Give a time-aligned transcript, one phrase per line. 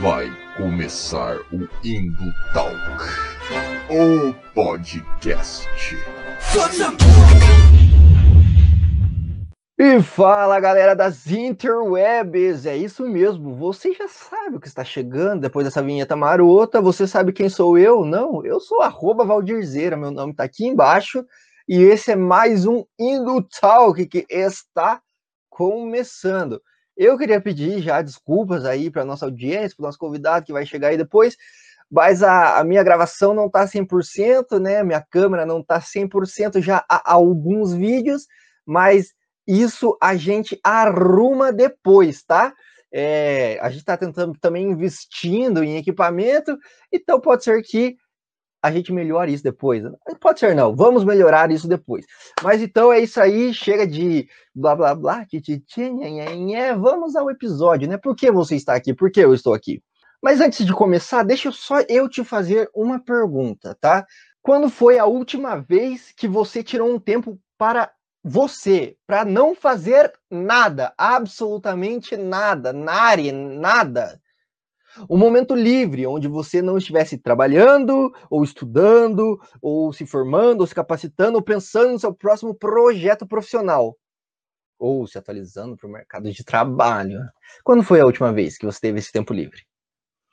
[0.00, 2.74] Vai começar o Indo Talk,
[3.88, 5.68] o podcast.
[9.78, 15.42] E fala galera das interwebs, é isso mesmo, você já sabe o que está chegando
[15.42, 18.04] depois dessa vinheta marota, você sabe quem sou eu?
[18.04, 21.24] Não, eu sou arroba Valdirzeira, meu nome está aqui embaixo,
[21.68, 25.00] e esse é mais um Indo Talk que está
[25.48, 26.60] começando.
[26.96, 30.64] Eu queria pedir já desculpas aí para nossa audiência, para o nosso convidado que vai
[30.64, 31.36] chegar aí depois,
[31.90, 34.82] mas a, a minha gravação não está 100%, né?
[34.82, 38.26] Minha câmera não está 100% já há alguns vídeos,
[38.64, 39.12] mas
[39.46, 42.54] isso a gente arruma depois, tá?
[42.92, 46.56] É, a gente está tentando também investindo em equipamento,
[46.92, 47.96] então pode ser que
[48.64, 49.84] a gente melhore isso depois.
[50.18, 52.06] Pode ser não, vamos melhorar isso depois.
[52.42, 57.98] Mas então é isso aí, chega de blá blá blá, tititinha, vamos ao episódio, né?
[57.98, 58.94] Por que você está aqui?
[58.94, 59.82] Por que eu estou aqui?
[60.22, 64.06] Mas antes de começar, deixa só eu te fazer uma pergunta, tá?
[64.40, 67.90] Quando foi a última vez que você tirou um tempo para
[68.22, 74.18] você, para não fazer nada, absolutamente nada, nare, nada?
[75.08, 80.74] Um momento livre, onde você não estivesse trabalhando, ou estudando, ou se formando, ou se
[80.74, 83.96] capacitando, ou pensando no seu próximo projeto profissional,
[84.78, 87.20] ou se atualizando para o mercado de trabalho.
[87.64, 89.62] Quando foi a última vez que você teve esse tempo livre?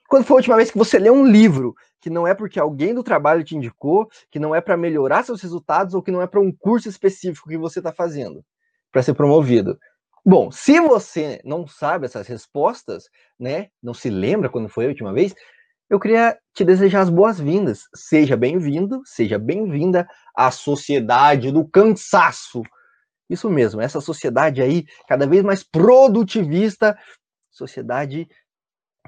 [0.09, 2.93] Quando foi a última vez que você leu um livro que não é porque alguém
[2.93, 6.27] do trabalho te indicou, que não é para melhorar seus resultados, ou que não é
[6.27, 8.43] para um curso específico que você está fazendo
[8.91, 9.77] para ser promovido?
[10.23, 13.05] Bom, se você não sabe essas respostas,
[13.39, 15.33] né, não se lembra quando foi a última vez,
[15.89, 17.81] eu queria te desejar as boas-vindas.
[17.95, 22.61] Seja bem-vindo, seja bem-vinda à sociedade do cansaço.
[23.27, 26.97] Isso mesmo, essa sociedade aí cada vez mais produtivista,
[27.49, 28.27] sociedade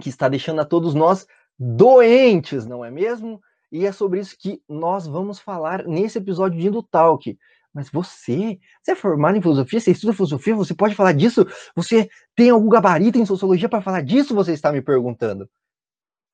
[0.02, 1.28] que está deixando a todos nós
[1.60, 3.40] doentes, não é mesmo?
[3.72, 7.38] E é sobre isso que nós vamos falar nesse episódio de Indo Talk.
[7.74, 11.46] Mas você, você é formado em filosofia, você estuda filosofia, você pode falar disso?
[11.76, 14.36] Você tem algum gabarito em sociologia para falar disso?
[14.36, 15.50] Você está me perguntando.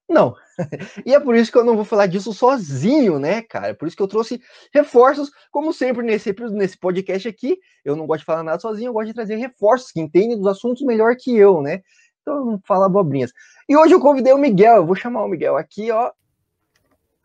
[0.09, 0.35] Não.
[1.05, 3.75] e é por isso que eu não vou falar disso sozinho, né, cara?
[3.75, 4.41] Por isso que eu trouxe
[4.73, 7.57] reforços, como sempre nesse, nesse podcast aqui.
[7.85, 10.47] Eu não gosto de falar nada sozinho, eu gosto de trazer reforços que entendem dos
[10.47, 11.81] assuntos melhor que eu, né?
[12.21, 13.31] Então, não fala abobrinhas.
[13.67, 16.11] E hoje eu convidei o Miguel, eu vou chamar o Miguel aqui, ó.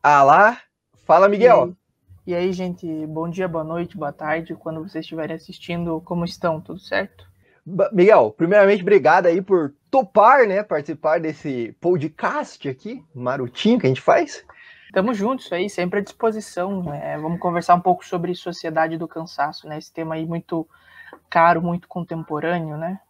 [0.03, 0.61] Ah lá.
[1.05, 1.75] Fala, Miguel.
[2.27, 6.59] E aí, gente, bom dia, boa noite, boa tarde, quando vocês estiverem assistindo, como estão?
[6.59, 7.29] Tudo certo?
[7.93, 14.01] Miguel, primeiramente, obrigado aí por topar, né, participar desse podcast aqui, marotinho que a gente
[14.01, 14.43] faz.
[14.95, 16.83] Tamo juntos aí, sempre à disposição.
[16.85, 17.19] Né?
[17.19, 19.77] Vamos conversar um pouco sobre sociedade do cansaço, né?
[19.77, 20.67] Esse tema aí muito
[21.29, 23.01] caro, muito contemporâneo, né?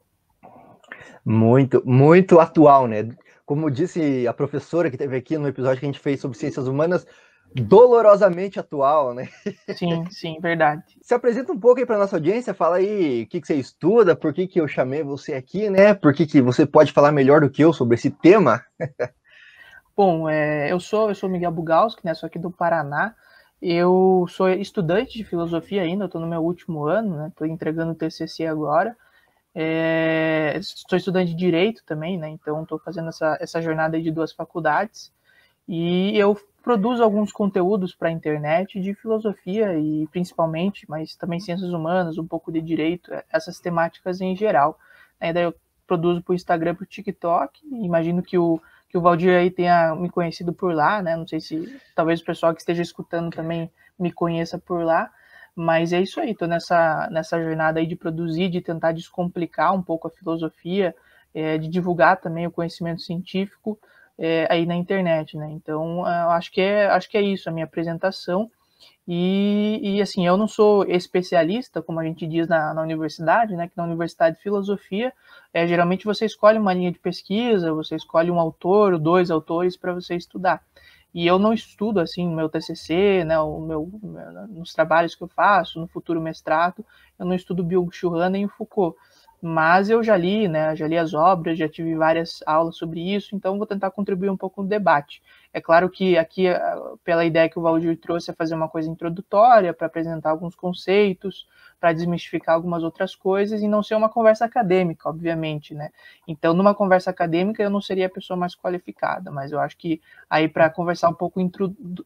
[1.24, 3.10] Muito, muito atual, né?
[3.46, 6.66] Como disse a professora que teve aqui no episódio que a gente fez sobre ciências
[6.66, 7.06] humanas,
[7.54, 9.28] dolorosamente atual, né?
[9.76, 10.82] Sim, sim, verdade.
[11.00, 14.16] Se apresenta um pouco aí para nossa audiência, fala aí o que, que você estuda,
[14.16, 15.94] por que, que eu chamei você aqui, né?
[15.94, 18.64] Por que, que você pode falar melhor do que eu sobre esse tema?
[19.96, 22.14] Bom, é, eu sou eu sou Miguel Bugalski, né?
[22.14, 23.14] Sou aqui do Paraná.
[23.62, 27.28] Eu sou estudante de filosofia ainda, estou no meu último ano, né?
[27.28, 28.96] Estou entregando o TCC agora.
[29.54, 32.28] É, sou estudante de direito também, né?
[32.28, 35.12] Então estou fazendo essa, essa jornada de duas faculdades.
[35.68, 41.70] E eu produzo alguns conteúdos para a internet de filosofia e principalmente, mas também ciências
[41.70, 44.78] humanas, um pouco de direito, é, essas temáticas em geral.
[45.20, 45.54] Aí daí eu
[45.86, 47.60] produzo para o Instagram, para o TikTok.
[47.70, 48.60] Imagino que o
[48.94, 51.16] que o Valdir aí tenha me conhecido por lá, né?
[51.16, 55.10] Não sei se talvez o pessoal que esteja escutando também me conheça por lá.
[55.52, 59.82] Mas é isso aí, estou nessa, nessa jornada aí de produzir, de tentar descomplicar um
[59.82, 60.94] pouco a filosofia,
[61.34, 63.76] é, de divulgar também o conhecimento científico,
[64.18, 65.50] é, aí na internet, né?
[65.50, 68.50] Então, acho que é, acho que é isso a minha apresentação.
[69.06, 73.68] E, e assim, eu não sou especialista, como a gente diz na, na universidade, né?
[73.68, 75.12] Que na universidade de filosofia,
[75.52, 79.92] é, geralmente você escolhe uma linha de pesquisa, você escolhe um autor dois autores para
[79.92, 80.62] você estudar.
[81.14, 83.88] E eu não estudo assim meu TCC, né, o meu,
[84.48, 86.84] nos trabalhos que eu faço, no futuro mestrado,
[87.16, 88.96] eu não estudo Byung-Chul nem Foucault
[89.46, 93.36] mas eu já li, né, já li as obras, já tive várias aulas sobre isso,
[93.36, 95.22] então vou tentar contribuir um pouco no debate.
[95.52, 98.88] É claro que aqui, ah, pela ideia que o Valdir trouxe, é fazer uma coisa
[98.90, 101.46] introdutória, para apresentar alguns conceitos,
[101.78, 105.90] para desmistificar algumas outras coisas, e não ser uma conversa acadêmica, obviamente, né.
[106.26, 110.00] Então, numa conversa acadêmica, eu não seria a pessoa mais qualificada, mas eu acho que
[110.30, 111.38] aí, para conversar um pouco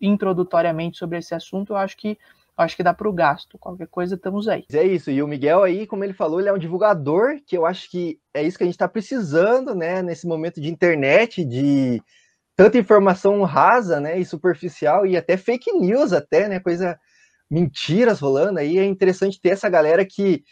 [0.00, 2.19] introdutoriamente sobre esse assunto, eu acho que
[2.58, 3.56] acho que dá para o gasto.
[3.58, 4.64] Qualquer coisa, estamos aí.
[4.72, 5.10] É isso.
[5.10, 8.19] E o Miguel aí, como ele falou, ele é um divulgador, que eu acho que
[8.34, 10.02] é isso que a gente está precisando, né?
[10.02, 12.02] Nesse momento de internet, de
[12.56, 14.19] tanta informação rasa, né?
[14.19, 16.60] E superficial, e até fake news, até, né?
[16.60, 16.99] Coisa
[17.50, 18.78] mentiras rolando aí.
[18.78, 20.43] É interessante ter essa galera que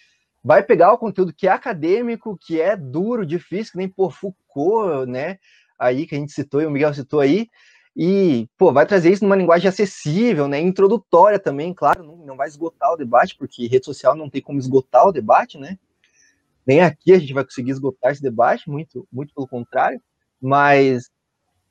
[0.43, 5.11] vai pegar o conteúdo que é acadêmico, que é duro, difícil, que nem por Foucault,
[5.11, 5.39] né?
[5.79, 7.49] Aí que a gente citou e o Miguel citou aí,
[7.97, 12.47] e, pô, vai trazer isso numa linguagem acessível, né, introdutória também, claro, não, não vai
[12.47, 15.79] esgotar o debate, porque rede social não tem como esgotar o debate, né,
[16.67, 19.99] nem aqui a gente vai conseguir esgotar esse debate, muito, muito pelo contrário,
[20.39, 21.11] mas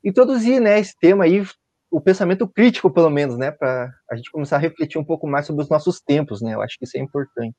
[0.02, 1.46] introduzir, né, esse tema aí,
[1.88, 5.46] o pensamento crítico, pelo menos, né, para a gente começar a refletir um pouco mais
[5.46, 7.54] sobre os nossos tempos, né, eu acho que isso é importante.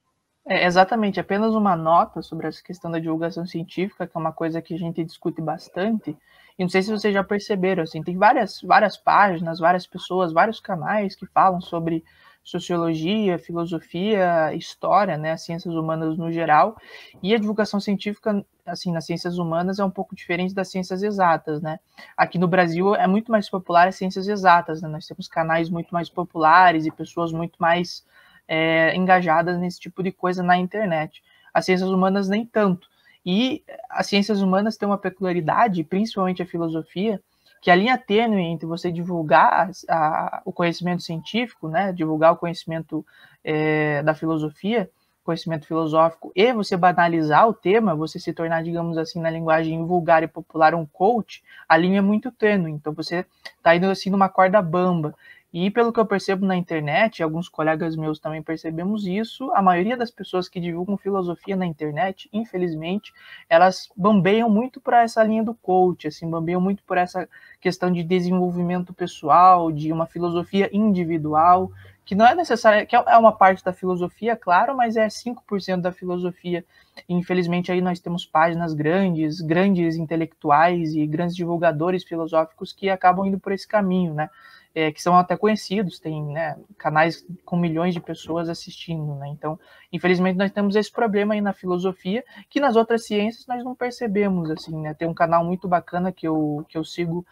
[0.46, 4.62] É, exatamente, apenas uma nota sobre essa questão da divulgação científica, que é uma coisa
[4.62, 6.18] que a gente discute bastante,
[6.58, 10.60] e não sei se vocês já perceberam, assim, tem várias, várias páginas, várias pessoas, vários
[10.60, 12.04] canais que falam sobre
[12.44, 16.78] sociologia, filosofia, história, né, as ciências humanas no geral,
[17.22, 21.62] e a divulgação científica, assim, nas ciências humanas é um pouco diferente das ciências exatas,
[21.62, 21.78] né?
[22.16, 24.88] Aqui no Brasil é muito mais popular as ciências exatas, né?
[24.88, 28.06] Nós temos canais muito mais populares e pessoas muito mais
[28.48, 31.22] é, engajadas nesse tipo de coisa na internet.
[31.54, 32.88] As ciências humanas nem tanto.
[33.30, 37.22] E as ciências humanas têm uma peculiaridade, principalmente a filosofia,
[37.62, 42.38] que a linha tênue entre você divulgar a, a, o conhecimento científico, né, divulgar o
[42.38, 43.06] conhecimento
[43.44, 44.90] é, da filosofia,
[45.26, 50.24] conhecimento filosófico, e você banalizar o tema, você se tornar, digamos assim, na linguagem vulgar
[50.24, 52.72] e popular, um coach, a linha é muito tênue.
[52.72, 53.26] Então você
[53.58, 55.14] está indo assim numa corda bamba.
[55.54, 59.96] E pelo que eu percebo na internet, alguns colegas meus também percebemos isso, a maioria
[59.96, 63.14] das pessoas que divulgam filosofia na internet, infelizmente,
[63.50, 67.30] elas bambeiam muito para essa linha do coach, assim, bambeiam muito por essa
[67.62, 71.72] questão de desenvolvimento pessoal, de uma filosofia individual,
[72.08, 75.92] que não é necessária, que é, uma parte da filosofia, claro, mas é 5% da
[75.92, 76.64] filosofia.
[77.08, 83.26] E, infelizmente aí nós temos páginas grandes, grandes intelectuais e grandes divulgadores filosóficos que acabam
[83.26, 84.30] indo por esse caminho, né?
[84.78, 89.28] É, que são até conhecidos, tem né, canais com milhões de pessoas assistindo, né?
[89.30, 89.60] Então,
[89.92, 94.52] infelizmente, nós temos esse problema aí na filosofia, que nas outras ciências nós não percebemos,
[94.52, 94.94] assim, né?
[94.94, 97.26] Tem um canal muito bacana que eu, que eu sigo,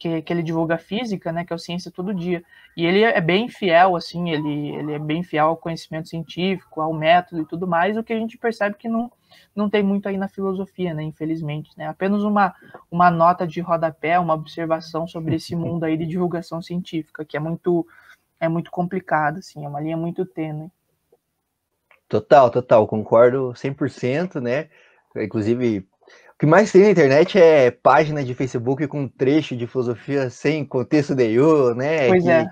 [0.00, 1.44] que, que ele divulga física, né?
[1.44, 2.42] Que é o Ciência Todo Dia.
[2.74, 6.94] E ele é bem fiel, assim, ele, ele é bem fiel ao conhecimento científico, ao
[6.94, 9.12] método e tudo mais, o que a gente percebe que não
[9.54, 11.02] não tem muito aí na filosofia, né?
[11.02, 11.86] Infelizmente, né?
[11.86, 12.54] Apenas uma,
[12.90, 17.40] uma nota de rodapé, uma observação sobre esse mundo aí de divulgação científica, que é
[17.40, 17.86] muito
[18.40, 20.70] é muito complicado, assim, é uma linha muito tênue.
[22.08, 24.70] Total, total, concordo 100%, né?
[25.14, 25.86] Inclusive,
[26.40, 31.14] que mais tem na internet é página de Facebook com trecho de filosofia sem contexto
[31.14, 32.08] nenhum, né?
[32.08, 32.46] Pois que é.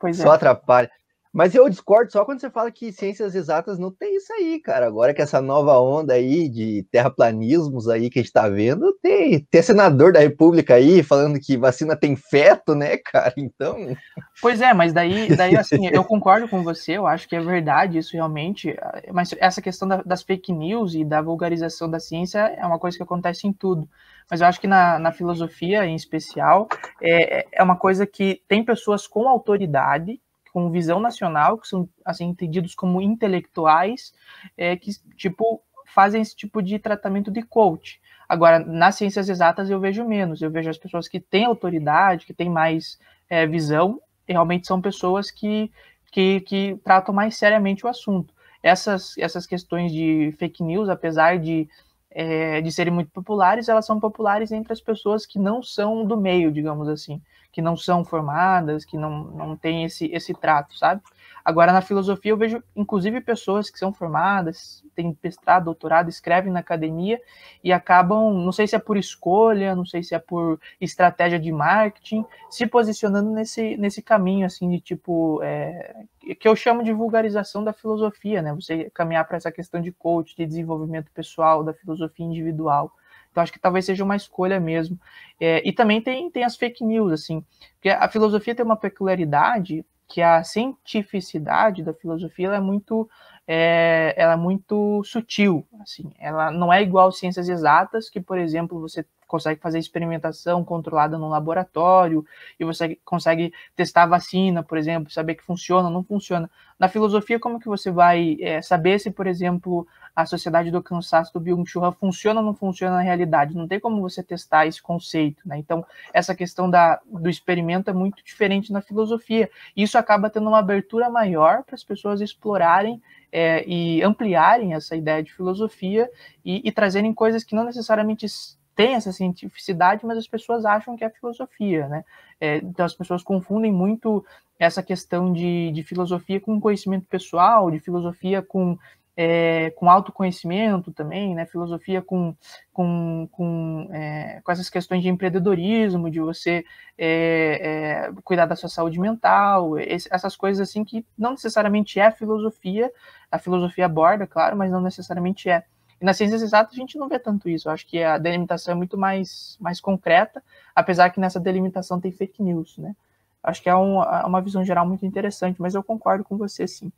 [0.00, 0.36] Pois só é.
[0.36, 0.88] atrapalha.
[1.34, 4.86] Mas eu discordo só quando você fala que ciências exatas não tem isso aí, cara.
[4.86, 9.40] Agora que essa nova onda aí de terraplanismos aí que a gente tá vendo, tem,
[9.50, 13.34] tem senador da República aí falando que vacina tem feto, né, cara?
[13.36, 13.96] Então.
[14.40, 17.98] Pois é, mas daí, daí assim, eu concordo com você, eu acho que é verdade
[17.98, 18.76] isso realmente.
[19.12, 22.96] Mas essa questão da, das fake news e da vulgarização da ciência é uma coisa
[22.96, 23.88] que acontece em tudo.
[24.30, 26.68] Mas eu acho que na, na filosofia, em especial,
[27.02, 30.20] é, é uma coisa que tem pessoas com autoridade
[30.54, 34.14] com visão nacional, que são assim entendidos como intelectuais,
[34.56, 38.00] é, que tipo fazem esse tipo de tratamento de coach.
[38.28, 42.32] Agora, nas ciências exatas eu vejo menos, eu vejo as pessoas que têm autoridade, que
[42.32, 45.72] têm mais é, visão, realmente são pessoas que,
[46.12, 48.32] que, que tratam mais seriamente o assunto.
[48.62, 51.68] Essas, essas questões de fake news, apesar de
[52.14, 56.16] é, de serem muito populares, elas são populares entre as pessoas que não são do
[56.16, 57.20] meio, digamos assim,
[57.54, 61.00] que não são formadas, que não, não têm esse, esse trato, sabe?
[61.44, 66.58] Agora, na filosofia, eu vejo, inclusive, pessoas que são formadas, têm mestrado, doutorado, escrevem na
[66.58, 67.20] academia
[67.62, 71.52] e acabam, não sei se é por escolha, não sei se é por estratégia de
[71.52, 75.94] marketing, se posicionando nesse, nesse caminho, assim, de tipo, é,
[76.40, 78.52] que eu chamo de vulgarização da filosofia, né?
[78.52, 82.90] Você caminhar para essa questão de coach, de desenvolvimento pessoal, da filosofia individual.
[83.34, 84.96] Então, acho que talvez seja uma escolha mesmo.
[85.40, 89.84] É, e também tem, tem as fake news, assim, porque a filosofia tem uma peculiaridade
[90.06, 93.10] que a cientificidade da filosofia é muito
[93.44, 98.80] é, ela é muito sutil, assim, ela não é igual ciências exatas, que, por exemplo,
[98.80, 102.24] você consegue fazer experimentação controlada no laboratório
[102.58, 106.50] e você consegue testar vacina, por exemplo, saber que funciona ou não funciona.
[106.78, 111.32] Na filosofia, como que você vai é, saber se, por exemplo, a sociedade do cansaço
[111.32, 113.56] do Byung-Chul funciona ou não funciona na realidade?
[113.56, 115.58] Não tem como você testar esse conceito, né?
[115.58, 119.48] Então, essa questão da, do experimento é muito diferente na filosofia.
[119.76, 123.00] Isso acaba tendo uma abertura maior para as pessoas explorarem
[123.32, 126.08] é, e ampliarem essa ideia de filosofia
[126.44, 128.26] e, e trazerem coisas que não necessariamente
[128.74, 132.04] tem essa cientificidade, mas as pessoas acham que é filosofia, né?
[132.40, 134.24] É, então as pessoas confundem muito
[134.58, 138.78] essa questão de, de filosofia com conhecimento pessoal, de filosofia com,
[139.16, 141.46] é, com autoconhecimento também, né?
[141.46, 142.34] Filosofia com,
[142.72, 146.64] com, com, é, com essas questões de empreendedorismo, de você
[146.98, 152.10] é, é, cuidar da sua saúde mental, esse, essas coisas assim que não necessariamente é
[152.10, 152.90] filosofia,
[153.30, 155.64] a filosofia aborda, claro, mas não necessariamente é.
[156.00, 157.68] E nas ciências exatas a gente não vê tanto isso.
[157.68, 160.42] Eu acho que a delimitação é muito mais, mais concreta,
[160.74, 162.94] apesar que nessa delimitação tem fake news, né?
[163.42, 166.66] Acho que é, um, é uma visão geral muito interessante, mas eu concordo com você,
[166.66, 166.90] sim.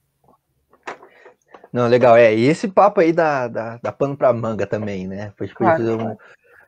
[1.73, 2.17] Não, legal.
[2.17, 5.33] É, e esse papo aí da, da, da pano para manga também, né?
[5.37, 6.17] Foi claro,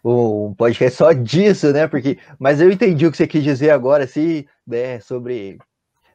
[0.05, 1.87] um, um podcast só disso, né?
[1.87, 5.59] Porque, mas eu entendi o que você quis dizer agora, assim, né, sobre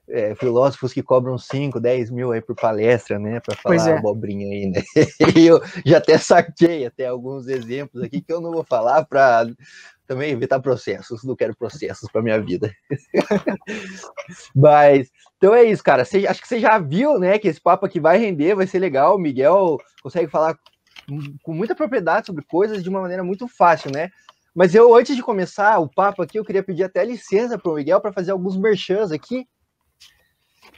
[0.08, 3.40] é, filósofos que cobram 5, 10 mil aí por palestra, né?
[3.40, 3.98] Para falar é.
[3.98, 4.82] abobrinha aí, né?
[5.38, 9.48] E eu já até saquei até alguns exemplos aqui que eu não vou falar para
[10.06, 12.72] também evitar processos, não quero processos para minha vida.
[14.54, 16.04] Mas, então é isso, cara.
[16.04, 18.80] Você, acho que você já viu, né, que esse papo aqui vai render, vai ser
[18.80, 19.16] legal.
[19.16, 20.58] O Miguel consegue falar
[21.42, 24.10] com muita propriedade sobre coisas de uma maneira muito fácil, né?
[24.56, 27.76] Mas eu, antes de começar o papo aqui, eu queria pedir até licença para o
[27.76, 29.48] Miguel para fazer alguns merchans aqui,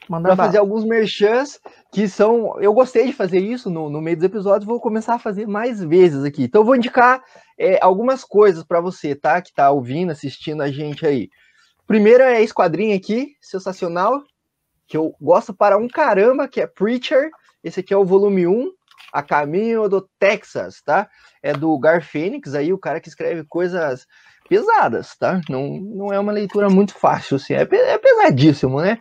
[0.08, 1.60] para fazer alguns merchants
[1.92, 2.60] que são.
[2.60, 5.84] Eu gostei de fazer isso no, no meio dos episódios, vou começar a fazer mais
[5.84, 6.44] vezes aqui.
[6.44, 7.24] Então, eu vou indicar
[7.58, 9.42] é, algumas coisas para você, tá?
[9.42, 11.30] Que tá ouvindo, assistindo a gente aí.
[11.88, 14.22] Primeiro é esse quadrinho aqui, sensacional,
[14.88, 17.30] que eu gosto para um caramba, que é Preacher.
[17.64, 18.72] Esse aqui é o volume 1,
[19.14, 21.08] A Caminho do Texas, tá?
[21.42, 24.06] É do Gar Fênix, aí o cara que escreve coisas
[24.48, 25.42] pesadas, tá?
[25.50, 29.00] Não, não é uma leitura muito fácil, assim, é, é pesadíssimo, né?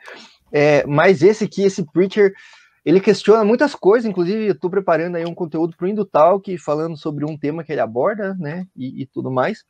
[0.57, 2.33] É, mas esse aqui, esse Preacher,
[2.85, 6.97] ele questiona muitas coisas, inclusive eu estou preparando aí um conteúdo para o Indutalk, falando
[6.97, 9.65] sobre um tema que ele aborda, né, e, e, tudo mais.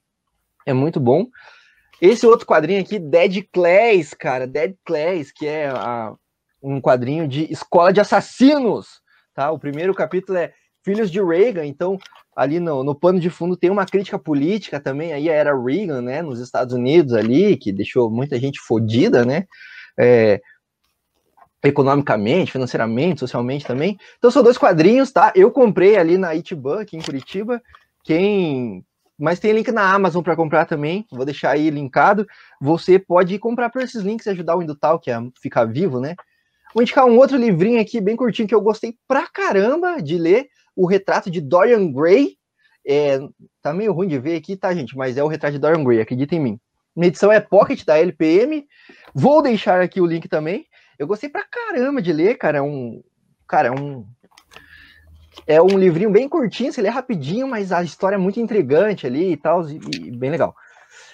[0.66, 1.26] É muito bom.
[2.02, 6.12] Esse outro quadrinho aqui, Dead Clays, cara, Dead Clays, que é a,
[6.62, 9.00] um quadrinho de escola de assassinos,
[9.34, 9.50] tá?
[9.50, 10.52] O primeiro capítulo é
[10.84, 11.96] Filhos de Reagan, então
[12.36, 16.20] ali no, no pano de fundo tem uma crítica política também, aí era Reagan, né,
[16.20, 19.46] nos Estados Unidos ali, que deixou muita gente fodida, né,
[19.98, 20.40] é,
[21.64, 23.98] economicamente, financeiramente, socialmente também.
[24.18, 25.32] Então são dois quadrinhos, tá?
[25.34, 27.60] Eu comprei ali na Itiban, aqui em Curitiba.
[28.04, 28.84] Quem
[29.16, 31.06] mas tem link na Amazon para comprar também.
[31.10, 32.26] Vou deixar aí linkado.
[32.60, 36.16] Você pode comprar por esses links e ajudar o Indutal, que é ficar vivo, né?
[36.74, 40.48] Vou indicar um outro livrinho aqui, bem curtinho, que eu gostei pra caramba de ler.
[40.74, 42.36] O retrato de Dorian Gray.
[42.86, 43.20] É,
[43.62, 44.96] tá meio ruim de ver aqui, tá, gente?
[44.96, 46.60] Mas é o retrato de Dorian Gray, acredita em mim.
[46.94, 48.66] Minha edição é Pocket da LPM.
[49.14, 50.66] Vou deixar aqui o link também.
[50.98, 52.58] Eu gostei pra caramba de ler, cara.
[52.58, 53.02] É um.
[53.46, 54.06] Cara, é um.
[55.46, 59.32] É um livrinho bem curtinho, você lê rapidinho, mas a história é muito intrigante ali
[59.32, 60.54] e tal, e, e bem legal.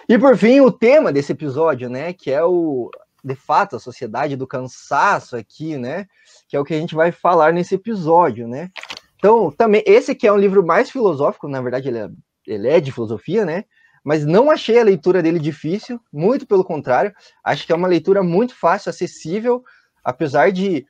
[0.09, 2.13] E por fim, o tema desse episódio, né?
[2.13, 2.91] Que é o.
[3.23, 6.07] De fato, a sociedade do cansaço aqui, né?
[6.49, 8.71] Que é o que a gente vai falar nesse episódio, né?
[9.17, 12.09] Então, também, esse aqui é um livro mais filosófico, na verdade, ele é,
[12.47, 13.65] ele é de filosofia, né?
[14.05, 17.13] Mas não achei a leitura dele difícil, muito pelo contrário,
[17.45, 19.63] acho que é uma leitura muito fácil, acessível,
[20.03, 20.87] apesar de,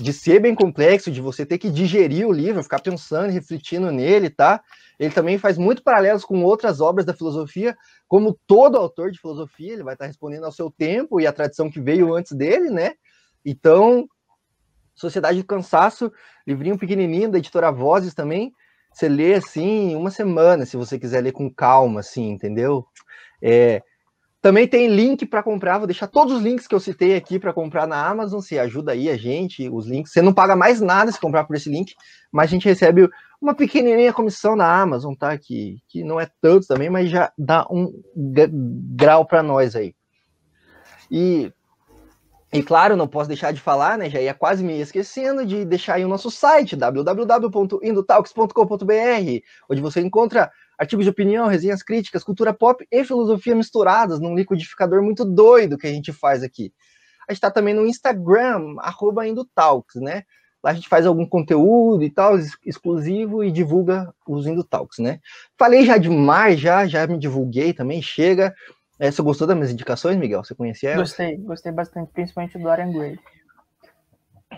[0.00, 4.30] de ser bem complexo, de você ter que digerir o livro, ficar pensando, refletindo nele,
[4.30, 4.62] tá?
[4.98, 7.76] Ele também faz muito paralelos com outras obras da filosofia,
[8.08, 11.70] como todo autor de filosofia, ele vai estar respondendo ao seu tempo e à tradição
[11.70, 12.94] que veio antes dele, né?
[13.44, 14.08] Então,
[14.94, 16.10] Sociedade do Cansaço,
[16.46, 18.52] livrinho pequenininho da editora Vozes também,
[18.96, 22.86] você lê assim uma semana, se você quiser ler com calma, assim, entendeu?
[23.42, 23.82] É,
[24.40, 27.52] também tem link para comprar, vou deixar todos os links que eu citei aqui para
[27.52, 30.12] comprar na Amazon, se ajuda aí a gente, os links.
[30.12, 31.94] Você não paga mais nada se comprar por esse link,
[32.32, 33.06] mas a gente recebe
[33.38, 35.36] uma pequenininha comissão na Amazon, tá?
[35.36, 37.92] Que, que não é tanto também, mas já dá um
[38.96, 39.94] grau para nós aí.
[41.10, 41.52] E
[42.52, 44.08] e claro, não posso deixar de falar, né?
[44.08, 50.50] Já ia quase me esquecendo de deixar aí o nosso site, www.indotalks.com.br, onde você encontra
[50.78, 55.86] artigos de opinião, resenhas críticas, cultura pop e filosofia misturadas num liquidificador muito doido que
[55.86, 56.72] a gente faz aqui.
[57.28, 60.22] A gente está também no Instagram, arroba Indotalks, né?
[60.62, 65.20] Lá a gente faz algum conteúdo e tal, exclusivo, e divulga os Indo Talks, né?
[65.58, 68.54] Falei já demais, já, já me divulguei também, chega.
[68.98, 70.42] É, você gostou das minhas indicações, Miguel?
[70.42, 71.02] Você conhecia ela?
[71.02, 73.18] Gostei, gostei bastante, principalmente do Dorian Gray.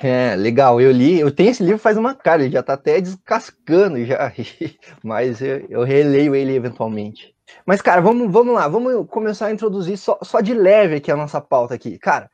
[0.00, 3.00] É, legal, eu li, eu tenho esse livro faz uma cara, ele já tá até
[3.00, 4.32] descascando já,
[5.02, 7.34] mas eu, eu releio ele eventualmente.
[7.66, 11.16] Mas, cara, vamos, vamos lá, vamos começar a introduzir só, só de leve aqui a
[11.16, 11.98] nossa pauta aqui.
[11.98, 12.30] Cara,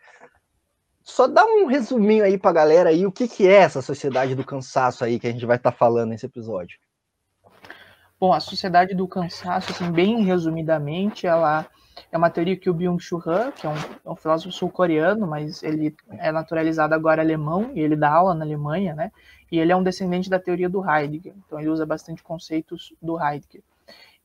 [1.03, 4.45] só dá um resuminho aí pra galera aí, o que, que é essa sociedade do
[4.45, 6.79] cansaço aí que a gente vai estar tá falando nesse episódio.
[8.19, 11.67] Bom, a sociedade do cansaço, assim, bem resumidamente, ela
[12.15, 15.65] é uma teoria que o Byung-Chul Han, que é um, é um filósofo sul-coreano, mas
[15.65, 19.11] ele é naturalizado agora alemão, e ele dá aula na Alemanha, né?
[19.51, 23.21] E ele é um descendente da teoria do Heidegger, então ele usa bastante conceitos do
[23.21, 23.63] Heidegger.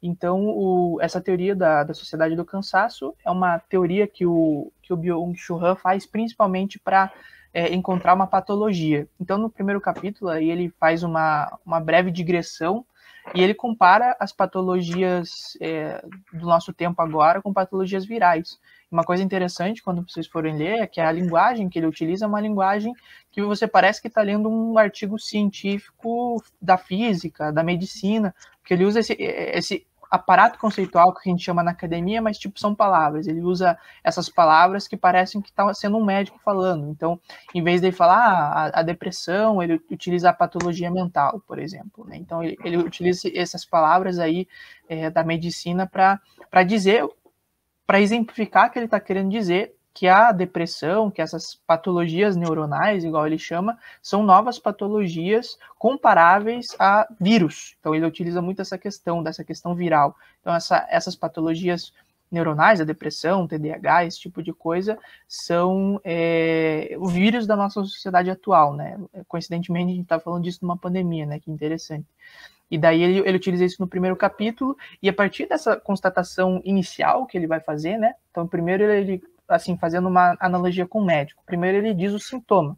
[0.04, 4.94] Então, o, essa teoria da, da sociedade do cansaço é uma teoria que o, que
[4.94, 7.12] o Byung-Chul Han faz principalmente para
[7.52, 9.08] é, encontrar uma patologia.
[9.20, 12.86] Então, no primeiro capítulo, aí ele faz uma, uma breve digressão
[13.34, 18.60] e ele compara as patologias é, do nosso tempo agora com patologias virais.
[18.92, 22.28] Uma coisa interessante quando vocês forem ler é que a linguagem que ele utiliza é
[22.28, 22.94] uma linguagem
[23.32, 28.86] que você parece que está lendo um artigo científico da física, da medicina, porque ele
[28.86, 33.28] usa esse, esse aparato conceitual que a gente chama na academia, mas tipo são palavras.
[33.28, 36.90] Ele usa essas palavras que parecem que está sendo um médico falando.
[36.90, 37.20] Então,
[37.54, 42.06] em vez de falar ah, a, a, depressão, ele utiliza a patologia mental, por exemplo.
[42.08, 42.18] Né?
[42.18, 44.48] Então, ele, ele, utiliza essas palavras aí
[44.88, 47.08] é, da medicina para dizer,
[47.86, 53.28] para exemplificar que ele está querendo dizer que a depressão, que essas patologias neuronais, igual
[53.28, 57.76] ele chama, são novas patologias comparáveis a vírus.
[57.82, 60.16] Então ele utiliza muito essa questão, dessa questão viral.
[60.40, 61.92] Então essa, essas patologias
[62.32, 68.30] neuronais, a depressão, TDAH, esse tipo de coisa, são é, o vírus da nossa sociedade
[68.30, 68.98] atual, né?
[69.28, 71.42] Coincidentemente, a gente está falando disso numa pandemia, né?
[71.42, 72.08] Que interessante.
[72.72, 77.26] E daí ele, ele utiliza isso no primeiro capítulo, e a partir dessa constatação inicial
[77.26, 78.14] que ele vai fazer, né?
[78.32, 81.44] Então, primeiro ele assim, fazendo uma analogia com o médico.
[81.46, 82.78] Primeiro ele diz o sintoma.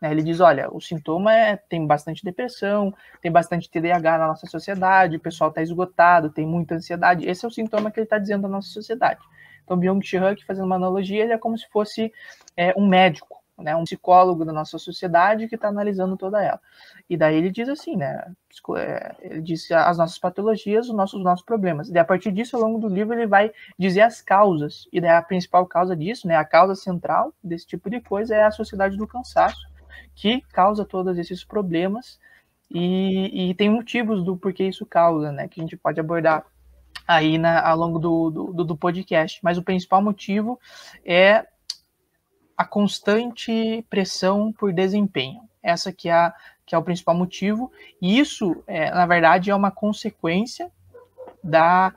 [0.00, 0.10] Né?
[0.10, 5.16] Ele diz, olha, o sintoma é tem bastante depressão, tem bastante TDAH na nossa sociedade,
[5.16, 7.28] o pessoal está esgotado, tem muita ansiedade.
[7.28, 9.20] Esse é o sintoma que ele está dizendo da nossa sociedade.
[9.64, 12.12] Então, Byung-Chul fazendo uma analogia, ele é como se fosse
[12.56, 16.60] é, um médico né, um psicólogo da nossa sociedade que está analisando toda ela.
[17.08, 18.32] E daí ele diz assim, né,
[18.76, 21.88] é, ele diz as nossas patologias, os nossos, os nossos problemas.
[21.88, 24.88] E a partir disso, ao longo do livro, ele vai dizer as causas.
[24.92, 28.44] E daí a principal causa disso, né, a causa central desse tipo de coisa é
[28.44, 29.66] a sociedade do cansaço,
[30.14, 32.18] que causa todos esses problemas
[32.70, 36.44] e, e tem motivos do porquê isso causa, né, que a gente pode abordar
[37.06, 39.38] aí na, ao longo do, do, do podcast.
[39.42, 40.58] Mas o principal motivo
[41.04, 41.46] é
[42.56, 45.42] a constante pressão por desempenho.
[45.62, 46.32] Essa que é,
[46.64, 47.72] que é o principal motivo.
[48.00, 50.70] E isso, é, na verdade, é uma consequência
[51.42, 51.92] da,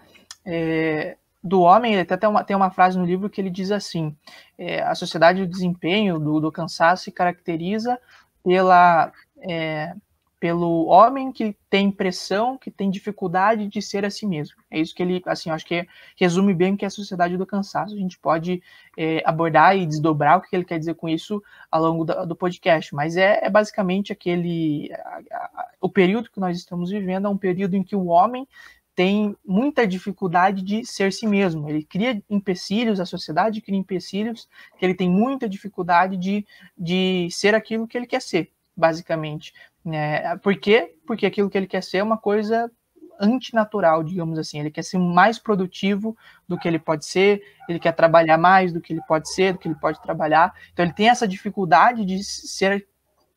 [0.46, 1.94] é, do homem.
[1.94, 4.16] Ele até tem uma, tem uma frase no livro que ele diz assim:
[4.58, 8.00] é, a sociedade do desempenho, do, do cansaço, se caracteriza
[8.44, 9.94] pela é,
[10.40, 14.56] pelo homem que tem pressão, que tem dificuldade de ser a si mesmo.
[14.70, 17.46] É isso que ele, assim, acho que resume bem o que é a sociedade do
[17.46, 17.96] cansaço.
[17.96, 18.62] A gente pode
[18.96, 22.94] é, abordar e desdobrar o que ele quer dizer com isso ao longo do, podcast,
[22.94, 24.92] mas é, é basicamente aquele.
[24.94, 28.48] A, a, o período que nós estamos vivendo é um período em que o homem
[28.94, 31.70] tem muita dificuldade de ser si mesmo.
[31.70, 34.48] Ele cria empecilhos, a sociedade cria empecilhos,
[34.78, 36.46] que ele tem muita dificuldade de,
[36.78, 39.54] de ser aquilo que ele quer ser basicamente.
[39.86, 40.96] É, por quê?
[41.06, 42.72] Porque aquilo que ele quer ser é uma coisa
[43.20, 44.60] antinatural, digamos assim.
[44.60, 46.16] Ele quer ser mais produtivo
[46.48, 49.60] do que ele pode ser, ele quer trabalhar mais do que ele pode ser, do
[49.60, 50.54] que ele pode trabalhar.
[50.72, 52.88] Então ele tem essa dificuldade de ser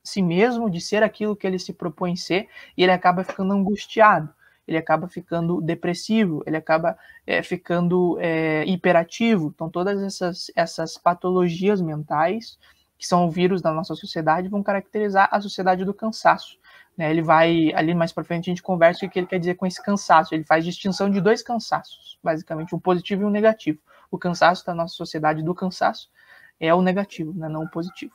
[0.03, 4.33] si mesmo, de ser aquilo que ele se propõe ser, e ele acaba ficando angustiado,
[4.67, 9.53] ele acaba ficando depressivo, ele acaba é, ficando é, hiperativo.
[9.55, 12.59] Então todas essas, essas patologias mentais
[13.01, 16.59] que são o vírus da nossa sociedade, vão caracterizar a sociedade do cansaço.
[16.95, 17.11] Né?
[17.11, 19.65] Ele vai, ali mais para frente, a gente conversa o que ele quer dizer com
[19.65, 20.35] esse cansaço.
[20.35, 23.79] Ele faz distinção de dois cansaços, basicamente, um positivo e um negativo.
[24.11, 26.11] O cansaço da nossa sociedade do cansaço
[26.61, 27.49] é o negativo, né?
[27.49, 28.13] não o positivo.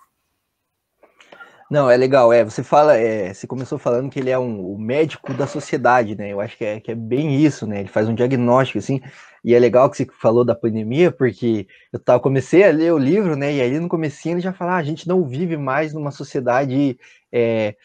[1.67, 2.31] Não, é legal.
[2.31, 6.15] É, você fala, é, você começou falando que ele é um, o médico da sociedade,
[6.15, 6.31] né?
[6.31, 7.79] Eu acho que é, que é bem isso, né?
[7.79, 9.01] Ele faz um diagnóstico, assim,
[9.45, 12.97] e é legal que você falou da pandemia, porque eu tava, comecei a ler o
[12.97, 13.53] livro, né?
[13.53, 16.97] E aí no comecinho ele já fala, ah, a gente não vive mais numa sociedade,
[17.31, 17.75] é,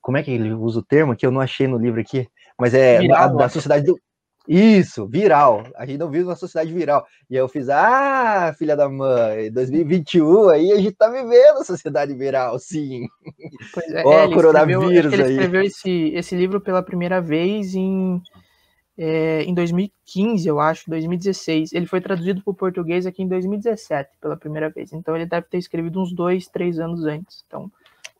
[0.00, 2.26] como é que ele usa o termo que eu não achei no livro aqui,
[2.58, 4.00] mas é a, da sociedade do
[4.48, 5.64] Isso, viral.
[5.76, 7.04] A gente não vive uma sociedade viral.
[7.28, 11.64] E aí eu fiz, ah, filha da mãe, 2021 aí a gente tá vivendo a
[11.64, 13.06] sociedade viral, sim.
[13.74, 18.22] Pois é, Ó, é, coronavírus escreveu, ele escreveu esse, esse livro pela primeira vez em,
[18.98, 21.72] é, em 2015, eu acho, 2016.
[21.72, 24.92] Ele foi traduzido para o português aqui em 2017, pela primeira vez.
[24.92, 27.44] Então ele deve ter escrevido uns dois, três anos antes.
[27.46, 27.70] Então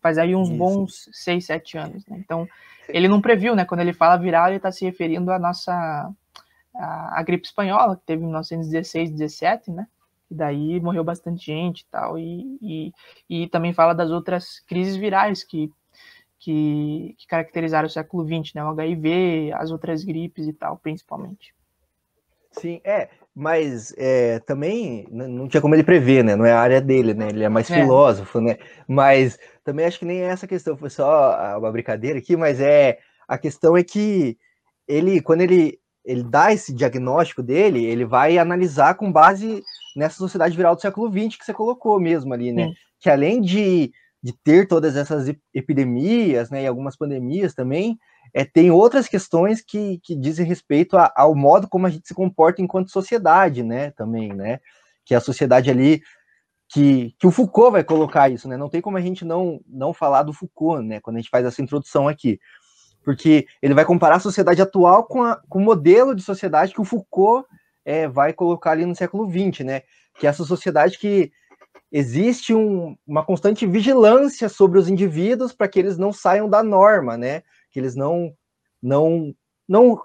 [0.02, 0.58] faz aí uns Isso.
[0.58, 2.18] bons seis, sete anos, né?
[2.18, 2.46] Então
[2.88, 3.64] ele não previu, né?
[3.64, 5.72] Quando ele fala viral, ele está se referindo à nossa
[6.74, 9.86] a, a, gripe espanhola, que teve em 1916, 17, né?
[10.30, 12.18] E daí morreu bastante gente e tal.
[12.18, 12.92] E, e,
[13.28, 15.72] e também fala das outras crises virais que,
[16.38, 18.64] que, que caracterizaram o século XX, né?
[18.64, 21.54] O HIV, as outras gripes e tal, principalmente.
[22.52, 26.34] Sim, é, mas é, também não tinha como ele prever, né?
[26.34, 27.28] Não é a área dele, né?
[27.28, 27.80] Ele é mais é.
[27.80, 28.56] filósofo, né?
[28.88, 32.98] Mas também acho que nem é essa questão, foi só uma brincadeira aqui, mas é
[33.28, 34.38] a questão é que
[34.88, 39.62] ele, quando ele, ele dá esse diagnóstico dele, ele vai analisar com base
[39.94, 42.68] nessa sociedade viral do século XX que você colocou mesmo ali, né?
[42.68, 42.74] Sim.
[43.00, 43.92] Que além de,
[44.26, 47.96] de ter todas essas epidemias, né, e algumas pandemias também,
[48.34, 52.12] é, tem outras questões que, que dizem respeito a, ao modo como a gente se
[52.12, 54.58] comporta enquanto sociedade, né, também, né,
[55.04, 56.02] que a sociedade ali,
[56.68, 59.94] que, que o Foucault vai colocar isso, né, não tem como a gente não, não
[59.94, 62.40] falar do Foucault, né, quando a gente faz essa introdução aqui,
[63.04, 66.80] porque ele vai comparar a sociedade atual com, a, com o modelo de sociedade que
[66.80, 67.46] o Foucault
[67.84, 69.82] é, vai colocar ali no século XX, né,
[70.18, 71.30] que é essa sociedade que
[71.90, 77.16] existe um, uma constante vigilância sobre os indivíduos para que eles não saiam da norma,
[77.16, 78.32] né, que eles não
[78.82, 79.34] não
[79.68, 80.00] não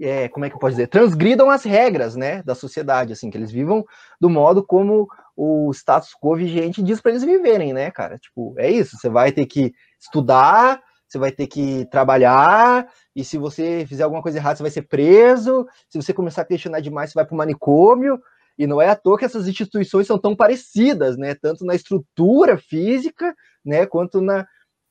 [0.00, 0.88] é, como é que eu posso dizer?
[0.88, 3.84] Transgridam as regras né da sociedade assim que eles vivam
[4.20, 8.18] do modo como o status quo vigente diz para eles viverem né cara?
[8.18, 13.38] Tipo é isso você vai ter que estudar você vai ter que trabalhar e se
[13.38, 17.10] você fizer alguma coisa errada você vai ser preso se você começar a questionar demais
[17.10, 18.20] você vai para o manicômio
[18.58, 22.56] e não é à toa que essas instituições são tão parecidas né tanto na estrutura
[22.56, 24.46] física né quanto na,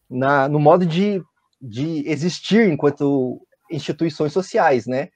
[0.10, 1.22] na no modo de
[1.62, 5.10] de existir enquanto instituições sociais, né?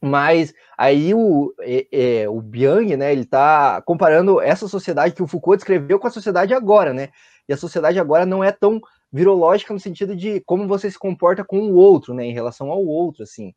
[0.00, 5.26] Mas aí o, é, é, o Biang, né, ele está comparando essa sociedade que o
[5.26, 7.08] Foucault descreveu com a sociedade agora, né?
[7.48, 8.80] E a sociedade agora não é tão
[9.12, 12.84] virológica no sentido de como você se comporta com o outro, né, em relação ao
[12.84, 13.54] outro, assim.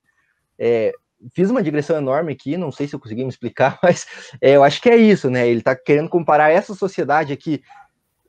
[0.57, 0.93] É,
[1.33, 4.05] fiz uma digressão enorme aqui, não sei se eu consegui me explicar, mas
[4.41, 5.47] é, eu acho que é isso, né?
[5.47, 7.61] Ele está querendo comparar essa sociedade aqui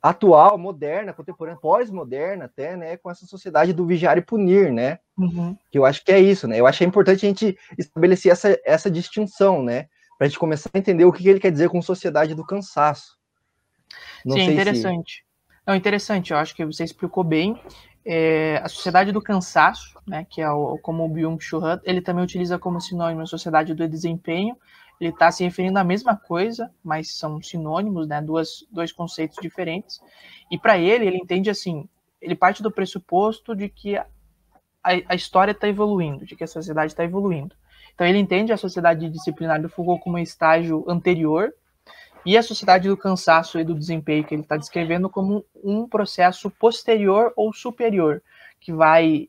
[0.01, 4.99] atual, moderna, contemporânea, pós-moderna até, né, com essa sociedade do vigiar e punir, né?
[5.17, 5.57] Uhum.
[5.69, 6.59] Que eu acho que é isso, né?
[6.59, 9.87] Eu acho que é importante a gente estabelecer essa, essa distinção, né?
[10.17, 13.17] Para a gente começar a entender o que ele quer dizer com sociedade do cansaço.
[14.25, 15.17] Não Sim, interessante.
[15.17, 15.29] Se...
[15.67, 17.61] Não, interessante, eu acho que você explicou bem.
[18.11, 22.23] É, a sociedade do cansaço, né, que é o, como o Byung-Chul Han, ele também
[22.23, 24.57] utiliza como sinônimo a sociedade do desempenho,
[24.99, 28.19] ele está se referindo à mesma coisa, mas são sinônimos, né?
[28.19, 30.01] Duas, dois conceitos diferentes.
[30.49, 31.87] E para ele, ele entende assim:
[32.19, 34.07] ele parte do pressuposto de que a,
[34.83, 37.55] a história está evoluindo, de que a sociedade está evoluindo.
[37.93, 41.53] Então ele entende a sociedade disciplinar do Foucault como um estágio anterior
[42.29, 46.47] e a sociedade do cansaço e do desempenho que ele está descrevendo como um processo
[46.47, 48.21] posterior ou superior,
[48.59, 49.27] que vai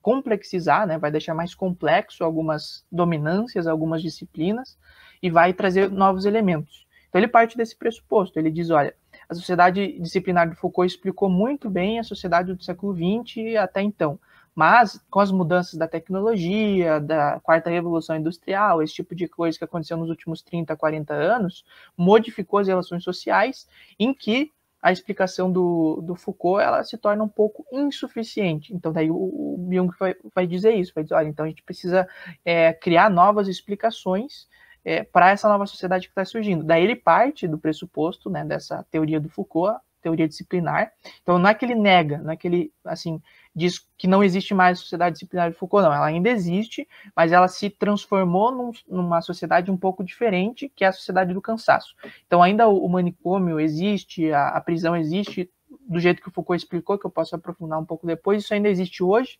[0.00, 4.78] complexizar, né, vai deixar mais complexo algumas dominâncias, algumas disciplinas,
[5.20, 6.86] e vai trazer novos elementos.
[7.08, 8.94] Então ele parte desse pressuposto, ele diz, olha,
[9.28, 14.16] a sociedade disciplinar de Foucault explicou muito bem a sociedade do século XX até então,
[14.58, 19.62] mas com as mudanças da tecnologia, da quarta revolução industrial, esse tipo de coisa que
[19.62, 21.64] aconteceu nos últimos 30, 40 anos,
[21.96, 23.68] modificou as relações sociais
[24.00, 24.50] em que
[24.82, 28.74] a explicação do, do Foucault ela se torna um pouco insuficiente.
[28.74, 31.62] Então, daí o, o Jung vai, vai dizer isso, vai dizer, olha, então a gente
[31.62, 32.08] precisa
[32.44, 34.48] é, criar novas explicações
[34.84, 36.64] é, para essa nova sociedade que está surgindo.
[36.64, 40.92] Daí ele parte do pressuposto, né, dessa teoria do Foucault, teoria disciplinar.
[41.22, 43.20] Então, não é que ele nega, não é que ele, assim,
[43.58, 45.92] diz que não existe mais sociedade disciplinar de Foucault, não.
[45.92, 50.88] Ela ainda existe, mas ela se transformou num, numa sociedade um pouco diferente, que é
[50.88, 51.94] a sociedade do cansaço.
[52.26, 55.50] Então, ainda o, o manicômio existe, a, a, prisão existe,
[55.88, 58.68] do jeito que o Foucault explicou, que eu posso aprofundar um pouco depois, isso ainda
[58.68, 59.38] existe hoje,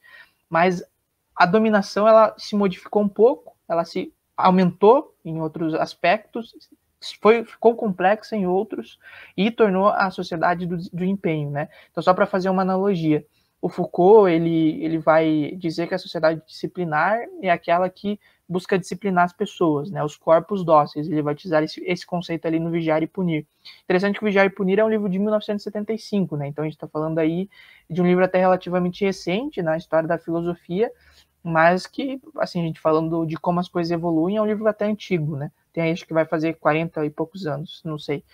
[0.51, 0.83] mas
[1.37, 6.53] a dominação, ela se modificou um pouco, ela se aumentou em outros aspectos,
[7.21, 8.99] foi, ficou complexa em outros
[9.37, 11.69] e tornou a sociedade do, do empenho, né?
[11.91, 13.25] Então, só para fazer uma analogia,
[13.61, 18.19] o Foucault ele, ele vai dizer que a sociedade disciplinar é aquela que
[18.49, 21.07] busca disciplinar as pessoas, né, os corpos dóceis.
[21.09, 23.47] Ele vai utilizar esse, esse conceito ali no Vigiar e Punir.
[23.85, 26.49] Interessante que o Vigiar e Punir é um livro de 1975, né?
[26.49, 27.51] Então a gente está falando aí
[27.91, 30.91] de um livro até relativamente recente na história da filosofia,
[31.43, 34.87] mas que, assim, a gente falando de como as coisas evoluem, é um livro até
[34.87, 35.51] antigo, né?
[35.73, 38.25] Tem acho que vai fazer 40 e poucos anos, não sei.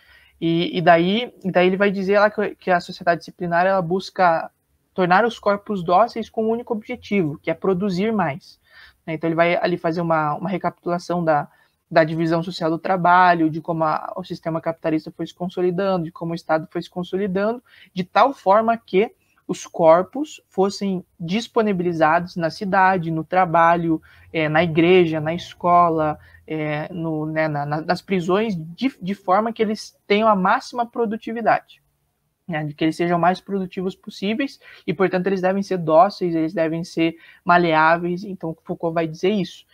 [0.40, 4.50] E, e daí, daí ele vai dizer lá que, que a sociedade disciplinar ela busca
[4.94, 8.60] tornar os corpos dóceis com um único objetivo, que é produzir mais.
[9.04, 9.14] Né?
[9.14, 11.48] Então ele vai ali fazer uma, uma recapitulação da,
[11.90, 16.12] da divisão social do trabalho, de como a, o sistema capitalista foi se consolidando, de
[16.12, 19.12] como o Estado foi se consolidando, de tal forma que
[19.46, 24.00] os corpos fossem disponibilizados na cidade, no trabalho,
[24.32, 29.60] é, na igreja, na escola, é, no, né, na, nas prisões, de, de forma que
[29.60, 31.83] eles tenham a máxima produtividade
[32.46, 36.84] né, que eles sejam mais produtivos possíveis e, portanto, eles devem ser dóceis, eles devem
[36.84, 38.24] ser maleáveis.
[38.24, 39.64] Então, Foucault vai dizer isso.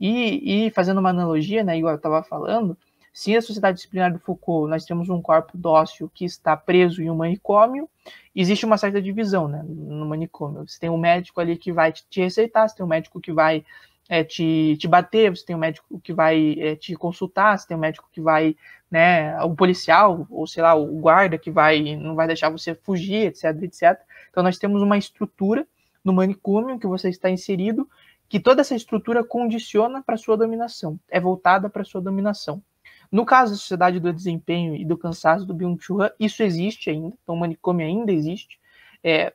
[0.00, 2.76] E, e fazendo uma analogia, né, igual eu estava falando,
[3.12, 7.08] se a sociedade disciplinar do Foucault nós temos um corpo dócil que está preso em
[7.08, 7.88] um manicômio,
[8.34, 10.68] existe uma certa divisão né, no manicômio.
[10.68, 13.64] Você tem um médico ali que vai te receitar, você tem um médico que vai
[14.08, 17.76] é, te, te bater, você tem um médico que vai é, te consultar, você tem
[17.76, 18.56] um médico que vai,
[18.90, 23.26] né, o policial, ou sei lá, o guarda que vai, não vai deixar você fugir,
[23.26, 24.00] etc, etc.
[24.30, 25.66] Então nós temos uma estrutura
[26.04, 27.88] no manicômio que você está inserido,
[28.28, 32.62] que toda essa estrutura condiciona para sua dominação, é voltada para sua dominação.
[33.10, 37.16] No caso da sociedade do desempenho e do cansaço do Byung-Chul Han, isso existe ainda,
[37.22, 38.58] então o manicômio ainda existe.
[39.02, 39.32] É,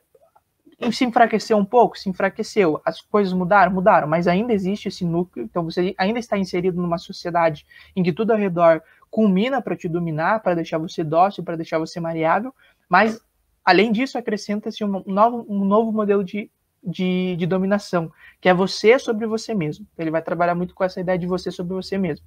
[0.90, 2.80] se enfraqueceu um pouco, se enfraqueceu.
[2.84, 5.44] As coisas mudaram, mudaram, mas ainda existe esse núcleo.
[5.44, 9.88] Então você ainda está inserido numa sociedade em que tudo ao redor culmina para te
[9.88, 12.54] dominar, para deixar você dócil, para deixar você mariável.
[12.88, 13.20] Mas
[13.64, 16.50] além disso acrescenta-se um novo, um novo modelo de,
[16.82, 19.86] de, de dominação, que é você sobre você mesmo.
[19.96, 22.26] Ele vai trabalhar muito com essa ideia de você sobre você mesmo.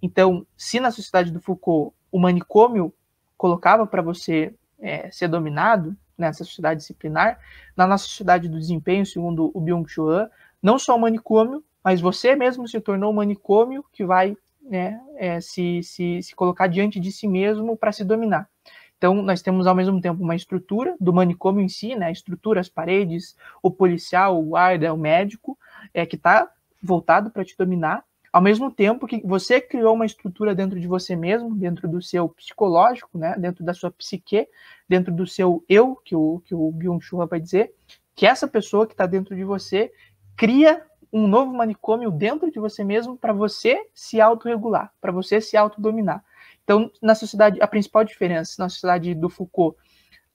[0.00, 2.92] Então, se na sociedade do Foucault o manicômio
[3.36, 7.38] colocava para você é, ser dominado, nessa sociedade disciplinar,
[7.76, 10.28] na nossa sociedade do desempenho, segundo o Byung-Chul
[10.62, 15.40] não só o manicômio, mas você mesmo se tornou um manicômio que vai né, é,
[15.40, 18.48] se, se, se colocar diante de si mesmo para se dominar.
[18.96, 22.60] Então, nós temos ao mesmo tempo uma estrutura do manicômio em si, né, a estrutura,
[22.60, 25.58] as paredes, o policial, o guarda, o médico,
[25.92, 26.48] é, que está
[26.80, 31.14] voltado para te dominar, ao mesmo tempo que você criou uma estrutura dentro de você
[31.14, 34.48] mesmo, dentro do seu psicológico, né, dentro da sua psique,
[34.88, 37.74] dentro do seu eu, que o, que o Byung-Chul vai dizer,
[38.14, 39.92] que essa pessoa que está dentro de você
[40.34, 45.54] cria um novo manicômio dentro de você mesmo para você se autorregular, para você se
[45.56, 46.24] autodominar.
[46.64, 49.76] Então, na sociedade, a principal diferença na sociedade do Foucault,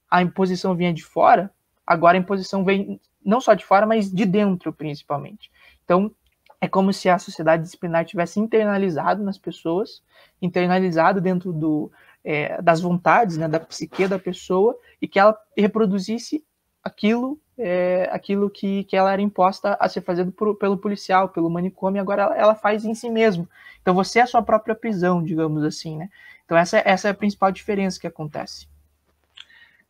[0.09, 1.51] a imposição vinha de fora,
[1.85, 5.51] agora a imposição vem não só de fora, mas de dentro, principalmente.
[5.83, 6.11] Então,
[6.59, 10.01] é como se a sociedade disciplinar tivesse internalizado nas pessoas,
[10.41, 11.91] internalizado dentro do,
[12.23, 16.43] é, das vontades, né, da psique da pessoa, e que ela reproduzisse
[16.83, 21.49] aquilo é, aquilo que, que ela era imposta a ser fazendo por, pelo policial, pelo
[21.49, 23.49] manicômio, agora ela, ela, faz em si mesmo.
[23.81, 26.09] Então você é a sua própria prisão, digamos assim, né?
[26.45, 28.67] Então essa, essa é a principal diferença que acontece.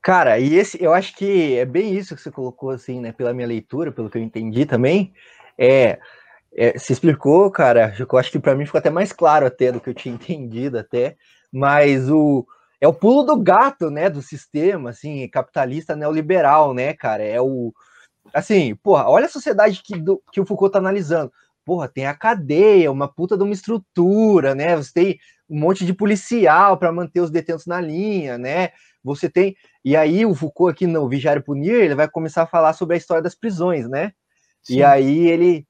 [0.01, 3.11] Cara, e esse, eu acho que é bem isso que você colocou, assim, né?
[3.11, 5.13] Pela minha leitura, pelo que eu entendi também,
[5.57, 5.99] é
[6.57, 7.93] é, se explicou, cara.
[7.97, 10.79] Eu acho que para mim ficou até mais claro até do que eu tinha entendido
[10.79, 11.15] até.
[11.53, 12.45] Mas o
[12.81, 17.23] é o pulo do gato, né, do sistema, assim, capitalista neoliberal, né, cara?
[17.23, 17.73] É o
[18.33, 21.31] assim, porra, olha a sociedade que, do, que o Foucault tá analisando.
[21.65, 24.75] Porra, tem a cadeia, uma puta de uma estrutura, né?
[24.75, 28.71] Você tem um monte de policial para manter os detentos na linha, né?
[29.03, 29.55] Você tem.
[29.83, 32.95] E aí o Foucault aqui no Vigiar e Punir, ele vai começar a falar sobre
[32.95, 34.11] a história das prisões, né?
[34.63, 34.77] Sim.
[34.77, 35.65] E aí ele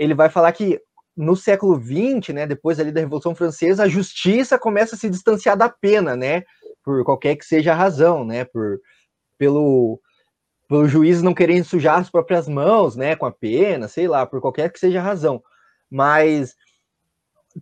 [0.00, 0.80] ele vai falar que
[1.14, 5.58] no século XX, né, depois ali da Revolução Francesa, a justiça começa a se distanciar
[5.58, 6.42] da pena, né,
[6.82, 8.80] por qualquer que seja a razão, né, por
[9.36, 10.00] pelo
[10.66, 14.40] pelo juiz não querer sujar as próprias mãos, né, com a pena, sei lá, por
[14.40, 15.42] qualquer que seja a razão.
[15.90, 16.54] Mas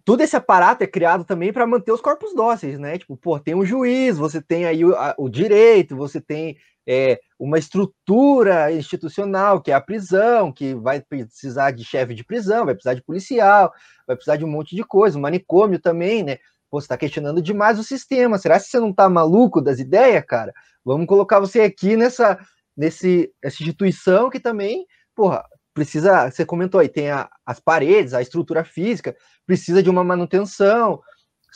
[0.05, 2.98] todo esse aparato é criado também para manter os corpos dóceis, né?
[2.98, 7.20] Tipo, pô, tem um juiz, você tem aí o, a, o direito, você tem é,
[7.38, 12.74] uma estrutura institucional, que é a prisão, que vai precisar de chefe de prisão, vai
[12.74, 13.72] precisar de policial,
[14.07, 16.38] vai precisar de um monte de coisa, manicômio também, né?
[16.70, 18.38] Pô, você está questionando demais o sistema.
[18.38, 20.53] Será que você não está maluco das ideias, cara?
[20.85, 22.38] Vamos colocar você aqui nessa,
[22.77, 25.44] nesse, instituição que também, porra,
[25.79, 26.31] precisa.
[26.31, 31.01] Você comentou aí, tem a, as paredes, a estrutura física, precisa de uma manutenção.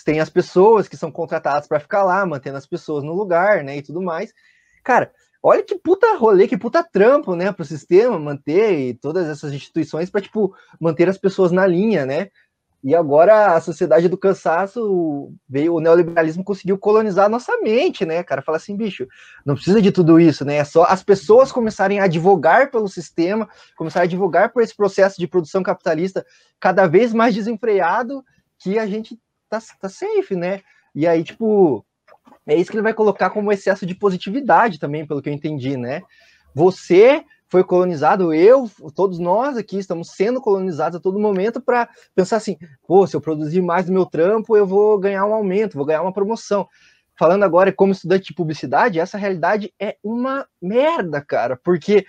[0.04, 3.76] Tem as pessoas que são contratadas para ficar lá, mantendo as pessoas no lugar, né?
[3.76, 4.32] E tudo mais.
[4.82, 9.28] Cara, olha que puta rolê, que puta trampo, né, para o sistema manter e todas
[9.28, 12.28] essas instituições para tipo manter as pessoas na linha, né?
[12.82, 18.24] E agora a sociedade do cansaço veio, o neoliberalismo conseguiu colonizar a nossa mente, né,
[18.24, 18.42] cara?
[18.42, 19.06] Fala assim, bicho,
[19.46, 20.56] não precisa de tudo isso, né?
[20.56, 25.16] É só as pessoas começarem a advogar pelo sistema, começarem a advogar por esse processo
[25.20, 26.26] de produção capitalista
[26.58, 28.24] cada vez mais desenfreado,
[28.58, 29.16] que a gente
[29.48, 30.60] tá, tá safe, né?
[30.92, 31.86] E aí, tipo,
[32.44, 35.76] é isso que ele vai colocar como excesso de positividade também, pelo que eu entendi,
[35.76, 36.02] né?
[36.52, 42.38] Você foi colonizado, eu, todos nós aqui estamos sendo colonizados a todo momento para pensar
[42.38, 45.84] assim, pô, se eu produzir mais do meu trampo, eu vou ganhar um aumento, vou
[45.84, 46.66] ganhar uma promoção.
[47.18, 52.06] Falando agora como estudante de publicidade, essa realidade é uma merda, cara, porque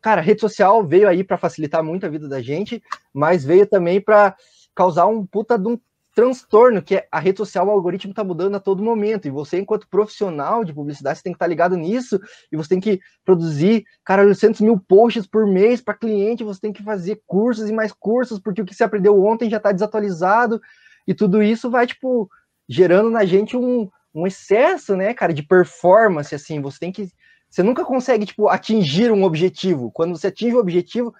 [0.00, 2.80] cara, rede social veio aí para facilitar muito a vida da gente,
[3.12, 4.36] mas veio também para
[4.76, 5.80] causar um puta de um
[6.18, 9.60] transtorno, que é a rede social, o algoritmo está mudando a todo momento, e você,
[9.60, 12.18] enquanto profissional de publicidade, você tem que estar tá ligado nisso,
[12.50, 16.72] e você tem que produzir, cara, 800 mil posts por mês para cliente, você tem
[16.72, 20.60] que fazer cursos e mais cursos, porque o que você aprendeu ontem já está desatualizado,
[21.06, 22.28] e tudo isso vai, tipo,
[22.68, 27.08] gerando na gente um, um excesso, né, cara, de performance, assim, você tem que,
[27.48, 31.14] você nunca consegue, tipo, atingir um objetivo, quando você atinge o objetivo,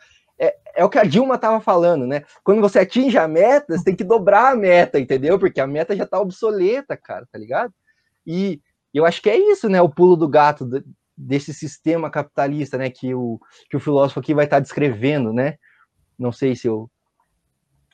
[0.78, 2.22] é, o que a Dilma estava falando, né?
[2.44, 5.36] Quando você atinge a meta, você tem que dobrar a meta, entendeu?
[5.36, 7.74] Porque a meta já está obsoleta, cara, tá ligado?
[8.24, 8.60] E
[8.94, 9.82] eu acho que é isso, né?
[9.82, 10.70] O pulo do gato
[11.16, 12.90] desse sistema capitalista, né?
[12.90, 15.56] Que o, que o filósofo aqui vai estar tá descrevendo, né?
[16.16, 16.88] Não sei se eu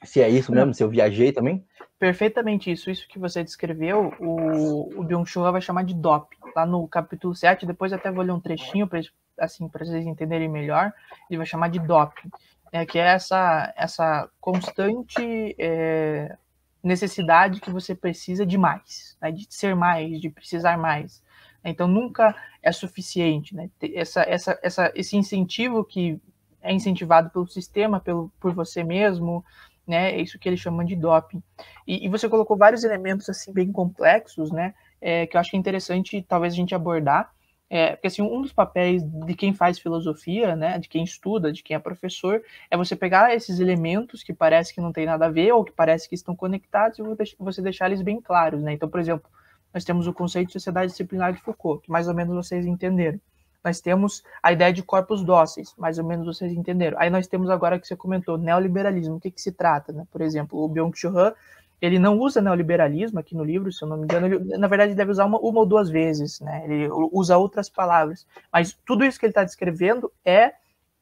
[0.03, 1.65] se é isso mesmo, se eu viajei também.
[1.99, 2.91] Perfeitamente isso.
[2.91, 6.37] Isso que você descreveu, o, o Byung-Chul vai chamar de DOP.
[6.55, 9.01] Lá no capítulo 7, depois até vou ler um trechinho para
[9.39, 10.93] assim, vocês entenderem melhor,
[11.31, 12.31] ele vai chamar de doping,
[12.75, 16.37] é, que é essa, essa constante é,
[16.83, 21.23] necessidade que você precisa de mais, né, de ser mais, de precisar mais.
[21.65, 23.71] Então nunca é suficiente, né?
[23.95, 26.21] Essa, essa, essa, esse incentivo que
[26.61, 29.45] é incentivado pelo sistema, pelo, por você mesmo,
[29.87, 30.11] né?
[30.11, 31.41] É isso que eles chamam de doping.
[31.87, 34.75] E, e você colocou vários elementos assim bem complexos, né?
[35.01, 37.33] É, que eu acho que é interessante talvez a gente abordar.
[37.71, 41.63] É, porque assim, um dos papéis de quem faz filosofia, né, de quem estuda, de
[41.63, 45.31] quem é professor, é você pegar esses elementos que parece que não tem nada a
[45.31, 47.03] ver ou que parece que estão conectados e
[47.39, 48.75] você deixar eles bem claros, né?
[48.75, 49.29] Então, por exemplo,
[49.73, 53.19] nós temos o conceito de sociedade disciplinar de Foucault, que mais ou menos vocês entenderam.
[53.65, 56.99] Nós temos a ideia de corpos dóceis, mais ou menos vocês entenderam.
[57.01, 60.07] Aí nós temos agora que você comentou, neoliberalismo, o que, que se trata, né?
[60.13, 61.35] Por exemplo, o Byung-Chul Han
[61.81, 64.27] ele não usa neoliberalismo aqui no livro, se eu não me engano.
[64.27, 66.65] Ele, na verdade, deve usar uma, uma, ou duas vezes, né?
[66.65, 68.27] Ele usa outras palavras.
[68.53, 70.53] Mas tudo isso que ele está descrevendo é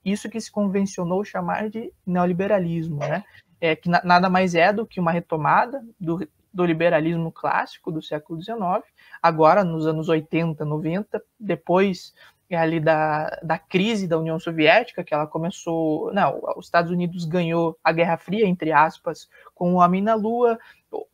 [0.05, 3.25] isso que se convencionou chamar de neoliberalismo, né?
[3.61, 8.03] É, que na, nada mais é do que uma retomada do, do liberalismo clássico do
[8.03, 8.59] século XIX,
[9.23, 12.13] agora nos anos 80, 90, depois
[12.57, 16.13] ali da, da crise da União Soviética, que ela começou.
[16.13, 20.59] Não, os Estados Unidos ganhou a Guerra Fria, entre aspas, com o homem na Lua,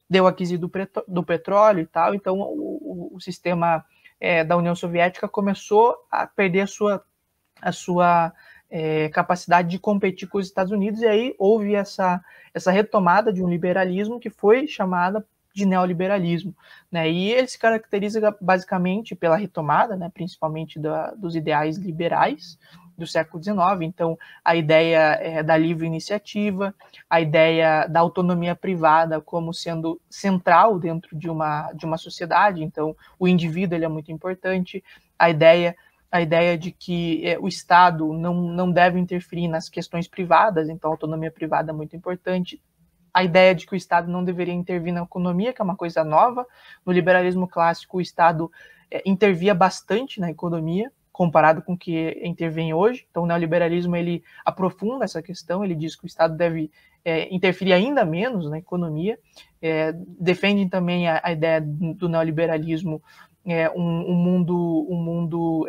[0.09, 0.71] deu a crise do,
[1.07, 3.85] do petróleo e tal, então o, o sistema
[4.21, 7.05] é, da União Soviética começou a perder a sua,
[7.61, 8.33] a sua
[8.71, 12.23] é, capacidade de competir com os Estados Unidos, e aí houve essa,
[12.53, 15.25] essa retomada de um liberalismo que foi chamada
[15.59, 16.55] de neoliberalismo,
[16.91, 17.11] né?
[17.11, 22.57] E ele se caracteriza basicamente pela retomada, né, principalmente da, dos ideais liberais
[22.97, 23.59] do século XIX.
[23.83, 26.75] Então, a ideia é, da livre iniciativa,
[27.11, 32.63] a ideia da autonomia privada como sendo central dentro de uma, de uma sociedade.
[32.63, 34.83] Então, o indivíduo ele é muito importante.
[35.19, 35.77] A ideia
[36.11, 40.91] a ideia de que é, o Estado não, não deve interferir nas questões privadas, então
[40.91, 42.59] a autonomia privada é muito importante
[43.19, 46.05] a ideia de que o Estado não deveria intervir na economia, que é uma coisa
[46.05, 46.47] nova.
[46.87, 48.49] No liberalismo clássico, o Estado
[48.89, 53.09] é, intervia bastante na economia, comparado com o que intervém hoje.
[53.11, 56.71] Então, o neoliberalismo ele aprofunda essa questão, ele diz que o Estado deve
[57.05, 59.19] é, interferir ainda menos na economia.
[59.61, 63.03] É, defendem também a, a, ideia do neoliberalismo,
[63.45, 65.67] é, um, um, mundo, um mundo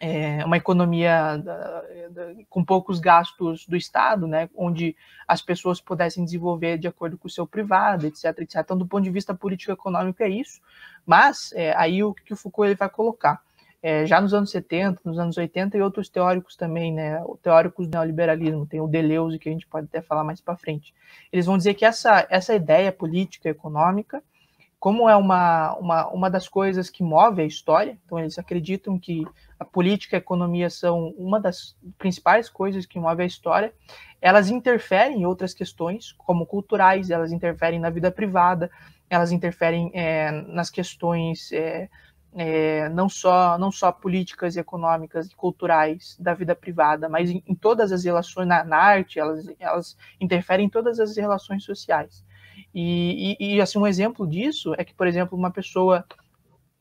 [0.00, 4.96] é, uma economia da, da, com poucos gastos do Estado, né, onde
[5.28, 8.56] as pessoas pudessem desenvolver de acordo com o seu privado, etc, etc.
[8.56, 10.58] Então, do ponto de vista político-econômico é isso,
[11.04, 13.42] mas é, aí o que o Foucault ele vai colocar,
[13.82, 17.92] é, já nos anos 70, nos anos 80 e outros teóricos também, né, teóricos do
[17.92, 20.94] neoliberalismo, tem o Deleuze que a gente pode até falar mais para frente,
[21.30, 24.22] eles vão dizer que essa, essa ideia política econômica
[24.78, 29.26] como é uma, uma, uma das coisas que move a história, então eles acreditam que
[29.60, 33.74] a política e a economia são uma das principais coisas que move a história,
[34.18, 38.70] elas interferem em outras questões, como culturais, elas interferem na vida privada,
[39.10, 41.90] elas interferem é, nas questões é,
[42.32, 47.54] é, não só não só políticas econômicas e culturais da vida privada, mas em, em
[47.54, 52.24] todas as relações na, na, arte, elas, elas interferem em todas as relações sociais.
[52.74, 56.06] E, e, e, assim um exemplo disso é que, por exemplo, uma pessoa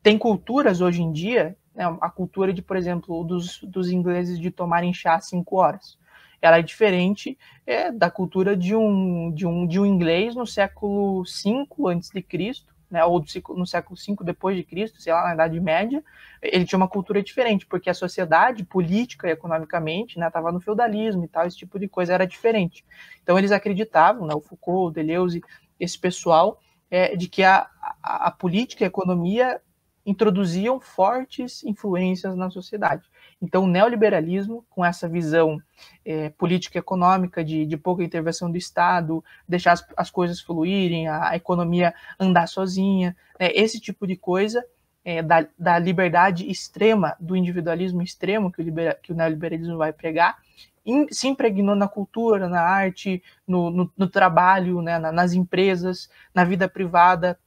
[0.04, 4.52] tem culturas hoje em dia, né, a cultura de, por exemplo, dos, dos ingleses de
[4.52, 5.98] tomarem chá às cinco horas.
[6.42, 11.24] Ela é diferente é, da cultura de um, de, um, de um inglês no século
[11.24, 15.34] V antes de Cristo, né, ou no século V depois de Cristo, sei lá, na
[15.34, 16.04] Idade Média,
[16.42, 21.24] ele tinha uma cultura diferente, porque a sociedade, política e economicamente, estava né, no feudalismo
[21.24, 22.84] e tal, esse tipo de coisa era diferente.
[23.22, 25.42] Então eles acreditavam, né, o Foucault, o Deleuze,
[25.80, 26.60] esse pessoal,
[26.90, 27.70] é, de que a,
[28.02, 29.62] a, a política e a economia
[30.10, 33.04] introduziam fortes influências na sociedade.
[33.40, 35.62] Então, o neoliberalismo, com essa visão
[36.04, 41.30] é, política econômica de, de, pouca intervenção do Estado, deixar as, as coisas fluírem, a,
[41.30, 44.66] a, economia andar sozinha, né, esse tipo de coisa
[45.06, 49.94] é, da, da, liberdade extrema, do individualismo extremo que o, libera, que o neoliberalismo vai
[49.94, 50.38] pregar,
[50.84, 56.10] in, se impregnou na cultura, na arte, no, no, no trabalho, né, na, nas empresas,
[56.34, 57.38] na vida privada,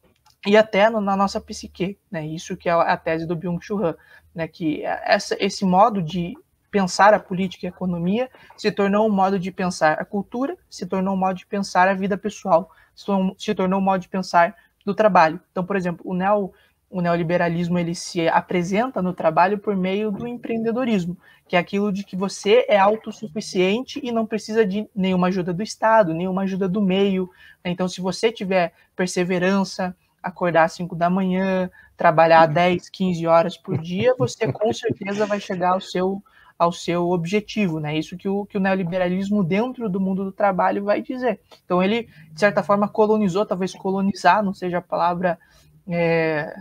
[0.47, 2.27] e até no, na nossa psique, né?
[2.27, 3.97] Isso que é a tese do Byung-Chul Han,
[4.35, 4.49] né?
[4.49, 6.35] Que essa, esse modo de
[6.71, 10.87] pensar a política e a economia se tornou um modo de pensar a cultura, se
[10.87, 12.71] tornou um modo de pensar a vida pessoal,
[13.37, 15.39] se tornou um modo de pensar do trabalho.
[15.51, 16.53] Então, por exemplo, o neo
[16.93, 21.17] o neoliberalismo ele se apresenta no trabalho por meio do empreendedorismo,
[21.49, 25.63] que é aquilo de que você é autossuficiente e não precisa de nenhuma ajuda do
[25.63, 27.31] Estado, nenhuma ajuda do meio.
[27.65, 27.71] Né?
[27.71, 33.79] Então, se você tiver perseverança, acordar às 5 da manhã, trabalhar 10, 15 horas por
[33.79, 36.23] dia, você com certeza vai chegar ao seu,
[36.59, 37.97] ao seu objetivo, né?
[37.97, 41.41] Isso que o, que o neoliberalismo dentro do mundo do trabalho vai dizer.
[41.65, 45.39] Então ele, de certa forma, colonizou, talvez colonizar, não seja a palavra
[45.89, 46.55] é,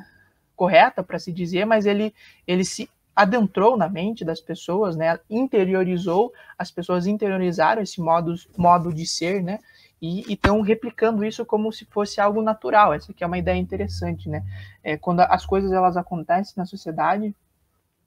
[0.55, 2.13] correta para se dizer, mas ele,
[2.47, 5.19] ele se adentrou na mente das pessoas, né?
[5.29, 9.59] Interiorizou, as pessoas interiorizaram esse modo, modo de ser, né?
[10.01, 12.93] E estão replicando isso como se fosse algo natural.
[12.93, 14.43] Essa aqui é uma ideia interessante, né?
[14.83, 17.35] É, quando as coisas elas acontecem na sociedade,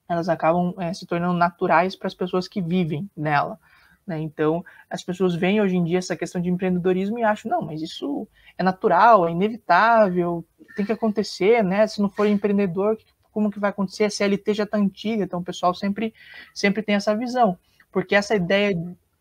[0.09, 3.59] elas acabam é, se tornando naturais para as pessoas que vivem nela.
[4.07, 4.19] Né?
[4.21, 7.81] Então, as pessoas veem hoje em dia essa questão de empreendedorismo e acham, não, mas
[7.81, 8.29] isso
[8.59, 10.45] é natural, é inevitável,
[10.77, 11.87] tem que acontecer, né?
[11.87, 12.99] Se não for empreendedor,
[13.33, 14.05] como que vai acontecer?
[14.05, 16.13] A CLT já está antiga, então o pessoal sempre,
[16.53, 17.57] sempre tem essa visão.
[17.91, 18.75] Porque essa ideia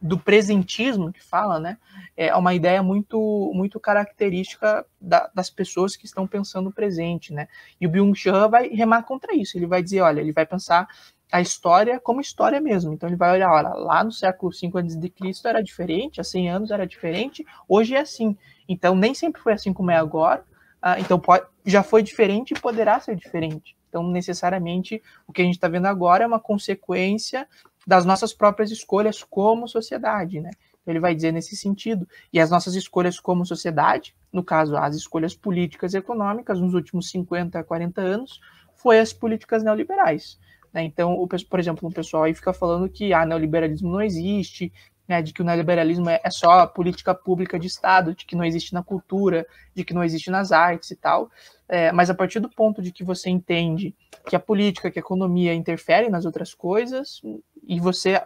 [0.04, 1.78] do presentismo que fala, né,
[2.18, 7.48] é uma ideia muito muito característica da, das pessoas que estão pensando o presente, né?
[7.80, 9.58] E o Byung-Chul vai remar contra isso.
[9.58, 10.90] Ele vai dizer, olha, ele vai pensar
[11.32, 12.92] a história como história mesmo.
[12.92, 15.48] Então ele vai olhar, olha, lá no século V a.C.
[15.48, 18.38] era diferente, há 100 anos era diferente, hoje é assim.
[18.68, 20.44] Então nem sempre foi assim como é agora.
[20.82, 23.74] Ah, então pode, já foi diferente e poderá ser diferente.
[23.88, 27.48] Então necessariamente o que a gente está vendo agora é uma consequência
[27.86, 30.52] das nossas próprias escolhas como sociedade, né?
[30.86, 32.08] Ele vai dizer nesse sentido.
[32.32, 37.10] E as nossas escolhas como sociedade, no caso, as escolhas políticas e econômicas nos últimos
[37.10, 38.40] 50, 40 anos,
[38.76, 40.38] foi as políticas neoliberais.
[40.74, 40.84] Né?
[40.84, 44.74] Então, por exemplo, o pessoal aí fica falando que ah, neoliberalismo não existe,
[45.14, 48.44] né, de que o neoliberalismo é, é só política pública de Estado, de que não
[48.44, 49.46] existe na cultura,
[49.76, 51.30] de que não existe nas artes e tal.
[51.70, 53.96] É, mas a partir do ponto de que você entende
[54.28, 57.22] que a política, que a economia interferem nas outras coisas,
[57.68, 58.20] e você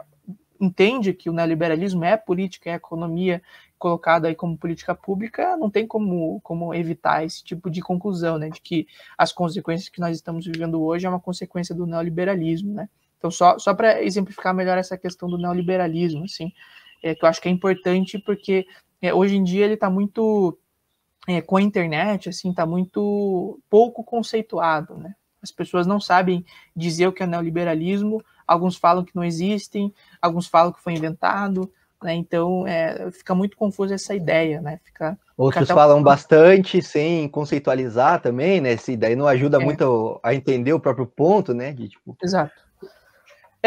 [0.60, 3.42] entende que o neoliberalismo é política, é economia
[3.78, 8.50] colocada aí como política pública, não tem como, como evitar esse tipo de conclusão, né,
[8.50, 12.90] de que as consequências que nós estamos vivendo hoje é uma consequência do neoliberalismo, né.
[13.18, 16.52] Então, só, só para exemplificar melhor essa questão do neoliberalismo, assim,
[17.04, 18.66] é, que eu acho que é importante porque
[19.02, 20.58] é, hoje em dia ele está muito,
[21.28, 25.16] é, com a internet, assim, está muito pouco conceituado, né.
[25.42, 26.46] As pessoas não sabem
[26.76, 31.72] dizer o que é neoliberalismo, alguns falam que não existem, alguns falam que foi inventado,
[32.02, 32.14] né?
[32.16, 34.80] Então é, fica muito confusa essa ideia, né?
[34.84, 36.04] Fica, Outros falam um...
[36.04, 38.74] bastante sem conceitualizar também, né?
[38.74, 39.64] Essa ideia não ajuda é.
[39.64, 41.74] muito a entender o próprio ponto, né?
[41.74, 42.16] De, tipo...
[42.22, 42.67] Exato.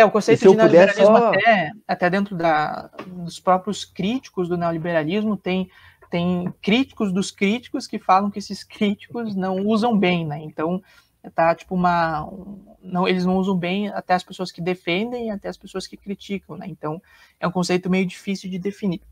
[0.00, 1.28] É, o conceito de neoliberalismo só...
[1.28, 5.70] até, até dentro da, dos próprios críticos do neoliberalismo tem
[6.10, 10.40] tem críticos dos críticos que falam que esses críticos não usam bem, né?
[10.42, 10.82] Então
[11.34, 12.28] tá tipo uma
[12.82, 16.56] não eles não usam bem até as pessoas que defendem até as pessoas que criticam
[16.56, 17.00] né então
[17.38, 19.02] é um conceito meio difícil de definir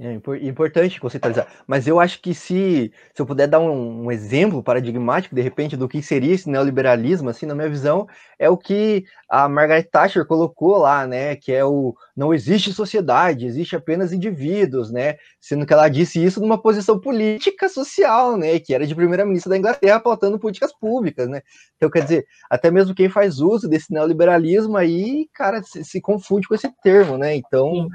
[0.00, 0.12] é
[0.46, 5.34] importante conceitualizar, mas eu acho que se, se eu puder dar um, um, exemplo paradigmático,
[5.34, 8.06] de repente, do que seria esse neoliberalismo, assim, na minha visão,
[8.38, 13.46] é o que a Margaret Thatcher colocou lá, né, que é o não existe sociedade,
[13.46, 15.18] existe apenas indivíduos, né?
[15.40, 18.58] Sendo que ela disse isso numa posição política social, né?
[18.58, 21.42] Que era de primeira-ministra da Inglaterra pautando políticas públicas, né?
[21.76, 26.48] Então, quer dizer, até mesmo quem faz uso desse neoliberalismo aí, cara, se, se confunde
[26.48, 27.36] com esse termo, né?
[27.36, 27.88] Então, Sim.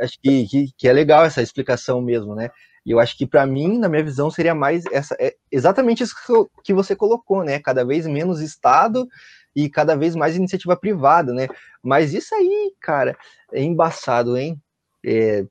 [0.00, 2.50] acho que, que, que é legal essa explicação mesmo, né?
[2.84, 6.16] E eu acho que para mim, na minha visão, seria mais essa, é exatamente isso
[6.64, 7.60] que você colocou, né?
[7.60, 9.06] Cada vez menos Estado
[9.54, 11.48] e cada vez mais iniciativa privada, né?
[11.82, 13.16] Mas isso aí, cara,
[13.52, 14.60] é embaçado, hein?
[15.04, 15.44] É,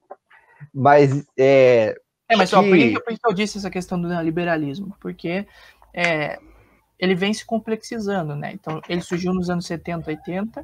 [0.74, 1.96] mas é.
[2.28, 2.56] É, mas que...
[2.56, 4.96] ó, por que, por que eu disse essa questão do neoliberalismo?
[5.00, 5.48] Porque
[5.94, 6.40] é,
[7.00, 8.52] ele vem se complexizando, né?
[8.54, 10.64] Então, ele surgiu nos anos 70, 80,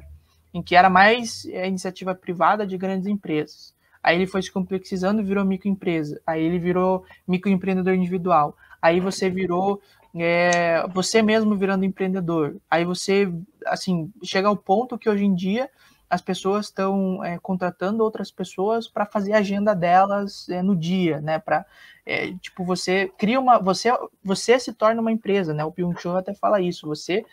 [0.54, 3.74] em que era mais é, iniciativa privada de grandes empresas.
[4.02, 6.20] Aí ele foi se complexizando e virou microempresa.
[6.24, 8.56] Aí ele virou microempreendedor individual.
[8.80, 9.82] Aí você virou
[10.18, 12.56] é, você mesmo virando empreendedor.
[12.70, 13.32] Aí você,
[13.66, 15.70] assim, chega ao ponto que hoje em dia
[16.08, 21.20] as pessoas estão é, contratando outras pessoas para fazer a agenda delas é, no dia,
[21.20, 21.38] né?
[21.38, 21.66] Para
[22.04, 23.92] é, tipo você cria uma, você
[24.22, 25.64] você se torna uma empresa, né?
[25.64, 26.86] O Byung-Chul até fala isso.
[26.86, 27.24] Você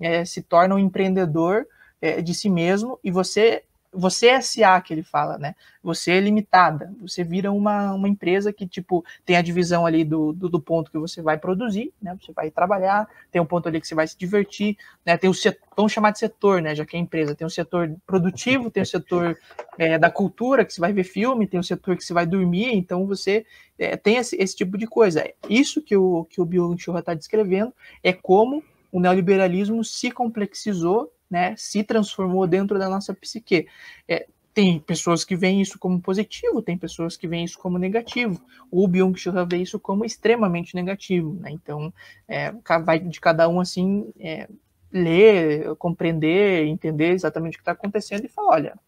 [0.00, 1.66] é, se torna um empreendedor
[2.00, 3.62] é, de si mesmo e você
[3.92, 5.54] você é SA que ele fala, né?
[5.82, 10.32] Você é limitada, você vira uma, uma empresa que, tipo, tem a divisão ali do,
[10.32, 12.16] do, do, ponto que você vai produzir, né?
[12.20, 15.16] Você vai trabalhar, tem um ponto ali que você vai se divertir, né?
[15.18, 16.74] Tem o setor, vamos chamar de setor, né?
[16.74, 19.36] Já que é empresa, tem o setor produtivo, tem o setor
[19.76, 22.74] é, da cultura, que você vai ver filme, tem o setor que você vai dormir,
[22.74, 23.44] então você
[23.78, 25.28] é, tem esse, esse, tipo de coisa.
[25.50, 31.54] Isso que o, que o Bill está descrevendo é como o neoliberalismo se complexizou né,
[31.56, 33.66] se transformou dentro da nossa psique.
[34.06, 38.38] É, tem pessoas que veem isso como positivo, tem pessoas que veem isso como negativo.
[38.70, 41.50] O Byung-Chul vê isso como extremamente negativo, né?
[41.50, 41.90] Então,
[42.28, 42.52] é,
[42.84, 44.46] vai de cada um, assim, é,
[44.92, 48.78] ler, compreender, entender exatamente o que está acontecendo e falar, olha,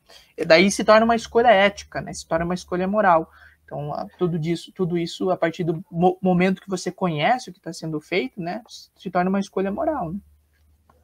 [0.47, 2.13] daí se torna uma escolha ética, né?
[2.13, 3.31] Se torna uma escolha moral.
[3.65, 5.83] Então, tudo, disso, tudo isso, a partir do
[6.21, 8.63] momento que você conhece o que está sendo feito, né,
[8.95, 10.19] se torna uma escolha moral, né?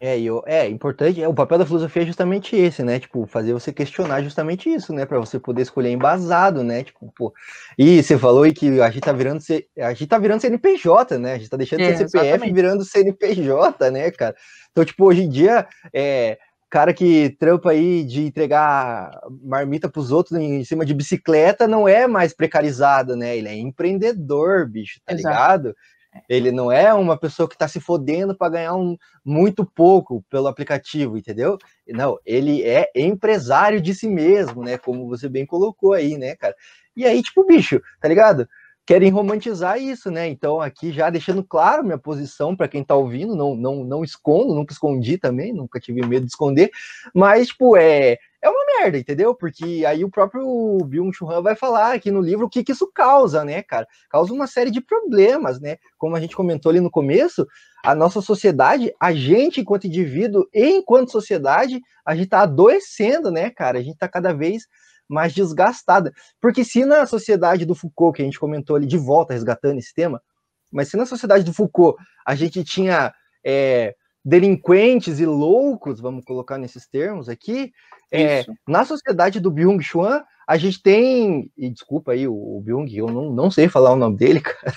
[0.03, 2.99] É, eu, é importante, é, o papel da filosofia é justamente esse, né?
[2.99, 5.05] Tipo, fazer você questionar justamente isso, né?
[5.05, 6.83] Para você poder escolher embasado, né?
[6.83, 7.35] Tipo, pô.
[7.77, 9.43] E você falou aí que a gente tá virando
[9.79, 11.35] a gente tá virando CNPJ, né?
[11.35, 12.55] A gente tá deixando é, de ser CPF exatamente.
[12.55, 14.35] virando CNPJ, né, cara?
[14.73, 16.39] Então, tipo, hoje em dia, é,
[16.71, 19.11] cara que trampa aí de entregar
[19.43, 23.37] marmita para os outros em cima de bicicleta não é mais precarizado, né?
[23.37, 25.29] Ele é empreendedor, bicho, tá Exato.
[25.29, 25.77] ligado?
[26.29, 30.49] Ele não é uma pessoa que está se fodendo para ganhar um, muito pouco pelo
[30.49, 31.57] aplicativo, entendeu?
[31.89, 34.77] Não, ele é empresário de si mesmo, né?
[34.77, 36.55] Como você bem colocou aí, né, cara?
[36.97, 38.49] E aí, tipo, bicho, tá ligado?
[38.87, 40.29] Querem romantizar isso, né?
[40.29, 44.55] Então, aqui já deixando claro minha posição para quem tá ouvindo, não, não, não escondo,
[44.55, 46.71] nunca escondi também, nunca tive medo de esconder,
[47.15, 49.35] mas, tipo, é, é uma merda, entendeu?
[49.35, 52.91] Porque aí o próprio Byung-Chul Han vai falar aqui no livro o que, que isso
[52.93, 53.87] causa, né, cara?
[54.09, 55.77] Causa uma série de problemas, né?
[55.99, 57.47] Como a gente comentou ali no começo,
[57.85, 63.51] a nossa sociedade, a gente enquanto indivíduo e enquanto sociedade, a gente tá adoecendo, né,
[63.51, 63.79] cara?
[63.79, 64.67] A gente tá cada vez
[65.11, 66.13] mais desgastada.
[66.41, 69.93] Porque se na sociedade do Foucault, que a gente comentou ali de volta, resgatando esse
[69.93, 70.23] tema,
[70.71, 73.13] mas se na sociedade do Foucault a gente tinha
[73.45, 73.95] é,
[74.25, 77.73] delinquentes e loucos, vamos colocar nesses termos aqui,
[78.13, 83.07] é, na sociedade do Byung-Chul, a gente tem, e desculpa aí o, o Byung, eu
[83.07, 84.75] não, não sei falar o nome dele, cara,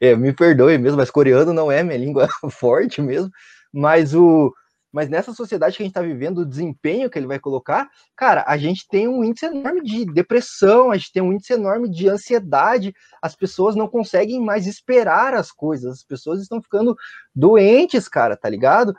[0.00, 3.30] é, me perdoe mesmo, mas coreano não é minha língua forte mesmo,
[3.72, 4.52] mas o,
[4.92, 8.44] mas nessa sociedade que a gente está vivendo, o desempenho que ele vai colocar, cara,
[8.46, 12.08] a gente tem um índice enorme de depressão, a gente tem um índice enorme de
[12.08, 16.96] ansiedade, as pessoas não conseguem mais esperar as coisas, as pessoas estão ficando
[17.34, 18.94] doentes, cara, tá ligado?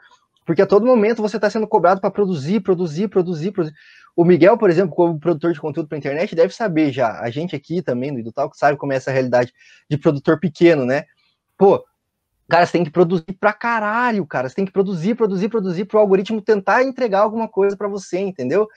[0.45, 3.75] Porque a todo momento você está sendo cobrado para produzir, produzir, produzir, produzir.
[4.15, 7.19] O Miguel, por exemplo, como produtor de conteúdo para internet, deve saber já.
[7.19, 9.53] A gente aqui também, do que sabe como é essa realidade
[9.89, 11.03] de produtor pequeno, né?
[11.57, 11.83] Pô,
[12.49, 14.47] Cara, você tem que produzir pra caralho, cara.
[14.47, 18.67] Você tem que produzir, produzir, produzir pro algoritmo tentar entregar alguma coisa para você, entendeu?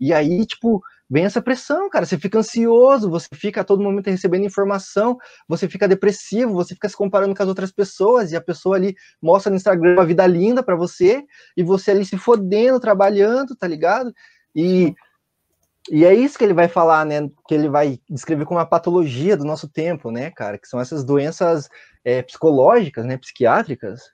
[0.00, 2.06] E aí, tipo, vem essa pressão, cara.
[2.06, 5.18] Você fica ansioso, você fica a todo momento recebendo informação,
[5.48, 8.94] você fica depressivo, você fica se comparando com as outras pessoas e a pessoa ali
[9.20, 11.24] mostra no Instagram uma vida linda para você
[11.56, 14.12] e você ali se fodendo, trabalhando, tá ligado?
[14.54, 14.94] E
[15.90, 17.28] e é isso que ele vai falar, né?
[17.48, 20.58] Que ele vai descrever como uma patologia do nosso tempo, né, cara?
[20.58, 21.68] Que são essas doenças
[22.06, 23.16] é, psicológicas, né?
[23.16, 24.12] Psiquiátricas.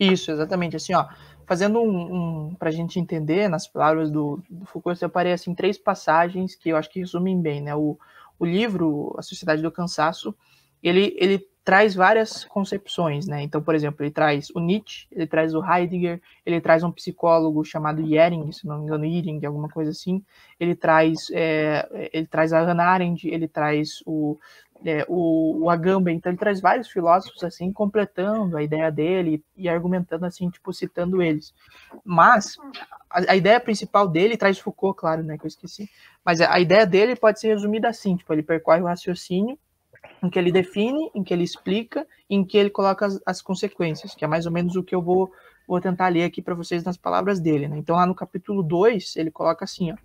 [0.00, 0.74] Isso, exatamente.
[0.74, 1.06] Assim, ó,
[1.46, 5.54] fazendo um, um para a gente entender, nas palavras do, do Foucault, eu separei assim
[5.54, 7.76] três passagens que eu acho que resumem bem, né?
[7.76, 7.96] O,
[8.36, 10.34] o livro A Sociedade do Cansaço,
[10.82, 13.40] ele, ele traz várias concepções, né?
[13.40, 17.64] Então, por exemplo, ele traz o Nietzsche, ele traz o Heidegger, ele traz um psicólogo
[17.64, 20.20] chamado Yering, se não me engano, Yering, alguma coisa assim.
[20.58, 24.36] Ele traz, é, ele traz a Hannah Arendt, ele traz o,
[24.84, 29.68] é, o, o Agamben, então ele traz vários filósofos assim, completando a ideia dele e
[29.68, 31.54] argumentando assim, tipo, citando eles.
[32.04, 32.56] Mas
[33.08, 35.88] a, a, ideia principal dele traz Foucault, claro, né, que eu esqueci.
[36.24, 39.58] Mas a, ideia dele pode ser resumida assim, tipo, ele percorre o raciocínio
[40.22, 44.14] em que ele define, em que ele explica, em que ele coloca as, as consequências,
[44.14, 45.32] que é mais ou menos o que eu vou,
[45.66, 47.68] vou tentar ler aqui para vocês nas palavras dele.
[47.68, 47.78] Né?
[47.78, 49.96] Então, lá no capítulo 2, ele coloca assim: ó,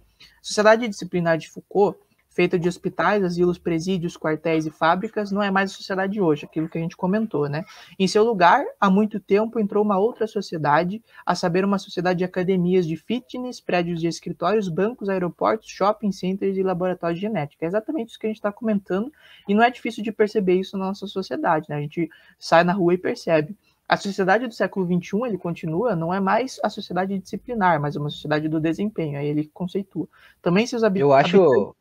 [0.41, 1.99] Sociedade Disciplinar de Foucault
[2.29, 6.45] feita de hospitais, asilos, presídios, quartéis e fábricas, não é mais a sociedade de hoje,
[6.45, 7.65] aquilo que a gente comentou, né?
[7.97, 12.23] Em seu lugar, há muito tempo entrou uma outra sociedade, a saber, uma sociedade de
[12.23, 17.65] academias de fitness, prédios de escritórios, bancos, aeroportos, shopping centers e laboratórios de genética.
[17.65, 19.11] É exatamente isso que a gente está comentando,
[19.47, 21.77] e não é difícil de perceber isso na nossa sociedade, né?
[21.77, 23.57] A gente sai na rua e percebe.
[23.87, 28.11] A sociedade do século XXI, ele continua, não é mais a sociedade disciplinar, mas uma
[28.11, 30.07] sociedade do desempenho, aí ele conceitua.
[30.43, 31.33] Também seus habitantes...
[31.33, 31.75] Eu acho...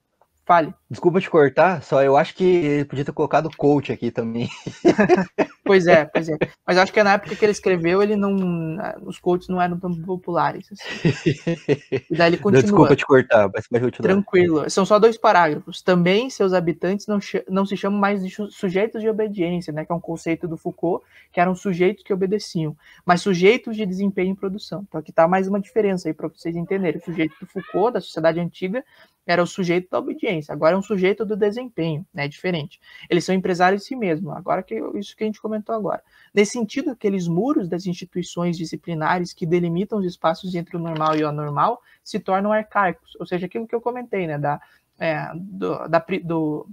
[0.48, 0.72] Fale.
[0.90, 4.48] Desculpa te cortar, só eu acho que ele podia ter colocado coach aqui também.
[5.62, 6.38] pois é, pois é.
[6.66, 8.78] Mas acho que na época que ele escreveu, ele não.
[9.04, 10.66] Os coaches não eram tão populares.
[10.72, 11.44] Assim.
[12.10, 12.62] E daí ele continua.
[12.62, 14.14] Desculpa te cortar, mas vai continuar.
[14.14, 14.70] Tranquilo.
[14.70, 15.82] São só dois parágrafos.
[15.82, 17.18] Também seus habitantes não,
[17.50, 19.84] não se chamam mais de sujeitos de obediência, né?
[19.84, 22.74] Que é um conceito do Foucault, que eram sujeitos que obedeciam,
[23.04, 24.86] mas sujeitos de desempenho e produção.
[24.88, 26.98] Então aqui está mais uma diferença aí para vocês entenderem.
[26.98, 28.82] O sujeito do Foucault, da sociedade antiga,
[29.28, 32.24] era o sujeito da obediência, agora é um sujeito do desempenho, né?
[32.24, 32.80] É diferente.
[33.10, 36.02] Eles são empresários de si mesmos, agora que isso que a gente comentou agora.
[36.34, 41.22] Nesse sentido, aqueles muros das instituições disciplinares que delimitam os espaços entre o normal e
[41.22, 44.38] o anormal se tornam arcaicos, ou seja, aquilo que eu comentei, né?
[44.38, 44.58] Da,
[44.98, 46.66] é, do, da, do,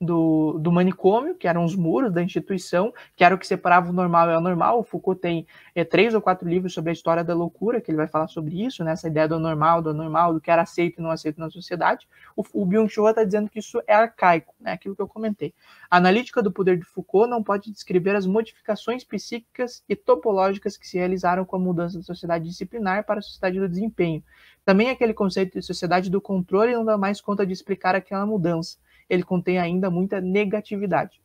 [0.00, 3.92] do, do, manicômio, que eram os muros da instituição, que era o que separava o
[3.92, 4.78] normal e o anormal.
[4.78, 5.44] O Foucault tem
[5.74, 8.64] é, três ou quatro livros sobre a história da loucura, que ele vai falar sobre
[8.64, 11.40] isso, né, essa ideia do normal, do anormal, do que era aceito e não aceito
[11.40, 12.06] na sociedade.
[12.36, 15.52] O, o Byung-Chul está dizendo que isso é arcaico, né, aquilo que eu comentei.
[15.90, 20.86] A analítica do poder de Foucault não pode descrever as modificações psíquicas e topológicas que
[20.86, 24.22] se realizaram com a mudança da sociedade disciplinar para a sociedade do desempenho.
[24.64, 28.76] Também aquele conceito de sociedade do controle não dá mais conta de explicar aquela mudança
[29.08, 31.20] ele contém ainda muita negatividade.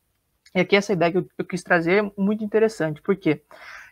[0.54, 3.02] E aqui essa ideia que eu, eu quis trazer é muito interessante.
[3.02, 3.42] Por quê?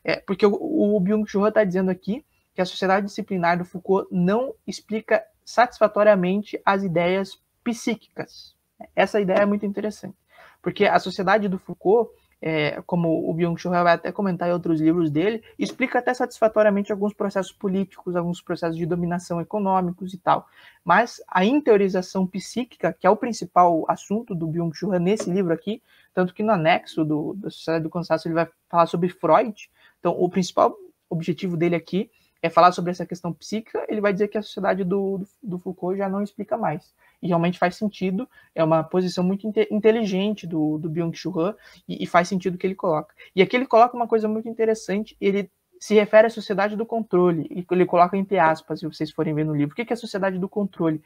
[0.04, 2.24] É, porque o, o Byung-Chul está dizendo aqui
[2.54, 8.54] que a sociedade disciplinar do Foucault não explica satisfatoriamente as ideias psíquicas.
[8.94, 10.16] Essa ideia é muito interessante.
[10.60, 12.10] Porque a sociedade do Foucault
[12.44, 17.14] é, como o Byung-Chul vai até comentar em outros livros dele, explica até satisfatoriamente alguns
[17.14, 20.48] processos políticos, alguns processos de dominação econômicos e tal.
[20.84, 25.80] Mas a interiorização psíquica, que é o principal assunto do Byung-Chul nesse livro aqui,
[26.12, 29.70] tanto que no anexo do, da Sociedade do Cansaço ele vai falar sobre Freud.
[30.00, 30.76] Então, o principal
[31.08, 32.10] objetivo dele aqui
[32.42, 35.58] é falar sobre essa questão psíquica, ele vai dizer que a sociedade do, do, do
[35.60, 40.76] Foucault já não explica mais e realmente faz sentido, é uma posição muito inteligente do,
[40.78, 41.54] do Byung-Chul Han,
[41.88, 43.14] e, e, faz sentido que ele coloca.
[43.34, 45.48] E aqui ele coloca uma coisa muito interessante, ele
[45.78, 49.44] se refere à sociedade do controle, e ele coloca entre aspas, se vocês forem ver
[49.44, 49.72] no livro.
[49.72, 51.00] O que é a sociedade do controle?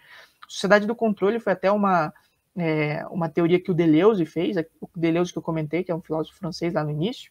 [0.49, 2.13] Sociedade do controle foi até uma,
[2.57, 6.01] é, uma teoria que o Deleuze fez, o Deleuze que eu comentei, que é um
[6.01, 7.31] filósofo francês lá no início,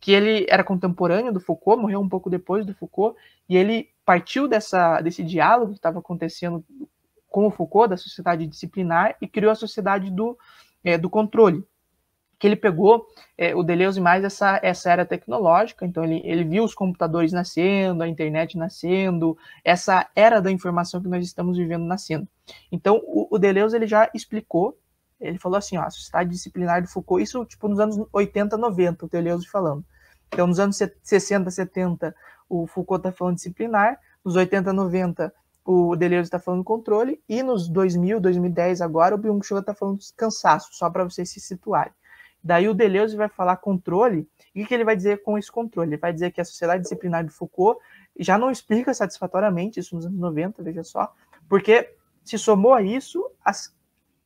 [0.00, 3.18] que ele era contemporâneo do Foucault, morreu um pouco depois do Foucault,
[3.48, 6.64] e ele partiu dessa, desse diálogo que estava acontecendo
[7.32, 10.38] com o Foucault, da sociedade disciplinar, e criou a sociedade do,
[10.84, 11.64] é, do controle,
[12.38, 13.06] que ele pegou
[13.38, 18.02] é, o Deleuze mais essa, essa era tecnológica, então ele, ele viu os computadores nascendo,
[18.02, 22.28] a internet nascendo, essa era da informação que nós estamos vivendo nascendo.
[22.70, 24.76] Então, o, o Deleuze ele já explicou,
[25.20, 29.06] ele falou assim, ó, a sociedade disciplinar do Foucault, isso tipo nos anos 80, 90,
[29.06, 29.84] o Deleuze falando.
[30.26, 32.14] Então, nos anos 60, 70,
[32.48, 35.32] o Foucault está falando disciplinar, nos 80, 90,
[35.64, 40.70] o Deleuze está falando controle, e nos 2000, 2010 agora, o Byung-Chul está falando cansaço,
[40.72, 41.92] só para vocês se situarem.
[42.42, 45.90] Daí o Deleuze vai falar controle, e o que ele vai dizer com esse controle?
[45.90, 47.80] Ele vai dizer que a sociedade disciplinar de Foucault
[48.18, 51.12] já não explica satisfatoriamente isso nos anos 90, veja só,
[51.48, 51.94] porque
[52.24, 53.74] se somou a isso as,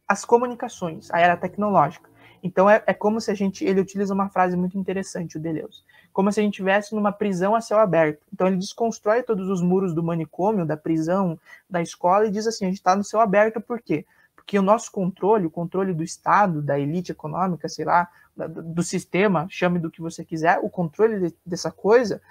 [0.09, 2.09] as comunicações, a era tecnológica.
[2.43, 5.83] Então é, é como se a gente, ele utiliza uma frase muito interessante, o Deleuze,
[6.17, 8.27] como se a gente estivesse numa prisão a céu aberto.
[8.33, 11.39] Então ele desconstrói todos os muros do manicômio, da prisão,
[11.69, 14.07] da escola e diz assim, a gente está no céu aberto por quê?
[14.35, 19.47] Porque o nosso controle, o controle do Estado, da elite econômica, sei lá, do sistema,
[19.51, 22.23] chame do que você quiser, o controle dessa coisa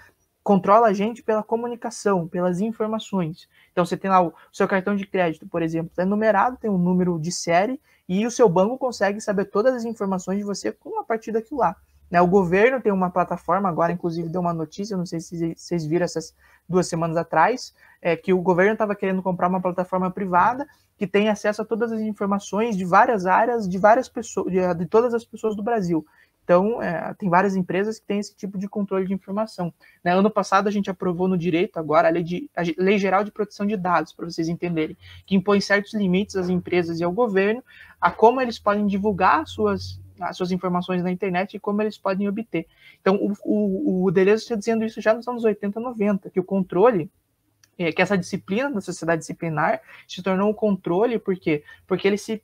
[0.44, 3.48] controla a gente pela comunicação, pelas informações.
[3.72, 6.80] Então você tem lá o seu cartão de crédito, por exemplo, é numerado, tem um
[6.80, 7.80] número de série
[8.10, 11.60] e o seu banco consegue saber todas as informações de você com a partir daquilo
[11.60, 11.76] lá.
[12.10, 12.22] Né?
[12.22, 16.06] O governo tem uma plataforma, agora inclusive deu uma notícia, não sei se vocês viram
[16.06, 16.36] essas
[16.68, 21.30] duas semanas atrás, é, que o governo estava querendo comprar uma plataforma privada que tem
[21.30, 25.26] acesso a todas as informações de várias áreas, de várias pessoas, de, de todas as
[25.26, 26.06] pessoas do Brasil.
[26.46, 29.74] Então, é, tem várias empresas que têm esse tipo de controle de informação.
[30.04, 30.14] Né?
[30.14, 33.32] Ano passado, a gente aprovou no direito, agora, a Lei, de, a Lei Geral de
[33.32, 34.96] Proteção de Dados, para vocês entenderem,
[35.26, 37.64] que impõe certos limites às empresas e ao governo
[38.00, 41.98] a como eles podem divulgar as suas, as suas informações na internet e como eles
[41.98, 42.68] podem obter.
[43.02, 46.44] Então, o, o, o Deleuze está dizendo isso já nos anos 80, 90, que o
[46.44, 47.10] controle
[47.78, 51.64] é, que essa disciplina da sociedade disciplinar se tornou um controle, por quê?
[51.86, 52.42] Porque ele se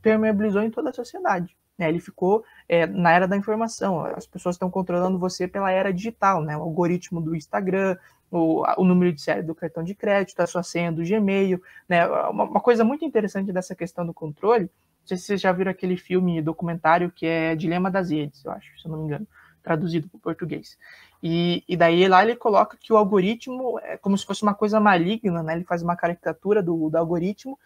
[0.00, 1.56] permeabilizou em toda a sociedade.
[1.76, 1.88] Né?
[1.88, 4.04] Ele ficou é, na era da informação.
[4.04, 6.56] As pessoas estão controlando você pela era digital, né?
[6.56, 7.96] O algoritmo do Instagram,
[8.30, 12.06] o, o número de série do cartão de crédito, a sua senha do Gmail, né?
[12.06, 14.70] Uma, uma, coisa muito interessante dessa questão do controle,
[15.02, 18.52] não sei se vocês já viram aquele filme documentário que é Dilema das Redes, eu
[18.52, 19.26] acho, se eu não me engano,
[19.62, 20.78] traduzido para o português.
[21.22, 24.80] E, e, daí lá ele coloca que o algoritmo é como se fosse uma coisa
[24.80, 25.54] maligna, né?
[25.54, 27.56] Ele faz uma caricatura do, do algoritmo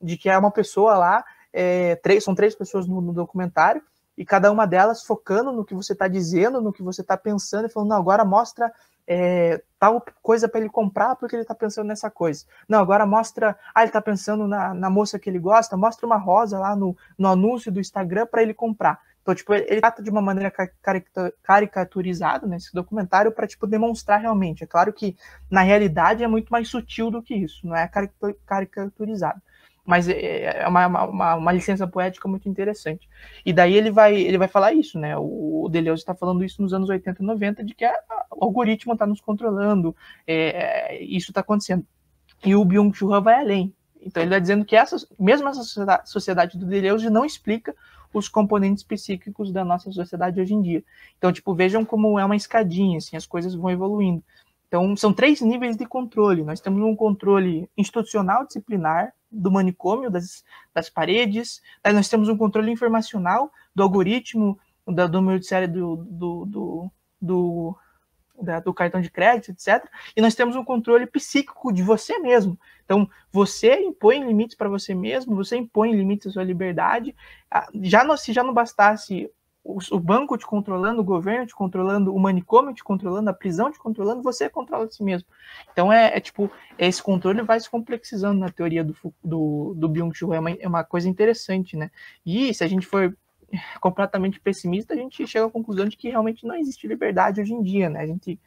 [0.00, 3.82] de que é uma pessoa lá é, três, são três pessoas no, no, documentário,
[4.16, 7.66] e cada uma delas focando no que você está dizendo, no que você está pensando,
[7.66, 8.72] e falando, não, agora mostra
[9.06, 12.44] é, tal coisa para ele comprar porque ele está pensando nessa coisa.
[12.68, 16.16] Não, agora mostra, ah, ele está pensando na, na, moça que ele gosta, mostra uma
[16.16, 18.98] rosa lá no, no anúncio do Instagram para ele comprar.
[19.22, 20.52] Então, tipo, ele trata de uma maneira
[21.42, 24.62] caricaturizada nesse documentário para tipo demonstrar realmente.
[24.62, 25.16] É claro que
[25.50, 27.90] na realidade é muito mais sutil do que isso, não é
[28.46, 29.42] caricaturizado
[29.86, 33.08] mas é, é uma, uma, uma, licença poética muito interessante.
[33.44, 35.16] E daí ele vai, ele vai falar isso, né?
[35.16, 37.94] O, Deleuze está falando isso nos anos 80 e 90, de que a,
[38.32, 39.94] o algoritmo está nos controlando,
[40.26, 41.86] é, isso está acontecendo.
[42.44, 43.74] E o Byung-Chul Han vai além.
[44.00, 47.74] Então ele está dizendo que essa, mesmo essa sociedade, sociedade do Deleuze não explica
[48.12, 50.84] os componentes psíquicos da nossa sociedade hoje em dia.
[51.18, 54.22] Então, tipo, vejam como é uma escadinha, assim, as coisas vão evoluindo.
[54.68, 56.42] Então, são três níveis de controle.
[56.42, 62.36] Nós temos um controle institucional disciplinar do manicômio, das, das paredes, aí nós temos um
[62.36, 67.76] controle informacional do algoritmo, do número de série do, do, do, do,
[68.40, 69.84] da, do cartão de crédito, etc.
[70.14, 72.58] E nós temos um controle psíquico de você mesmo.
[72.84, 77.14] Então, você impõe limites para você mesmo, você impõe limites à sua liberdade.
[77.50, 79.30] Ah, já se já não bastasse
[79.66, 83.78] o, banco te controlando, o governo te controlando, o manicômio te controlando, a prisão te
[83.78, 85.28] controlando, você controla si mesmo.
[85.72, 90.32] Então é, é tipo, esse controle vai se complexizando na teoria do, do, do Byung-Chul,
[90.32, 91.90] é uma, é uma coisa interessante, né?
[92.24, 93.16] E se a gente for
[93.80, 97.62] completamente pessimista, a gente chega à conclusão de que realmente não existe liberdade hoje em
[97.62, 98.00] dia, né?
[98.00, 98.38] A gente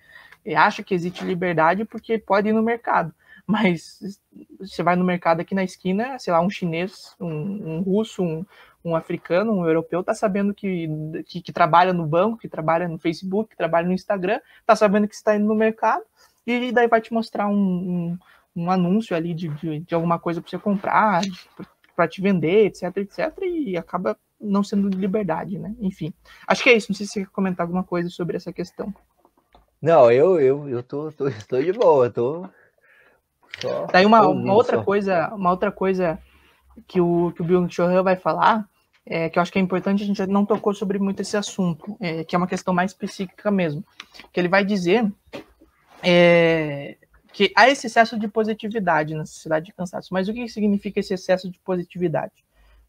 [0.56, 3.14] acha que existe liberdade porque pode ir no mercado,
[3.46, 4.00] mas
[4.60, 8.46] você vai no mercado aqui na esquina, sei lá, um chinês, um, um russo, um,
[8.84, 10.88] um africano, um europeu, está sabendo que,
[11.26, 15.08] que, que, trabalha no banco, que trabalha no Facebook, que trabalha no Instagram, está sabendo
[15.08, 16.04] que está indo no mercado,
[16.48, 18.18] e daí vai te mostrar um, um,
[18.56, 21.22] um anúncio ali de, de, de alguma coisa para você comprar,
[21.96, 25.76] para te vender, etc, etc, e acaba não sendo de liberdade, né?
[25.82, 26.14] Enfim,
[26.48, 26.88] acho que é isso.
[26.90, 28.94] Não sei se você quer comentar alguma coisa sobre essa questão.
[29.82, 32.48] Não, eu, eu, eu tô, tô, estou de boa, tô.
[33.60, 34.84] Só Daí uma, uma outra só.
[34.84, 36.18] coisa, uma outra coisa
[36.88, 38.68] que o, que o Byung-Chul vai falar,
[39.06, 41.98] é, que eu acho que é importante, a gente não tocou sobre muito esse assunto,
[42.00, 43.84] é, que é uma questão mais específica mesmo,
[44.32, 45.12] que ele vai dizer
[46.04, 46.98] é,
[47.32, 50.14] que há esse excesso de positividade na sociedade de cansaço.
[50.14, 52.34] Mas o que significa esse excesso de positividade?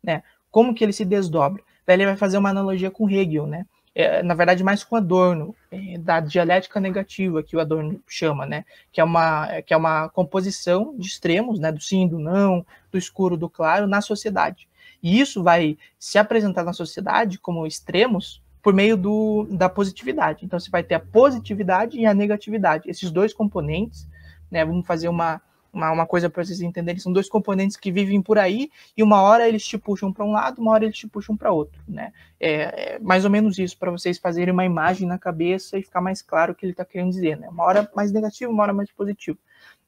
[0.03, 0.23] Né?
[0.51, 1.63] Como que ele se desdobra?
[1.87, 3.67] Daí ele vai fazer uma analogia com Hegel, né?
[3.95, 8.65] É, na verdade, mais com Adorno, é, da dialética negativa que o Adorno chama, né?
[8.93, 11.73] Que é uma, que é uma composição de extremos, né?
[11.73, 14.69] Do sim, do não, do escuro, do claro, na sociedade.
[15.03, 20.45] E isso vai se apresentar na sociedade como extremos por meio do, da positividade.
[20.45, 22.89] Então, você vai ter a positividade e a negatividade.
[22.89, 24.07] Esses dois componentes,
[24.51, 24.65] né?
[24.65, 25.43] Vamos fazer uma,
[25.73, 29.23] uma, uma coisa para vocês entenderem, são dois componentes que vivem por aí e uma
[29.23, 32.13] hora eles te puxam para um lado, uma hora eles te puxam para outro, né?
[32.39, 36.01] É, é, mais ou menos isso para vocês fazerem uma imagem na cabeça e ficar
[36.01, 37.49] mais claro o que ele está querendo dizer, né?
[37.49, 39.39] Uma hora mais negativo, uma hora mais positivo.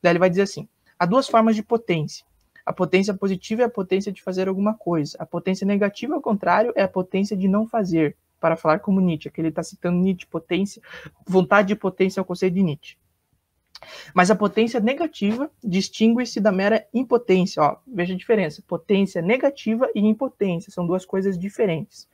[0.01, 0.69] Daí ele vai dizer assim:
[0.99, 2.25] há duas formas de potência.
[2.65, 5.17] A potência positiva é a potência de fazer alguma coisa.
[5.19, 8.17] A potência negativa, ao contrário, é a potência de não fazer.
[8.39, 10.83] Para falar como Nietzsche, que ele está citando Nietzsche, potência,
[11.25, 12.97] vontade e potência é o conceito de Nietzsche.
[14.15, 17.63] Mas a potência negativa distingue-se da mera impotência.
[17.63, 22.09] Ó, veja a diferença: potência negativa e impotência são duas coisas diferentes.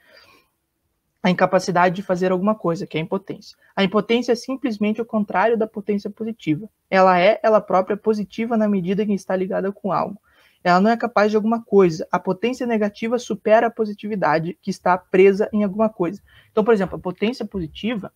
[1.22, 3.56] a incapacidade de fazer alguma coisa, que é a impotência.
[3.74, 6.70] A impotência é simplesmente o contrário da potência positiva.
[6.88, 10.18] Ela é ela própria positiva na medida em que está ligada com algo.
[10.62, 12.06] Ela não é capaz de alguma coisa.
[12.10, 16.20] A potência negativa supera a positividade que está presa em alguma coisa.
[16.50, 18.12] Então, por exemplo, a potência positiva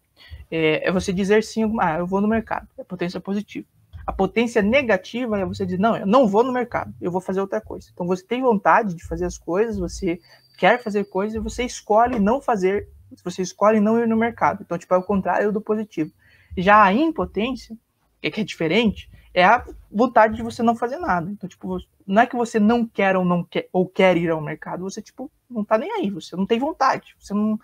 [0.51, 2.69] é, é você dizer sim, ah, eu vou no mercado.
[2.77, 3.67] É potência positiva.
[4.07, 7.41] A potência negativa é você dizer, não, eu não vou no mercado, eu vou fazer
[7.41, 7.89] outra coisa.
[7.93, 10.19] Então você tem vontade de fazer as coisas, você
[10.59, 12.89] quer fazer coisas e você escolhe não fazer,
[13.25, 14.63] você escolhe não ir no mercado.
[14.65, 16.13] Então, tipo, é o contrário do positivo.
[16.57, 17.77] Já a impotência,
[18.21, 21.31] que é diferente, é a vontade de você não fazer nada.
[21.31, 24.41] Então, tipo, não é que você não quer ou não quer ou quer ir ao
[24.41, 27.59] mercado, você tipo não tá nem aí, você não tem vontade, você não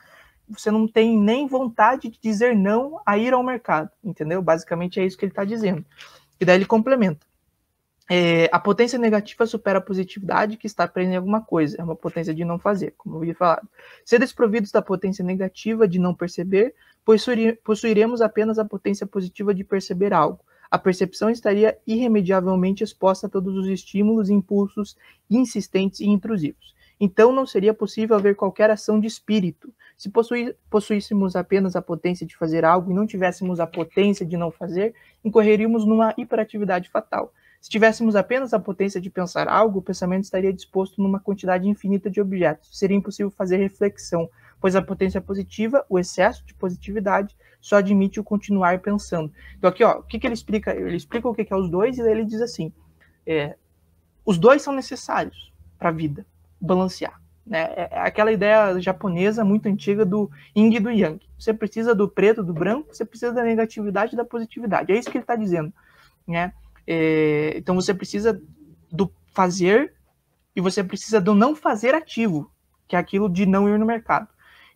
[0.49, 4.41] você não tem nem vontade de dizer não a ir ao mercado, entendeu?
[4.41, 5.85] Basicamente é isso que ele está dizendo.
[6.41, 7.27] E daí ele complementa.
[8.11, 11.77] É, a potência negativa supera a positividade que está presa em alguma coisa.
[11.79, 13.69] É uma potência de não fazer, como eu havia falado.
[14.03, 16.75] Ser desprovidos da potência negativa de não perceber,
[17.63, 20.41] possuiremos apenas a potência positiva de perceber algo
[20.71, 24.97] a percepção estaria irremediavelmente exposta a todos os estímulos impulsos
[25.31, 26.77] insistentes e intrusivos.
[27.01, 29.73] Então não seria possível haver qualquer ação de espírito.
[29.97, 30.11] Se
[30.69, 34.95] possuíssemos apenas a potência de fazer algo e não tivéssemos a potência de não fazer,
[35.25, 37.33] incorreríamos numa hiperatividade fatal.
[37.61, 42.11] Se tivéssemos apenas a potência de pensar algo, o pensamento estaria disposto numa quantidade infinita
[42.11, 42.79] de objetos.
[42.79, 44.29] Seria impossível fazer reflexão,
[44.61, 49.33] pois a potência positiva, o excesso de positividade, só admite o continuar pensando.
[49.57, 50.75] Então aqui, ó, o que, que ele explica?
[50.75, 52.73] Ele explica o que, que é os dois e ele diz assim:
[53.27, 53.57] é,
[54.25, 56.27] os dois são necessários para a vida,
[56.61, 57.21] balancear.
[57.47, 57.63] Né?
[57.77, 61.19] É, é aquela ideia japonesa muito antiga do yin e do yang.
[61.39, 64.93] Você precisa do preto, do branco, você precisa da negatividade e da positividade.
[64.93, 65.73] É isso que ele está dizendo.
[66.27, 66.53] Né?
[66.87, 68.41] É, então você precisa
[68.91, 69.95] do fazer
[70.55, 72.51] e você precisa do não fazer ativo,
[72.87, 74.29] que é aquilo de não ir no mercado.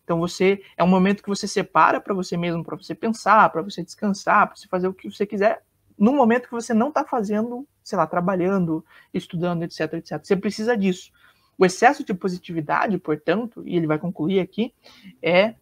[0.03, 3.61] Então você é um momento que você separa para você mesmo, para você pensar, para
[3.61, 5.63] você descansar, para você fazer o que você quiser,
[5.97, 8.83] no momento que você não está fazendo, sei lá, trabalhando,
[9.13, 10.19] estudando, etc, etc.
[10.23, 11.11] Você precisa disso.
[11.57, 14.73] O excesso de positividade, portanto, e ele vai concluir aqui,
[15.21, 15.55] é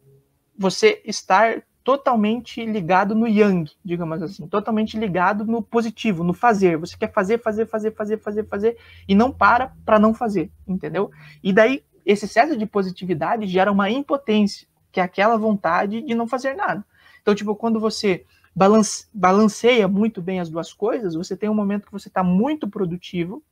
[0.58, 6.78] você estar totalmente ligado no yang, digamos assim, totalmente ligado no positivo, no fazer.
[6.78, 8.78] Você quer fazer, fazer, fazer, fazer, fazer, fazer
[9.08, 11.12] e não para para não fazer, entendeu?
[11.44, 16.28] E daí esse excesso de positividade gera uma impotência, que é aquela vontade de não
[16.28, 16.86] fazer nada.
[17.22, 18.26] Então, tipo, quando você
[18.56, 22.68] balance, balanceia muito bem as duas coisas, você tem um momento que você está muito
[22.68, 23.44] produtivo,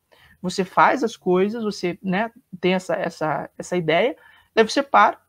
[0.41, 4.15] você faz as coisas, você né, tem essa, essa, essa ideia,
[4.55, 5.19] daí você para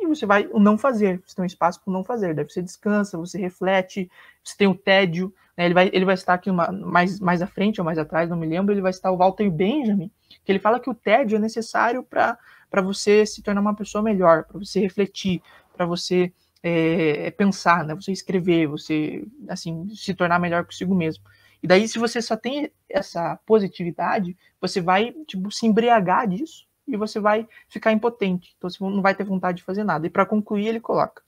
[0.00, 1.20] e você vai não fazer.
[1.26, 2.34] Você tem um espaço para não fazer.
[2.34, 4.10] Daí você descansa, você reflete,
[4.44, 5.34] você tem o tédio.
[5.56, 8.30] Né, ele, vai, ele vai estar aqui uma, mais, mais à frente ou mais atrás,
[8.30, 8.72] não me lembro.
[8.72, 10.10] Ele vai estar o Walter Benjamin,
[10.44, 12.38] que ele fala que o tédio é necessário para
[12.70, 15.42] para você se tornar uma pessoa melhor, para você refletir,
[15.76, 17.94] para você é, pensar, né?
[17.94, 21.24] Você escrever, você assim se tornar melhor consigo mesmo.
[21.62, 26.96] E daí, se você só tem essa positividade, você vai tipo se embriagar disso e
[26.96, 28.54] você vai ficar impotente.
[28.56, 30.06] Então você não vai ter vontade de fazer nada.
[30.06, 31.22] E para concluir, ele coloca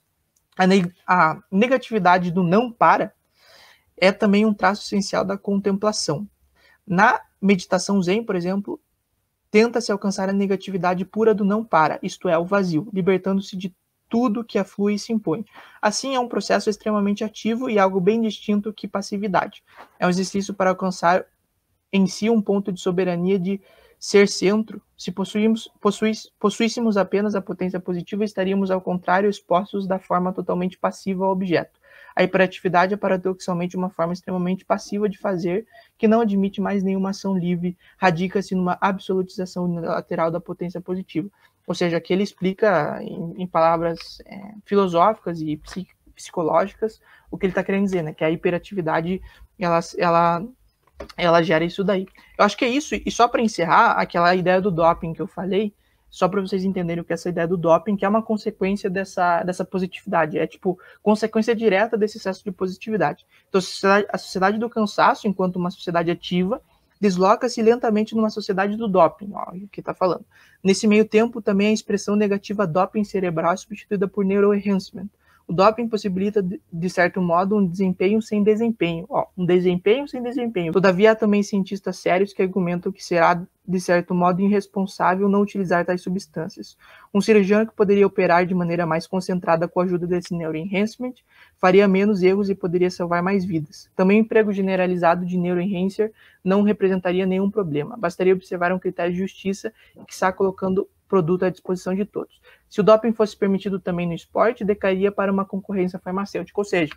[0.57, 3.13] a, neg a negatividade do não para
[3.97, 6.27] é também um traço essencial da contemplação.
[6.85, 8.79] Na meditação Zen, por exemplo,
[9.51, 13.75] tenta-se alcançar a negatividade pura do não para, isto é, o vazio, libertando-se de
[14.09, 15.45] tudo que aflui e se impõe.
[15.81, 19.63] Assim, é um processo extremamente ativo e algo bem distinto que passividade.
[19.99, 21.25] É um exercício para alcançar
[21.93, 23.61] em si um ponto de soberania de
[23.99, 24.81] ser centro.
[24.97, 30.77] Se possuímos, possuís, possuíssemos apenas a potência positiva, estaríamos, ao contrário, expostos da forma totalmente
[30.77, 31.79] passiva ao objeto.
[32.15, 35.65] A hiperatividade é paradoxalmente uma forma extremamente passiva de fazer,
[35.97, 41.29] que não admite mais nenhuma ação livre, radica-se numa absolutização unilateral da potência positiva.
[41.65, 45.59] Ou seja, aqui ele explica em, em palavras é, filosóficas e
[46.15, 46.99] psicológicas
[47.29, 48.13] o que ele está querendo dizer, né?
[48.13, 49.21] Que a hiperatividade
[49.57, 50.45] ela, ela,
[51.15, 52.05] ela gera isso daí.
[52.37, 52.93] Eu acho que é isso.
[52.93, 55.73] E só para encerrar, aquela ideia do doping que eu falei,
[56.11, 58.89] só para vocês entenderem o que é essa ideia do doping, que é uma consequência
[58.89, 63.25] dessa, dessa positividade, é tipo consequência direta desse excesso de positividade.
[63.47, 66.61] Então, a sociedade, a sociedade do cansaço, enquanto uma sociedade ativa,
[66.99, 70.25] desloca-se lentamente numa sociedade do doping, ó, o que está falando.
[70.61, 75.07] Nesse meio tempo, também a expressão negativa doping cerebral é substituída por neuroenhancement,
[75.51, 79.05] o doping possibilita, de certo modo, um desempenho sem desempenho.
[79.09, 80.71] Ó, um desempenho sem desempenho.
[80.71, 85.85] Todavia, há também cientistas sérios que argumentam que será, de certo modo, irresponsável não utilizar
[85.85, 86.77] tais substâncias.
[87.13, 91.15] Um cirurgião que poderia operar de maneira mais concentrada com a ajuda desse neuroenhancement
[91.59, 93.89] faria menos erros e poderia salvar mais vidas.
[93.93, 97.97] Também o emprego generalizado de neuroenhancer não representaria nenhum problema.
[97.97, 99.73] Bastaria observar um critério de justiça
[100.07, 102.41] que está colocando produto à disposição de todos.
[102.69, 106.93] Se o doping fosse permitido também no esporte, decairia para uma concorrência farmacêutica, ou seja,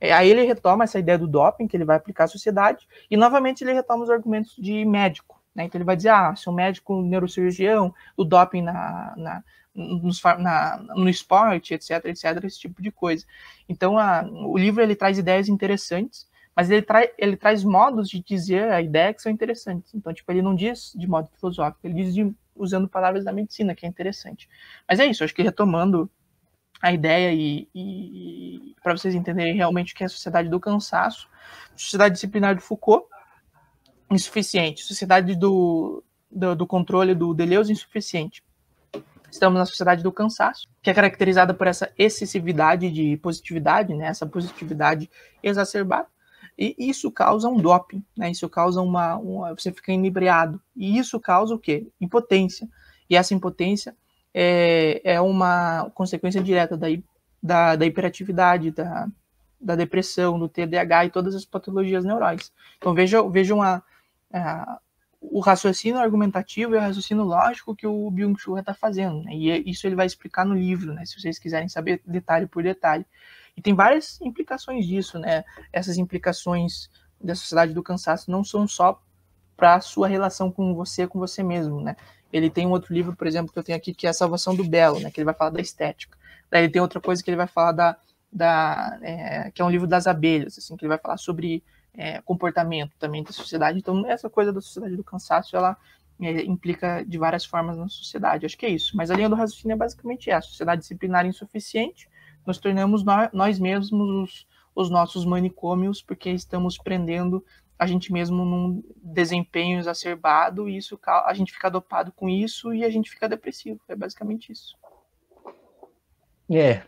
[0.00, 3.16] é, aí ele retoma essa ideia do doping que ele vai aplicar à sociedade e
[3.16, 5.38] novamente ele retoma os argumentos de médico.
[5.54, 5.64] Né?
[5.64, 9.44] Então ele vai dizer, ah, se um médico neurocirurgião, o doping na, na,
[9.74, 13.26] no, na, no esporte, etc, etc, esse tipo de coisa.
[13.68, 18.22] Então a, o livro ele traz ideias interessantes, mas ele, tra ele traz modos de
[18.22, 19.94] dizer a ideia que são interessantes.
[19.94, 23.74] Então, tipo, ele não diz de modo filosófico, ele diz de, usando palavras da medicina,
[23.74, 24.48] que é interessante.
[24.88, 26.10] Mas é isso, acho que retomando
[26.80, 31.28] a ideia e, e para vocês entenderem realmente o que é a sociedade do cansaço,
[31.76, 33.06] sociedade disciplinar do Foucault,
[34.10, 38.42] insuficiente, sociedade do, do, do controle do Deleuze, insuficiente.
[39.30, 44.26] Estamos na sociedade do cansaço, que é caracterizada por essa excessividade de positividade, né, essa
[44.26, 45.10] positividade
[45.42, 46.08] exacerbada,
[46.58, 51.20] e isso causa um doping, né, isso causa uma, uma você fica inebriado, e isso
[51.20, 51.86] causa o quê?
[52.00, 52.68] Impotência,
[53.08, 53.96] e essa impotência
[54.34, 56.88] é, é uma consequência direta da,
[57.42, 59.08] da, da hiperatividade, da,
[59.60, 62.52] da depressão, do TDAH e todas as patologias neurais.
[62.76, 63.82] Então vejam, vejam a,
[65.20, 69.22] o raciocínio argumentativo e o raciocínio lógico que o Byung-Chul está fazendo.
[69.24, 69.34] Né?
[69.34, 71.04] E é, isso ele vai explicar no livro, né?
[71.04, 73.04] se vocês quiserem saber detalhe por detalhe.
[73.58, 75.44] E tem várias implicações disso, né?
[75.72, 76.88] Essas implicações
[77.20, 79.02] da sociedade do cansaço não são só
[79.56, 81.96] para a sua relação com você, com você mesmo, né?
[82.32, 84.54] Ele tem um outro livro, por exemplo, que eu tenho aqui, que é a Salvação
[84.54, 85.10] do Belo, né?
[85.10, 86.16] Que ele vai falar da estética.
[86.48, 87.96] Daí ele tem outra coisa que ele vai falar da,
[88.32, 92.22] da é, que é um livro das abelhas, assim, que ele vai falar sobre é,
[92.22, 93.76] comportamento também da sociedade.
[93.76, 95.76] Então essa coisa da sociedade do cansaço, ela
[96.20, 98.46] é, implica de várias formas na sociedade.
[98.46, 98.96] Acho que é isso.
[98.96, 102.08] Mas a linha do raciocínio é basicamente essa: sociedade disciplinar insuficiente,
[102.48, 107.44] nós tornamos nós, mesmos os, os nossos manicômios porque estamos prendendo
[107.78, 112.84] a gente mesmo num desempenho exacerbado e isso a gente fica dopado com isso e
[112.84, 113.78] a gente fica depressivo.
[113.86, 114.74] É basicamente isso.
[116.50, 116.80] É,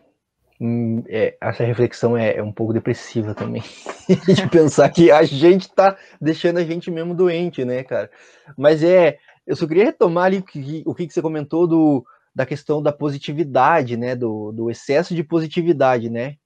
[0.58, 3.62] hum, é essa reflexão é, é, um pouco depressiva também.
[4.34, 8.10] de pensar que a gente tá deixando a gente mesmo doente, né, cara?
[8.56, 12.02] Mas é, eu só queria retomar ali o que, o que você comentou do,
[12.34, 16.36] da questão da positividade, né, do, do excesso de positividade, né?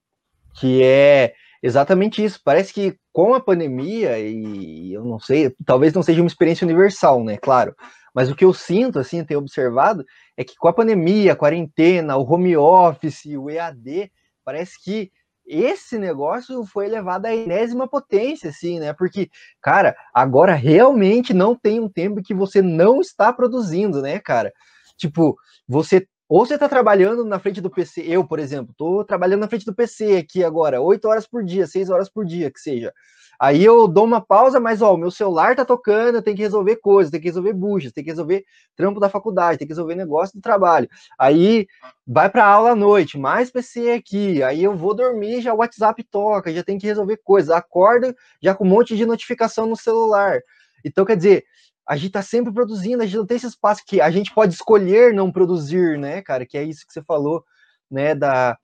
[0.59, 1.33] Que é
[1.65, 2.39] Exatamente isso.
[2.45, 7.23] Parece que com a pandemia, e eu não sei, talvez não seja uma experiência universal,
[7.23, 7.37] né?
[7.37, 7.75] Claro.
[8.13, 10.05] Mas o que eu sinto, assim, tenho observado,
[10.37, 14.11] é que com a pandemia, a quarentena, o home office, o EAD,
[14.43, 15.11] parece que
[15.43, 18.93] esse negócio foi elevado à enésima potência, assim, né?
[18.93, 19.27] Porque,
[19.59, 24.53] cara, agora realmente não tem um tempo que você não está produzindo, né, cara?
[24.97, 25.35] Tipo,
[25.67, 29.47] você ou você está trabalhando na frente do PC, eu, por exemplo, estou trabalhando na
[29.47, 32.91] frente do PC aqui agora, 8 horas por dia, 6 horas por dia, que seja.
[33.39, 36.77] Aí eu dou uma pausa, mas ó, o meu celular tá tocando, tenho que resolver
[36.77, 38.43] coisas, tem que resolver buchas, tem que resolver
[38.75, 40.87] trampo da faculdade, tem que resolver negócio do trabalho.
[41.19, 41.67] Aí
[42.07, 44.41] vai para aula à noite, mais PC aqui.
[44.41, 47.51] Aí eu vou dormir, já o WhatsApp toca, já tem que resolver coisas.
[47.51, 50.39] Acorda já com um monte de notificação no celular.
[50.83, 51.43] Então, quer dizer,
[51.87, 54.53] a gente tá sempre produzindo, a gente não tem esse espaço que a gente pode
[54.53, 56.45] escolher não produzir, né, cara?
[56.45, 57.43] Que é isso que você falou,
[57.89, 58.57] né, da,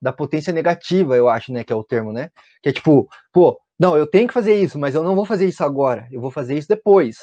[0.00, 2.30] da potência negativa, eu acho, né, que é o termo, né?
[2.62, 5.46] Que é tipo, pô, não, eu tenho que fazer isso, mas eu não vou fazer
[5.46, 7.18] isso agora, eu vou fazer isso depois.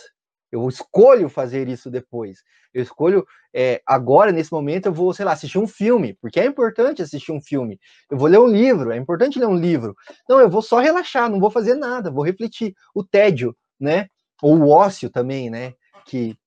[0.51, 2.43] Eu escolho fazer isso depois.
[2.71, 3.25] Eu escolho
[3.55, 7.31] é, agora, nesse momento, eu vou, sei lá, assistir um filme, porque é importante assistir
[7.31, 7.79] um filme.
[8.09, 9.95] Eu vou ler um livro, é importante ler um livro.
[10.29, 12.75] Não, eu vou só relaxar, não vou fazer nada, vou refletir.
[12.93, 14.07] O tédio, né?
[14.43, 15.73] Ou o ócio também, né?
[16.05, 16.37] Que,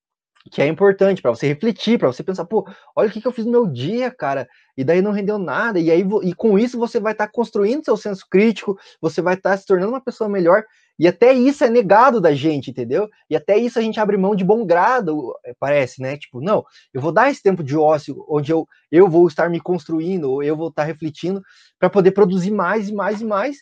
[0.52, 3.32] que é importante para você refletir, para você pensar, pô, olha o que, que eu
[3.32, 6.78] fiz no meu dia, cara, e daí não rendeu nada, e aí e com isso
[6.78, 10.00] você vai estar tá construindo seu senso crítico, você vai estar tá se tornando uma
[10.00, 10.62] pessoa melhor,
[10.98, 13.08] e até isso é negado da gente, entendeu?
[13.30, 16.18] E até isso a gente abre mão de bom grado, eh, parece, né?
[16.18, 19.60] Tipo, não, eu vou dar esse tempo de ócio, onde eu, eu vou estar me
[19.60, 21.42] construindo, ou eu vou estar refletindo,
[21.78, 23.56] para poder produzir mais e mais e mais,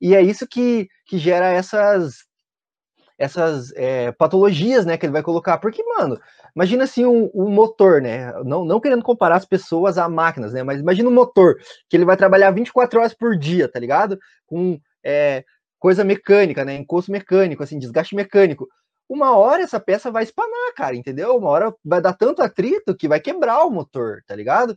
[0.00, 2.25] e é isso que, que gera essas
[3.18, 5.58] essas é, patologias, né, que ele vai colocar.
[5.58, 6.20] Porque, mano,
[6.54, 8.32] imagina assim um, um, motor, né?
[8.44, 10.62] Não, não querendo comparar as pessoas a máquinas, né?
[10.62, 11.56] Mas imagina um motor
[11.88, 14.18] que ele vai trabalhar 24 horas por dia, tá ligado?
[14.46, 15.44] Com é,
[15.78, 16.74] coisa mecânica, né?
[16.74, 18.68] Encosto mecânico, assim, desgaste mecânico.
[19.08, 21.36] Uma hora essa peça vai espanar, cara, entendeu?
[21.36, 24.76] Uma hora vai dar tanto atrito que vai quebrar o motor, tá ligado?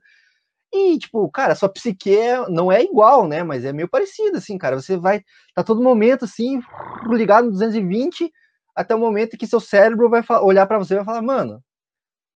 [0.72, 3.44] E, tipo, cara, sua psique é, não é igual, né?
[3.44, 4.80] Mas é meio parecido, assim, cara.
[4.80, 5.24] Você vai
[5.56, 6.62] tá todo momento, assim,
[7.08, 8.32] ligado no 220,
[8.76, 11.64] até o momento que seu cérebro vai olhar para você e vai falar, mano,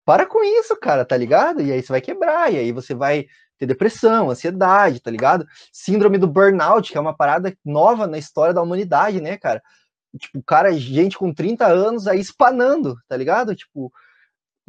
[0.05, 1.61] para com isso, cara, tá ligado?
[1.63, 3.27] E aí você vai quebrar, e aí você vai
[3.59, 5.47] ter depressão, ansiedade, tá ligado?
[5.73, 9.63] Síndrome do burnout, que é uma parada nova na história da humanidade, né, cara?
[10.19, 13.55] Tipo, cara, gente com 30 anos aí espanando, tá ligado?
[13.55, 13.93] Tipo,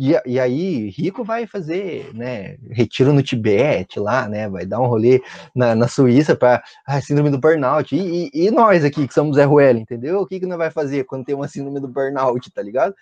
[0.04, 4.88] E, e aí, rico vai fazer, né, retiro no Tibete lá, né, vai dar um
[4.88, 5.22] rolê
[5.56, 7.96] na, na Suíça para ah, síndrome do burnout.
[7.96, 10.22] E, e, e, nós aqui, que somos Zé Ruela, entendeu?
[10.22, 12.96] O que, que nós vai fazer quando tem uma síndrome do burnout, tá ligado?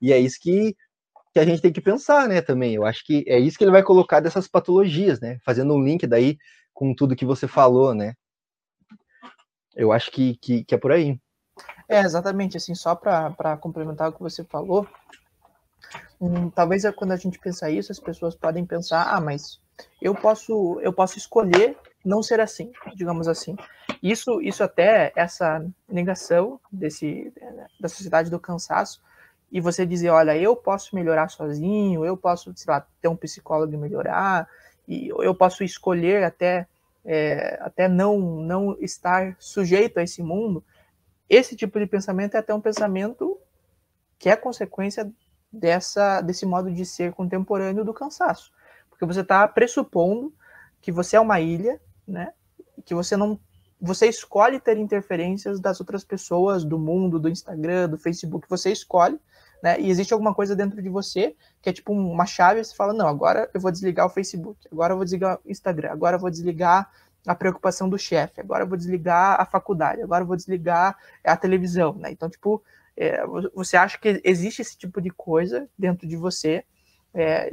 [0.00, 0.76] E é isso que,
[1.32, 2.72] que a gente tem que pensar, né, também.
[2.72, 6.06] Eu acho que é isso que ele vai colocar dessas patologias, né, fazendo um link
[6.06, 6.38] daí
[6.72, 8.14] com tudo que você falou, né.
[9.74, 11.18] Eu acho que, que, que é por aí.
[11.88, 14.86] É, exatamente, assim, só para complementar o que você falou,
[16.20, 19.60] um, talvez é quando a gente pensa isso, as pessoas podem pensar, ah, mas
[20.00, 23.56] eu posso, eu posso escolher não ser assim, digamos assim.
[24.02, 27.32] Isso, isso até essa negação desse
[27.80, 29.02] da sociedade do cansaço
[29.50, 33.72] e você dizer, olha, eu posso melhorar sozinho, eu posso, sei lá, ter um psicólogo
[33.72, 34.48] e melhorar,
[34.86, 36.66] e eu posso escolher até
[37.04, 40.64] é, até não não estar sujeito a esse mundo.
[41.28, 43.38] Esse tipo de pensamento é até um pensamento
[44.18, 45.10] que é consequência
[45.54, 48.52] dessa, desse modo de ser contemporâneo do cansaço.
[48.90, 50.32] Porque você está pressupondo
[50.80, 52.32] que você é uma ilha, né?
[52.84, 53.38] Que você não.
[53.80, 59.18] Você escolhe ter interferências das outras pessoas, do mundo, do Instagram, do Facebook, você escolhe,
[59.62, 59.78] né?
[59.80, 63.08] E existe alguma coisa dentro de você que é tipo uma chave, você fala, não,
[63.08, 66.30] agora eu vou desligar o Facebook, agora eu vou desligar o Instagram, agora eu vou
[66.30, 66.90] desligar
[67.26, 71.36] a preocupação do chefe, agora eu vou desligar a faculdade, agora eu vou desligar a
[71.36, 72.10] televisão, né?
[72.10, 72.62] Então, tipo,
[72.96, 73.24] é,
[73.54, 76.64] você acha que existe esse tipo de coisa dentro de você
[77.12, 77.50] é,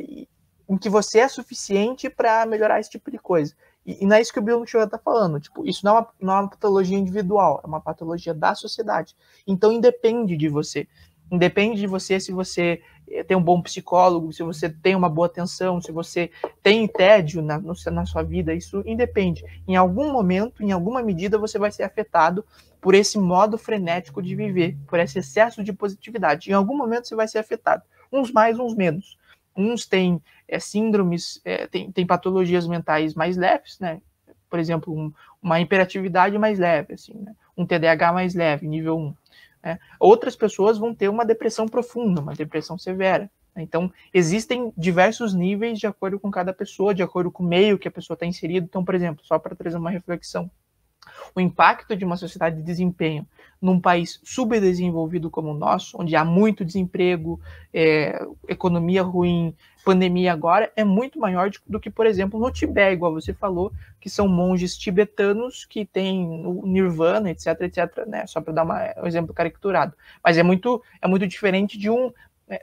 [0.71, 3.53] em que você é suficiente para melhorar esse tipo de coisa.
[3.85, 5.39] E, e, não é isso que o Bill Chua está falando.
[5.39, 9.15] Tipo, isso não é, uma, não é uma patologia individual, é uma patologia da sociedade.
[9.45, 10.87] Então independe de você.
[11.31, 15.27] Independe de você se você eh, tem um bom psicólogo, se você tem uma boa
[15.27, 16.29] atenção, se você
[16.61, 17.59] tem tédio na,
[17.91, 19.43] na sua vida, isso independe.
[19.67, 22.45] Em algum momento, em alguma medida, você vai ser afetado
[22.81, 26.49] por esse modo frenético de viver, por esse excesso de positividade.
[26.49, 27.83] Em algum momento você vai ser afetado.
[28.11, 29.17] Uns mais, uns menos.
[29.55, 34.01] Uns têm é, síndromes, é, têm, patologias mentais mais leves, né?
[34.49, 37.33] Por exemplo, um, uma hiperatividade mais leve, assim, né?
[37.55, 39.13] um TDAH mais leve, nível 1
[39.63, 39.79] né?
[39.99, 43.29] Outras pessoas vão ter uma depressão profunda, uma depressão severa.
[43.55, 43.61] Né?
[43.61, 47.87] Então, existem diversos níveis de acordo com cada pessoa, de acordo com o meio que
[47.87, 48.65] a pessoa está inserida.
[48.65, 50.49] Então, por exemplo, só para trazer uma reflexão,
[51.35, 53.25] o impacto de uma sociedade de desempenho
[53.61, 57.39] num país subdesenvolvido como o nosso, onde há muito desemprego,
[57.71, 59.53] é, economia ruim,
[59.85, 64.09] pandemia agora, é muito maior do que, por exemplo, no Tibete, igual você falou, que
[64.09, 68.25] são monges tibetanos que têm o nirvana, etc, etc, né?
[68.25, 69.93] Só para dar uma, um exemplo caricaturado.
[70.23, 72.11] Mas é muito, é muito diferente de um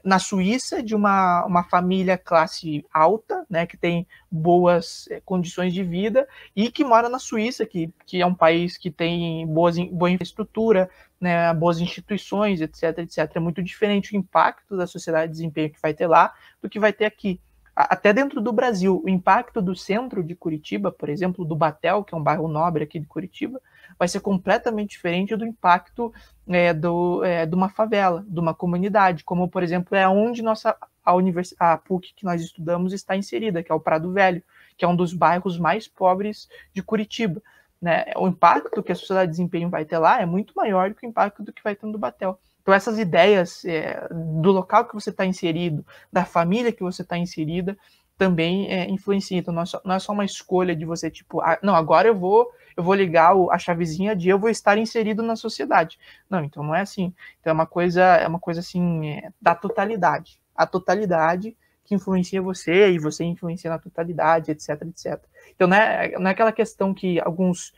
[0.04, 5.82] na Suíça, de uma, uma família classe alta, né, que tem boas é, condições de
[5.82, 10.10] vida e que mora na Suíça, que, que é um país que tem boas, boa
[10.10, 13.30] infraestrutura, né, boas instituições, etc, etc.
[13.34, 16.78] É muito diferente o impacto da sociedade de desempenho que vai ter lá do que
[16.78, 17.40] vai ter aqui.
[17.80, 22.12] Até dentro do Brasil, o impacto do centro de Curitiba, por exemplo, do Batel, que
[22.12, 23.60] é um bairro nobre aqui de Curitiba,
[23.96, 26.12] vai ser completamente diferente do impacto
[26.48, 30.76] é, do, é, de uma favela, de uma comunidade, como, por exemplo, é onde nossa,
[31.04, 34.42] a, univers, a PUC que nós estudamos está inserida, que é o Prado Velho,
[34.76, 37.40] que é um dos bairros mais pobres de Curitiba.
[37.80, 38.06] Né?
[38.16, 41.06] O impacto que a sociedade de desempenho vai ter lá é muito maior do que
[41.06, 42.40] o impacto do que vai ter no Batel.
[42.68, 47.16] Então, essas ideias é, do local que você está inserido, da família que você está
[47.16, 47.78] inserida,
[48.18, 49.38] também é, influencia.
[49.38, 52.08] Então, não é, só, não é, só, uma escolha de você, tipo, ah, não, agora
[52.08, 52.46] eu vou
[52.76, 55.98] eu vou ligar o, a chavezinha de eu vou estar inserido na sociedade.
[56.28, 57.14] Não, então não é assim.
[57.40, 60.38] Então é uma coisa, é uma coisa assim, é, da totalidade.
[60.54, 61.56] A totalidade
[61.86, 65.24] que influencia você e você influencia na totalidade, etc, etc.
[65.56, 67.72] Então não é, não é aquela questão que alguns,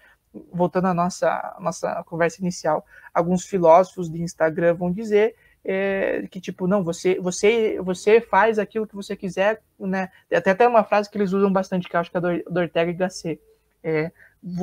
[0.52, 6.66] voltando à nossa, nossa conversa inicial, alguns filósofos de Instagram vão dizer é, que tipo
[6.66, 11.18] não você você você faz aquilo que você quiser né até até uma frase que
[11.18, 13.38] eles usam bastante que eu acho que é do, do Ortega y Gasset
[13.82, 14.10] é,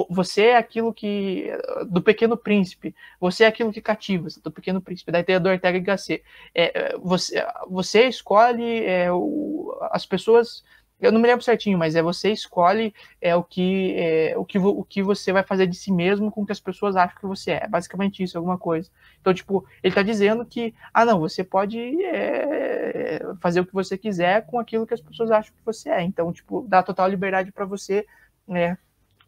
[0.10, 1.52] você é aquilo que.
[1.90, 2.96] do Pequeno Príncipe.
[3.20, 5.12] Você é aquilo que cativa, do Pequeno Príncipe.
[5.12, 6.24] Da ideia do Ortega y Gasset.
[6.54, 10.64] É, é, você, você escolhe é, o, as pessoas.
[11.00, 14.58] Eu não me lembro certinho, mas é você escolhe é, o, que, é, o, que,
[14.58, 17.28] o que você vai fazer de si mesmo com o que as pessoas acham que
[17.28, 17.68] você é.
[17.68, 18.90] Basicamente isso, alguma coisa.
[19.22, 23.96] Então, tipo, ele está dizendo que, ah, não, você pode é, fazer o que você
[23.96, 26.02] quiser com aquilo que as pessoas acham que você é.
[26.02, 28.04] Então, tipo, dá total liberdade para você
[28.50, 28.76] é,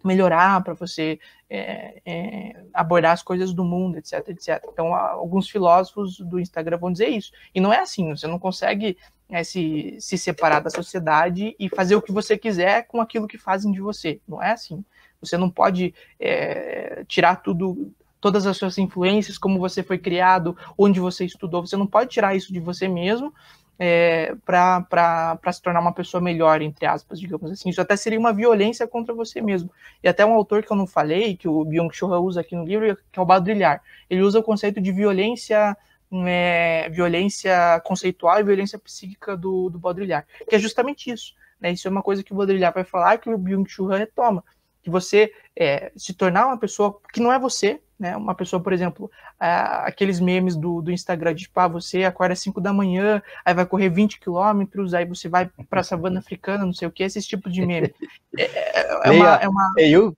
[0.04, 4.64] melhorar, para você é, é, abordar as coisas do mundo, etc, etc.
[4.72, 7.32] Então, alguns filósofos do Instagram vão dizer isso.
[7.54, 8.98] E não é assim, você não consegue
[9.30, 13.38] é, se, se separar da sociedade e fazer o que você quiser com aquilo que
[13.38, 14.20] fazem de você.
[14.28, 14.84] Não é assim.
[15.22, 21.00] Você não pode é, tirar tudo, todas as suas influências, como você foi criado, onde
[21.00, 21.66] você estudou.
[21.66, 23.34] Você não pode tirar isso de você mesmo
[23.80, 27.70] é, para se tornar uma pessoa melhor, entre aspas, digamos assim.
[27.70, 29.72] Isso até seria uma violência contra você mesmo.
[30.03, 32.98] E até um autor que eu não falei, que o Byung-Chul usa aqui no livro,
[33.12, 33.82] que é o Badrilhar.
[34.10, 35.78] Ele usa o conceito de violência
[36.26, 41.34] é, violência conceitual e violência psíquica do, do Baudrillard, que é justamente isso.
[41.60, 41.72] Né?
[41.72, 44.44] Isso é uma coisa que o Baudrillard vai falar que o Byung-Chul retoma
[44.81, 48.15] que você é, se tornar uma pessoa que não é você, né?
[48.15, 52.40] Uma pessoa, por exemplo, aqueles memes do, do Instagram de tipo, ah, você acorda às
[52.40, 56.65] 5 da manhã, aí vai correr 20 quilômetros, aí você vai para a savana africana,
[56.65, 57.94] não sei o que, esse tipo de meme.
[58.38, 59.73] É, é, é uma, é uma...
[59.77, 60.14] Um,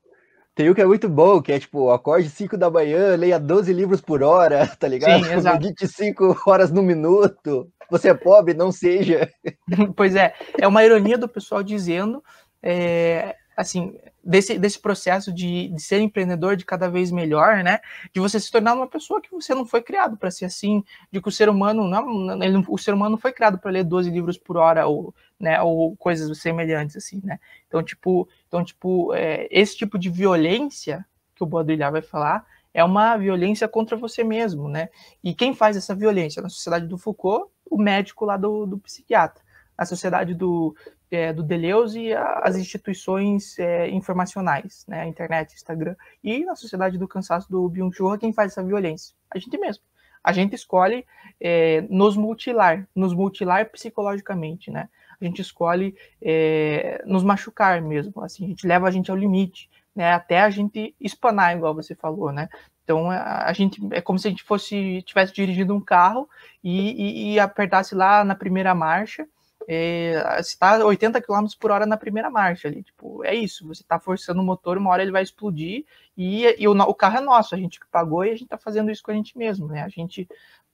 [0.62, 3.74] tem um que é muito bom, que é tipo, acorde 5 da manhã, leia 12
[3.74, 5.26] livros por hora, tá ligado?
[5.26, 5.68] Sim, exato.
[5.68, 7.68] 25 horas no minuto.
[7.90, 9.28] Você é pobre, não seja.
[9.98, 12.24] pois é, é uma ironia do pessoal dizendo
[12.62, 17.80] é, assim, desse, desse processo de, de ser empreendedor de cada vez melhor, né?
[18.14, 21.20] De você se tornar uma pessoa que você não foi criado para ser assim, de
[21.20, 24.12] que o ser humano não, ele, o ser humano não foi criado para ler 12
[24.12, 25.12] livros por hora ou,
[25.42, 27.40] né, ou coisas semelhantes assim, né?
[27.68, 31.06] Então, tipo, então, tipo, é, esse tipo de violência
[31.36, 34.90] que o Baudrillard vai falar é uma violência contra você mesmo, né?
[35.24, 39.42] E quem faz essa violência na sociedade do Foucault, o médico lá do, do psiquiatra
[39.82, 40.76] a sociedade do,
[41.10, 47.50] é, do Deleuze as instituições é, informacionais, né, internet, Instagram, e na sociedade do cansaço
[47.50, 49.16] do Byung-Chul, quem faz essa violência?
[49.30, 49.84] A gente mesmo.
[50.24, 51.04] A gente escolhe
[51.40, 54.88] é, nos mutilar, nos mutilar psicologicamente, né?
[55.22, 59.70] A gente escolhe é, nos machucar mesmo, assim, a gente leva a gente ao limite,
[59.96, 60.12] né?
[60.14, 62.50] Até a gente espanar, igual você falou, né?
[62.84, 66.28] Então a, gente é como se a gente fosse tivesse dirigindo um carro
[66.64, 69.28] e, e, e apertasse lá na primeira marcha
[69.68, 72.84] é, está 80 km por hora na primeira marcha ali.
[72.84, 75.86] Tipo, é isso, você está forçando o motor, uma hora ele vai explodir
[76.18, 78.92] e, e o, o, carro é nosso, a gente pagou e a gente está fazendo
[78.92, 79.84] isso com a gente mesmo, né?
[79.84, 80.28] A gente,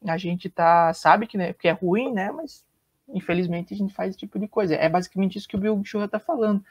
[0.05, 2.31] a gente tá, sabe que, né, que é ruim, né?
[2.31, 2.65] Mas
[3.09, 4.75] infelizmente a gente faz esse tipo de coisa.
[4.75, 6.63] É basicamente isso que o Bill Churra está falando.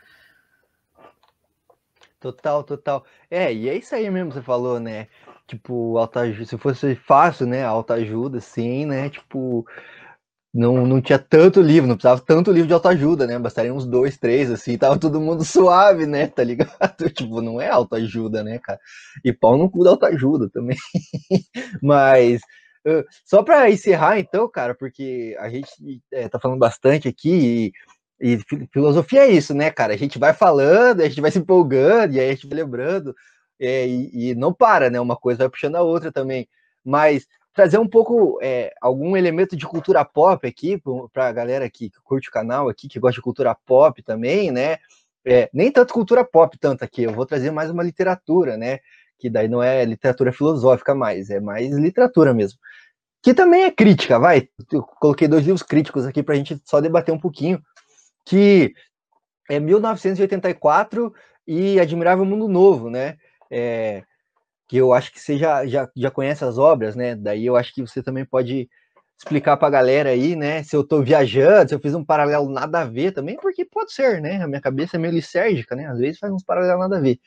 [2.19, 3.05] Total, total.
[3.31, 5.07] É, e é isso aí mesmo que você falou, né?
[5.47, 7.65] Tipo, autoajuda, se fosse fácil, né?
[7.65, 9.09] Autoajuda, sim, né?
[9.11, 9.65] Tipo,
[10.53, 13.39] não, não tinha tanto livro, não precisava tanto livro de autoajuda, né?
[13.39, 16.27] Bastaria uns dois, três, assim, tava todo mundo suave, né?
[16.27, 16.71] Tá ligado?
[17.15, 18.81] tipo, não é autoajuda, né, cara?
[19.25, 20.77] E pau no cu da autoajuda também.
[21.83, 22.41] Mas,
[23.25, 25.71] só para encerrar, então, cara, porque a gente
[26.13, 27.73] é, tá falando bastante aqui
[28.21, 29.95] e, e, filosofia é isso, né, cara?
[29.95, 33.15] A gente vai falando, a gente vai se empolgando, e aí a gente vai lembrando,
[33.59, 35.01] é, e, e não para, né?
[35.01, 36.49] Uma coisa vai puxando a outra também.
[36.85, 40.81] Mas trazer um pouco é, algum elemento de cultura pop aqui
[41.13, 44.79] para a galera que curte o canal aqui, que gosta de cultura pop também, né?
[45.25, 48.79] É, nem tanto cultura pop tanto aqui, eu vou trazer mais uma literatura, né?
[49.19, 52.59] Que daí não é literatura filosófica mais, é mais literatura mesmo.
[53.23, 54.49] Que também é crítica, vai.
[54.71, 57.61] Eu coloquei dois livros críticos aqui para a gente só debater um pouquinho.
[58.25, 58.73] Que
[59.49, 61.13] é 1984
[61.47, 63.17] e Admirável Mundo Novo, né?
[63.51, 64.03] É,
[64.69, 67.15] que eu acho que você já, já, já conhece as obras, né?
[67.15, 68.69] Daí eu acho que você também pode
[69.19, 70.63] explicar para a galera aí, né?
[70.63, 73.93] Se eu estou viajando, se eu fiz um paralelo nada a ver também, porque pode
[73.93, 74.43] ser, né?
[74.43, 75.87] A minha cabeça é meio lisérgica, né?
[75.87, 77.19] Às vezes faz uns paralelos nada a ver.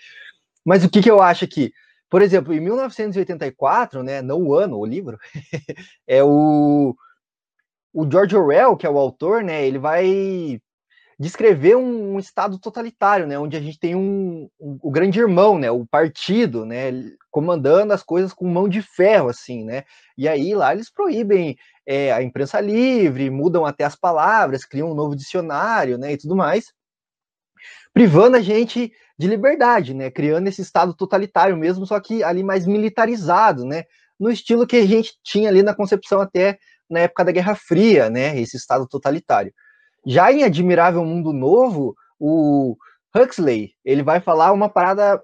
[0.66, 1.72] Mas o que, que eu acho aqui?
[2.10, 4.22] Por exemplo, em 1984, né?
[4.22, 5.18] Não o ano, o livro,
[6.08, 6.96] é o,
[7.94, 9.66] o George Orwell, que é o autor, né?
[9.66, 10.60] Ele vai
[11.20, 15.60] descrever um, um, estado totalitário, né, onde a gente tem um, um, o grande irmão,
[15.60, 16.92] né, o partido, né,
[17.30, 19.84] comandando as coisas com mão de ferro, assim, né,
[20.18, 24.96] e aí lá eles proíbem é, a imprensa livre, mudam até as palavras, criam um
[24.96, 26.72] novo dicionário, né, e tudo mais,
[27.94, 32.66] privando a gente de liberdade, né, criando esse estado totalitário mesmo, só que ali mais
[32.66, 33.84] militarizado, né,
[34.18, 36.58] no estilo que a gente tinha ali na concepção até
[36.90, 39.54] na época da Guerra Fria, né, esse estado totalitário.
[40.06, 42.78] Já em Admirável Mundo Novo, o
[43.14, 45.22] Huxley, ele vai falar uma parada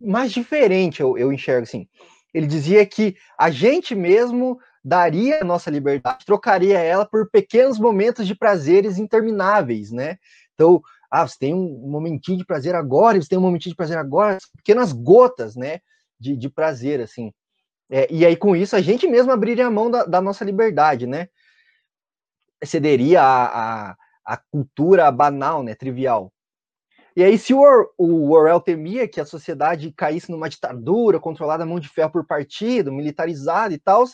[0.00, 1.88] mais diferente, eu, eu enxergo assim.
[2.32, 8.24] Ele dizia que a gente mesmo daria a nossa liberdade, trocaria ela por pequenos momentos
[8.24, 10.16] de prazeres intermináveis, né?
[10.54, 10.80] Então,
[11.12, 14.38] ah, você tem um momentinho de prazer agora, você tem um momentinho de prazer agora,
[14.56, 15.80] pequenas gotas, né,
[16.18, 17.30] de, de prazer, assim.
[17.90, 21.06] É, e aí, com isso, a gente mesmo abriria a mão da, da nossa liberdade,
[21.06, 21.28] né?
[22.64, 26.32] Cederia a, a, a cultura banal, né, trivial.
[27.14, 31.66] E aí, se o, Or o Orwell temia que a sociedade caísse numa ditadura controlada
[31.66, 34.04] mão de ferro por partido, militarizada e tal,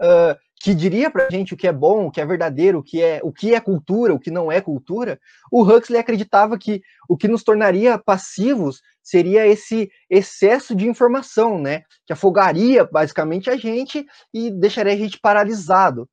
[0.00, 2.82] uh, que diria para a gente o que é bom, o que é verdadeiro, o
[2.82, 5.18] que é, o que é cultura, o que não é cultura,
[5.50, 11.82] o Huxley acreditava que o que nos tornaria passivos seria esse excesso de informação, né?
[12.06, 14.04] Que afogaria basicamente a gente
[14.34, 16.08] e deixaria a gente paralisado,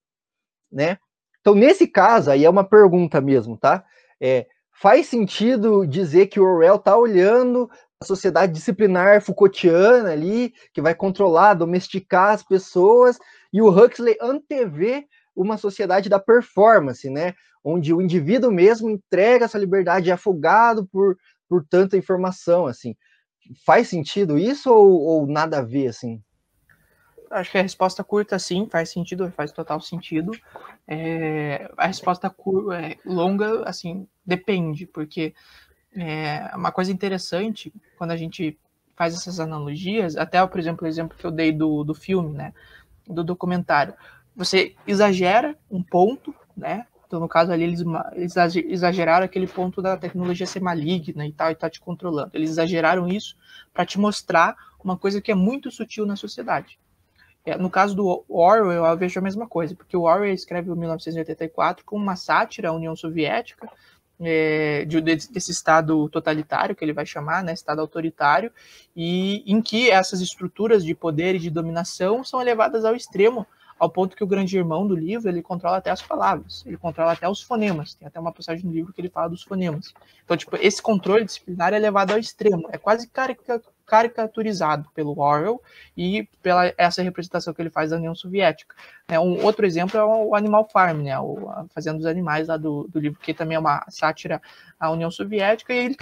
[0.72, 0.98] né?
[1.42, 3.84] Então, nesse caso, aí é uma pergunta mesmo, tá?
[4.22, 4.48] É,
[4.82, 7.70] faz sentido dizer que o Orwell está olhando
[8.02, 13.18] a sociedade disciplinar Foucaultiana ali, que vai controlar, domesticar as pessoas,
[13.58, 17.34] e o Huxley antevê uma sociedade da performance, né?
[17.64, 21.18] Onde o indivíduo mesmo entrega essa liberdade afogado por,
[21.50, 22.96] por tanta informação, assim.
[23.66, 26.22] Faz sentido isso ou, ou nada a ver, assim?
[27.32, 30.34] Acho que a resposta curta, sim, faz sentido, faz total sentido.
[30.88, 35.34] É, a resposta é, longa, assim, depende, porque
[35.96, 38.56] é uma coisa interessante quando a gente
[38.96, 42.54] faz essas analogias, até, por exemplo, o exemplo que eu dei do, do filme, né,
[43.08, 43.94] do documentário,
[44.36, 47.84] você exagera um ponto, né, então, no caso ali, eles,
[48.66, 52.32] exageraram aquele ponto da tecnologia ser maligna e tal, e tá te controlando.
[52.34, 53.38] Eles exageraram isso
[53.74, 56.78] para te mostrar uma coisa que é muito sutil na sociedade.
[57.46, 60.76] É, no caso do Orwell, eu vejo a mesma coisa, porque o Orwell escreve o
[60.76, 63.70] 1984 como uma sátira à União Soviética,
[64.20, 68.52] é, de, desse estado totalitário que ele vai chamar, né, estado autoritário,
[68.96, 73.46] e em que essas estruturas de poder e de dominação são elevadas ao extremo,
[73.80, 77.12] ao ponto que o grande irmão do livro ele controla até as palavras, ele controla
[77.12, 77.94] até os fonemas.
[77.94, 79.94] Tem até uma passagem no livro que ele fala dos fonemas.
[80.26, 85.62] Então, tipo, esse controle disciplinar é levado ao extremo, é quase carica, caricaturizado pelo Orwell
[85.96, 88.76] e pela essa representação que ele faz da União Soviética.
[89.08, 92.58] Né, um outro exemplo é o Animal Farm, né, o, a Fazenda dos Animais lá
[92.58, 94.42] do, do livro, que também é uma sátira
[94.78, 95.96] à União Soviética, e ele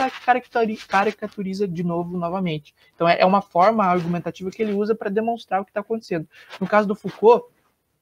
[0.87, 2.73] caricaturiza de novo, novamente.
[2.95, 6.27] Então é, é uma forma argumentativa que ele usa para demonstrar o que está acontecendo.
[6.59, 7.45] No caso do Foucault,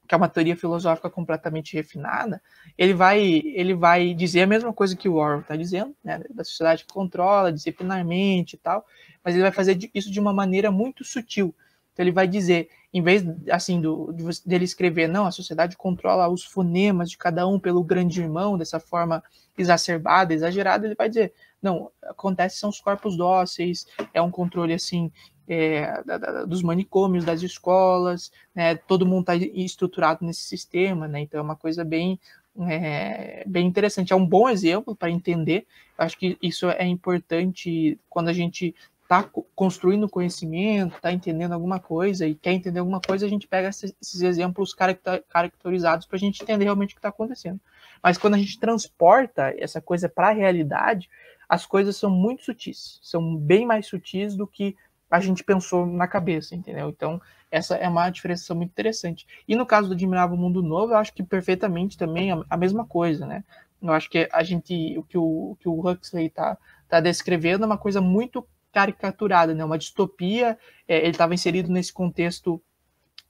[0.06, 2.42] que é uma teoria filosófica completamente refinada,
[2.76, 6.44] ele vai, ele vai dizer a mesma coisa que o Orwell está dizendo, né, da
[6.44, 8.84] sociedade que controla disciplinarmente e tal,
[9.24, 11.54] mas ele vai fazer isso de uma maneira muito sutil.
[11.92, 16.28] Então ele vai dizer, em vez assim do de, dele escrever, não, a sociedade controla
[16.28, 19.22] os fonemas de cada um pelo grande irmão dessa forma
[19.56, 21.32] exacerbada, exagerada, ele vai dizer,
[21.62, 25.10] não, acontece são os corpos dóceis, é um controle assim
[25.48, 31.20] é, da, da, dos manicômios, das escolas, né, todo mundo está estruturado nesse sistema, né,
[31.20, 32.18] então é uma coisa bem,
[32.68, 35.66] é, bem interessante, é um bom exemplo para entender,
[35.98, 39.22] acho que isso é importante quando a gente está
[39.54, 44.22] construindo conhecimento, está entendendo alguma coisa e quer entender alguma coisa, a gente pega esses
[44.22, 44.74] exemplos
[45.28, 47.60] caracterizados para a gente entender realmente o que está acontecendo.
[48.02, 51.10] Mas quando a gente transporta essa coisa para a realidade,
[51.46, 54.74] as coisas são muito sutis, são bem mais sutis do que
[55.14, 56.88] a gente pensou na cabeça, entendeu?
[56.88, 57.20] Então,
[57.50, 59.26] essa é uma diferenciação muito interessante.
[59.46, 63.24] E no caso do Admirável Mundo Novo, eu acho que perfeitamente também a, mesma coisa,
[63.24, 63.44] né?
[63.80, 66.58] Eu acho que a gente, o que o, que o Huxley está
[66.88, 69.64] tá descrevendo é uma coisa muito caricaturada, né?
[69.64, 70.58] Uma distopia.
[70.88, 72.60] É, ele estava inserido nesse contexto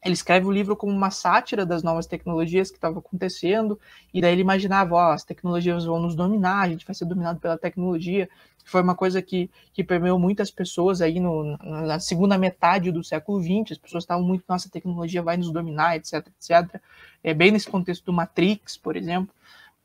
[0.04, 3.80] ele escreve o livro como uma sátira das novas tecnologias que estavam acontecendo,
[4.12, 7.40] e daí ele imaginava, ó, as tecnologias vão nos dominar, a gente vai ser dominado
[7.40, 8.28] pela tecnologia.
[8.66, 13.42] Foi uma coisa que, que permeou muitas pessoas aí no, na segunda metade do século
[13.42, 16.80] XX, as pessoas estavam muito, nossa, a tecnologia vai nos dominar, etc, etc.
[17.22, 19.34] É bem nesse contexto do Matrix, por exemplo.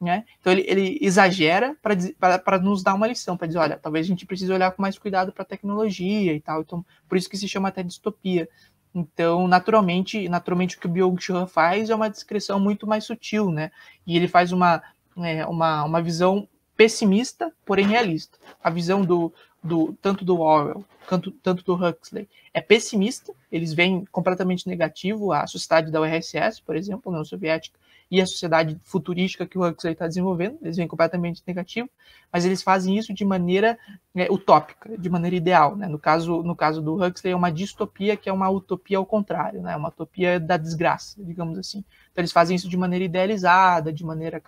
[0.02, 0.24] Né?
[0.40, 4.26] Então ele, ele exagera para nos dar uma lição, para dizer, olha, talvez a gente
[4.26, 6.62] precise olhar com mais cuidado para a tecnologia e tal.
[6.62, 8.48] Então, por isso que se chama até distopia.
[8.94, 13.72] Então, naturalmente, naturalmente o que o Byung-Chul faz é uma descrição muito mais sutil, né?
[14.06, 14.82] E ele faz uma,
[15.18, 18.38] é, uma, uma visão pessimista, porém realista.
[18.64, 19.34] A visão do,
[19.64, 25.48] do tanto do Orwell quanto tanto do Huxley é pessimista, eles veem completamente negativo a
[25.48, 27.80] sociedade da URSS, por exemplo, União Soviética,
[28.12, 31.88] e a sociedade futurística que o Huxley está desenvolvendo, eles vêm completamente negativo,
[32.34, 33.78] mas eles fazem isso de maneira
[34.16, 35.76] é, utópica, de maneira ideal.
[35.76, 35.88] Né?
[35.88, 39.62] No, caso, no caso do Huxley, é uma distopia que é uma utopia ao contrário,
[39.62, 39.76] né?
[39.76, 41.84] uma utopia da desgraça, digamos assim.
[42.12, 44.42] Então, eles fazem isso de maneira idealizada, de maneira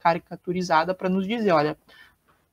[0.00, 1.76] caricaturizada, para nos dizer: olha,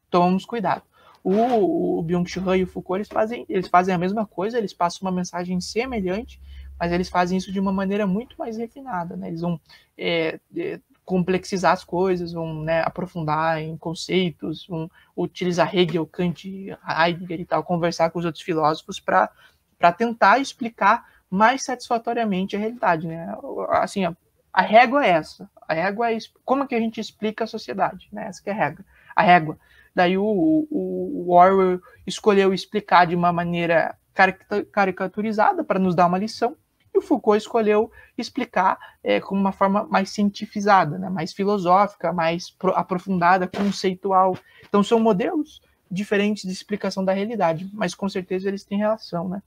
[0.09, 0.83] tomamos cuidado.
[1.23, 5.07] O, o Byung-Chul e o Foucault eles fazem, eles fazem a mesma coisa, eles passam
[5.07, 6.41] uma mensagem semelhante,
[6.82, 9.28] mas eles fazem isso de uma maneira muito mais refinada, né?
[9.28, 9.62] Eles vão
[9.95, 17.40] é, é, complexizar as coisas, vão né, aprofundar em conceitos, vão utilizar Hegel, Kant, Heidegger
[17.40, 19.30] e tal, conversar com os outros filósofos para
[19.95, 23.32] tentar explicar mais satisfatoriamente a realidade, né?
[23.70, 24.18] Assim, a,
[24.52, 25.48] a régua é essa.
[25.68, 28.26] A régua é como que a gente explica a sociedade, né?
[28.26, 28.86] Essa é a régua.
[29.16, 29.60] A régua.
[29.94, 33.95] Daí o, o, o Orwell escolheu explicar de uma maneira
[34.72, 36.56] caricaturizada para nos dar uma lição,
[37.02, 43.48] o Foucault escolheu explicar é, com uma forma mais cientificizada, né, mais filosófica, mais aprofundada,
[43.48, 44.38] conceitual.
[44.68, 49.41] Então são modelos diferentes de explicação da realidade, mas com certeza eles têm relação, né?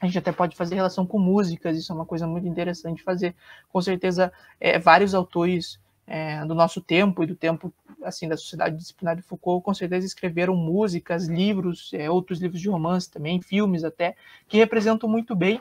[0.00, 3.34] A gente até pode fazer relação com músicas, isso é uma coisa muito interessante fazer.
[3.72, 7.72] Com certeza, é, vários autores é, do nosso tempo e do tempo
[8.02, 12.68] assim da sociedade disciplinar de Foucault, com certeza escreveram músicas, livros, é, outros livros de
[12.68, 14.14] romance também, filmes até,
[14.46, 15.60] que representam muito bem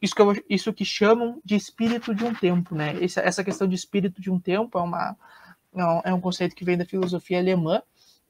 [0.00, 3.02] isso que, eu, isso que chamam de espírito de um tempo, né?
[3.02, 5.16] Essa, essa questão de espírito de um tempo é, uma,
[5.74, 7.82] é um é conceito que vem da filosofia alemã,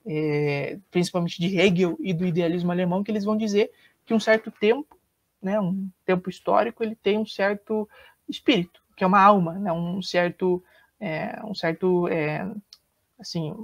[0.07, 3.71] é, principalmente de Hegel e do idealismo alemão, que eles vão dizer
[4.05, 4.99] que um certo tempo,
[5.41, 7.89] né, um tempo histórico, ele tem um certo
[8.29, 10.63] espírito, que é uma alma, né, um certo,
[10.99, 12.51] é, um certo, é,
[13.19, 13.55] assim,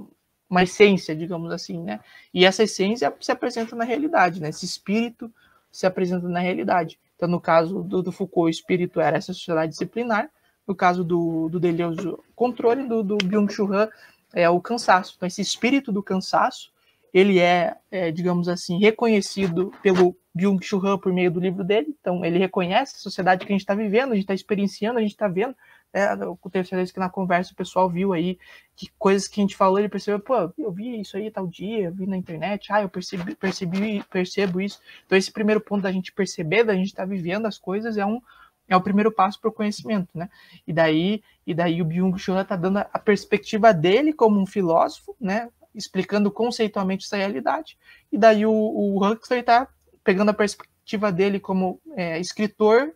[0.49, 1.99] uma essência, digamos assim, né?
[2.33, 4.49] E essa essência se apresenta na realidade, né?
[4.49, 5.33] Esse espírito
[5.71, 6.99] se apresenta na realidade.
[7.15, 10.29] Então, no caso do, do Foucault, o espírito era essa sociedade disciplinar.
[10.67, 13.89] No caso do, do Deleuze, o controle do, do Byung-Chul Han
[14.33, 15.13] é o cansaço.
[15.15, 16.71] Então, esse espírito do cansaço,
[17.13, 21.95] ele é, é digamos assim, reconhecido pelo Byung-Chul Han por meio do livro dele.
[21.99, 25.01] Então, ele reconhece a sociedade que a gente está vivendo, a gente está experienciando, a
[25.01, 25.55] gente está vendo.
[25.95, 28.37] É, o terceiro vez que na conversa o pessoal viu aí
[28.75, 31.85] que coisas que a gente falou, ele percebeu, pô, eu vi isso aí tal dia,
[31.85, 34.81] eu vi na internet, ah, eu percebi, percebi, percebo isso.
[35.05, 38.05] Então, esse primeiro ponto da gente perceber, da gente estar tá vivendo as coisas, é
[38.05, 38.21] um
[38.67, 40.27] é o primeiro passo para o conhecimento, né?
[40.67, 45.47] E daí, e daí o Byung-Chul está dando a perspectiva dele como um filósofo, né?
[45.73, 47.77] Explicando conceitualmente essa realidade.
[48.11, 49.67] E daí o, o Huxley está
[50.03, 52.91] pegando a perspectiva dele como é, escritor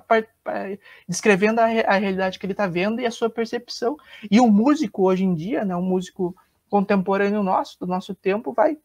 [0.00, 0.28] part...
[1.08, 3.96] descrevendo a, a, realidade que ele está vendo e a sua percepção.
[4.30, 6.34] E o músico, hoje em dia, né, um músico
[6.68, 8.76] contemporâneo nosso, do nosso tempo, vai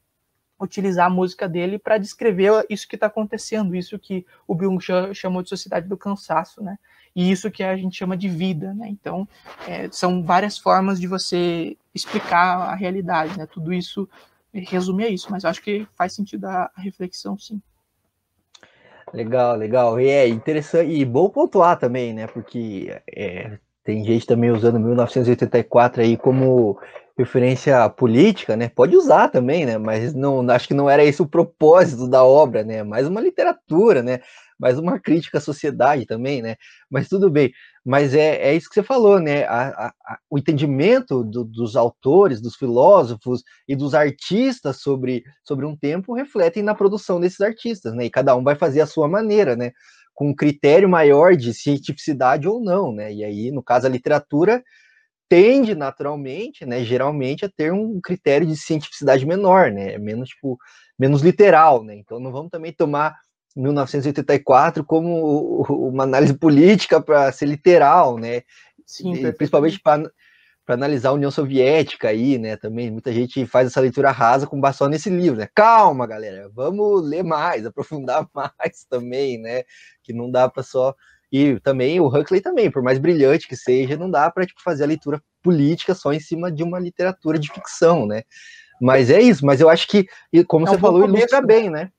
[0.60, 4.80] utilizar a música dele para descrever isso que está acontecendo, isso que o Byung
[5.14, 6.78] chamou de sociedade do cansaço, né?
[7.16, 8.88] E isso que a gente chama de vida, né?
[8.90, 9.28] Então,
[9.68, 13.46] é, são várias formas de você explicar a realidade, né?
[13.46, 14.08] Tudo isso
[14.54, 17.62] resume a isso, mas acho que faz sentido a reflexão, sim.
[19.14, 20.00] Legal, legal.
[20.00, 22.28] E é interessante, e bom pontuar também, né?
[22.28, 26.80] Porque é, tem gente também usando 1984 aí como
[27.18, 28.70] referência política, né?
[28.70, 29.78] Pode usar também, né?
[29.78, 32.84] Mas não, acho que não era esse o propósito da obra, né?
[32.84, 34.20] Mais uma literatura, né?
[34.60, 36.56] Mais uma crítica à sociedade também, né?
[36.90, 37.52] Mas tudo bem.
[37.90, 39.46] Mas é, é isso que você falou, né?
[39.46, 45.76] A, a, o entendimento do, dos autores, dos filósofos e dos artistas sobre, sobre um
[45.76, 48.06] tempo refletem na produção desses artistas, né?
[48.06, 49.72] E cada um vai fazer a sua maneira, né?
[50.14, 53.12] Com um critério maior de cientificidade ou não, né?
[53.12, 54.64] E aí, no caso, a literatura
[55.28, 60.58] tende naturalmente, né, geralmente a ter um critério de cientificidade menor, né, menos tipo
[60.98, 61.96] menos literal, né?
[61.96, 63.16] Então não vamos também tomar
[63.60, 68.42] 1984 como uma análise política para ser literal, né?
[68.86, 70.10] Sim, principalmente para
[70.68, 72.56] analisar a União Soviética aí, né?
[72.56, 75.48] Também muita gente faz essa leitura rasa com base só nesse livro, né?
[75.54, 79.64] Calma, galera, vamos ler mais, aprofundar mais também, né?
[80.04, 80.96] Que não dá para só
[81.32, 84.84] e também o Huxley também, por mais brilhante que seja, não dá para tipo, fazer
[84.84, 88.24] a leitura política só em cima de uma literatura de ficção, né?
[88.82, 90.08] Mas é isso, mas eu acho que,
[90.48, 91.48] como é você um falou, começo, ilustra né?
[91.48, 91.92] bem, né?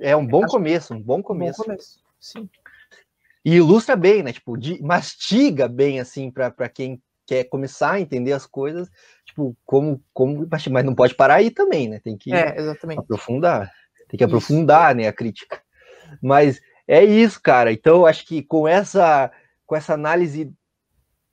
[0.00, 1.62] É um bom começo, um bom começo.
[1.62, 2.48] Um bom começo, sim.
[3.44, 4.32] E ilustra bem, né?
[4.32, 8.88] Tipo, de, mastiga bem, assim, para quem quer começar a entender as coisas,
[9.24, 12.00] tipo, como, como, mas não pode parar aí também, né?
[12.02, 12.56] Tem que é,
[12.96, 13.70] aprofundar,
[14.08, 15.60] tem que aprofundar, né, a crítica.
[16.22, 17.70] Mas é isso, cara.
[17.70, 19.30] Então, acho que com essa,
[19.66, 20.50] com essa análise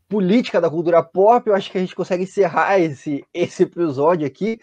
[0.09, 4.59] política da cultura pop, eu acho que a gente consegue encerrar esse, esse episódio aqui.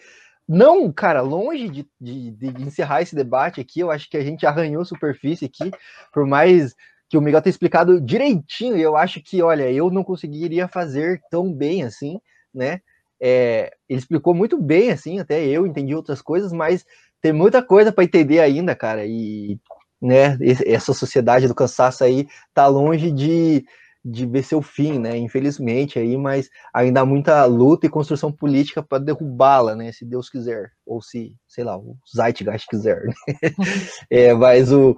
[0.47, 4.45] Não, cara, longe de, de, de encerrar esse debate aqui, eu acho que a gente
[4.45, 5.71] arranhou superfície aqui,
[6.11, 6.75] por mais
[7.09, 11.53] que o Miguel tenha explicado direitinho, eu acho que, olha, eu não conseguiria fazer tão
[11.53, 12.19] bem assim,
[12.53, 12.81] né?
[13.21, 16.85] É, ele explicou muito bem, assim, até eu entendi outras coisas, mas
[17.21, 19.57] tem muita coisa para entender ainda, cara, e
[20.01, 20.37] né?
[20.65, 23.65] Essa sociedade do cansaço aí tá longe de,
[24.03, 25.17] de ver seu fim, né?
[25.17, 29.91] Infelizmente aí, mas ainda há muita luta e construção política para derrubá-la, né?
[29.91, 33.01] Se Deus quiser, ou se, sei lá, o Zeitgeist quiser.
[33.03, 33.13] Né?
[34.09, 34.97] é, mas o,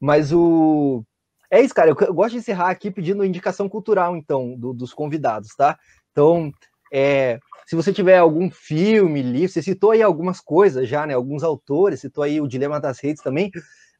[0.00, 1.04] mas o
[1.50, 1.90] é isso, cara.
[1.90, 5.76] Eu, gosto de encerrar aqui pedindo indicação cultural, então, do, dos convidados, tá?
[6.12, 6.52] Então,
[6.92, 11.14] é, se você tiver algum filme, livro, você citou aí algumas coisas já, né?
[11.14, 13.50] Alguns autores, citou aí o Dilema das Redes também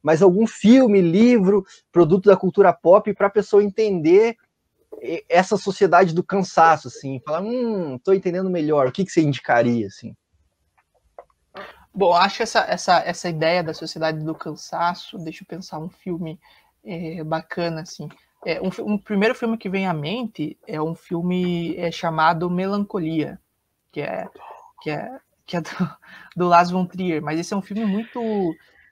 [0.05, 4.35] mas algum filme, livro, produto da cultura pop para a pessoa entender
[5.29, 9.87] essa sociedade do cansaço, assim, falar, hum, tô entendendo melhor, o que, que você indicaria,
[9.87, 10.15] assim?
[11.93, 16.39] Bom, acho essa, essa, essa ideia da sociedade do cansaço, deixa eu pensar um filme
[16.83, 18.09] é, bacana, assim,
[18.45, 23.39] é, um, um, primeiro filme que vem à mente é um filme é, chamado Melancolia,
[23.91, 24.27] que é,
[24.81, 25.69] que é, que é do,
[26.37, 28.19] do Lars von Trier, mas esse é um filme muito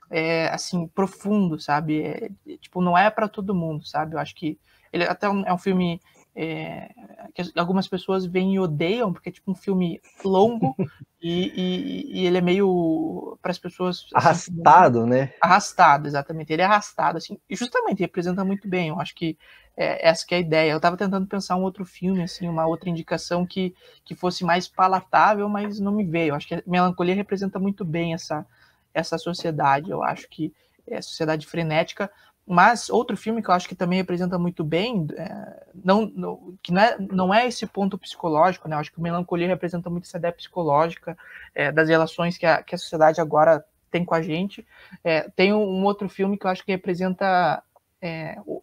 [0.10, 2.02] é, assim, profundo, sabe?
[2.02, 4.16] É, tipo, não é para todo mundo, sabe?
[4.16, 4.60] Eu acho que
[4.94, 6.00] ele até é um filme
[6.36, 6.90] é,
[7.34, 10.76] que algumas pessoas veem e odeiam, porque é tipo um filme longo
[11.22, 15.34] e, e, e ele é meio para as pessoas assim, arrastado, né?
[15.42, 16.52] Arrastado, exatamente.
[16.52, 18.90] Ele é arrastado assim, e justamente representa muito bem.
[18.90, 19.38] Eu acho que
[19.76, 20.72] é, essa que é a ideia.
[20.72, 23.76] Eu estava tentando pensar um outro filme, assim, uma outra indicação que,
[24.06, 26.30] que fosse mais palatável, mas não me veio.
[26.30, 28.46] Eu acho que Melancolia representa muito bem essa
[28.94, 29.90] essa sociedade.
[29.90, 30.54] Eu acho que
[30.88, 32.12] é a sociedade frenética,
[32.46, 36.74] mas outro filme que eu acho que também representa muito bem, é, não, não, que
[36.74, 38.76] não é, não é esse ponto psicológico, né?
[38.76, 41.18] Eu acho que o Melancolia representa muito essa ideia psicológica
[41.56, 44.66] é, das relações que a, que a sociedade agora tem com a gente.
[45.04, 47.64] É, tem um, outro filme que eu acho que representa
[48.02, 48.62] é, o,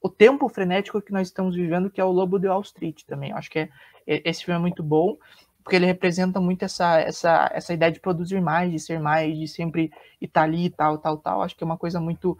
[0.00, 3.30] o, tempo frenético que nós estamos vivendo, que é o Lobo de Wall Street também.
[3.30, 3.70] Eu acho que é,
[4.06, 5.16] esse filme é muito bom
[5.64, 9.48] porque ele representa muito essa, essa, essa ideia de produzir mais, de ser mais, de
[9.48, 9.90] sempre
[10.20, 11.40] estar ali, tal, tal, tal.
[11.40, 12.36] Acho que é uma coisa muito,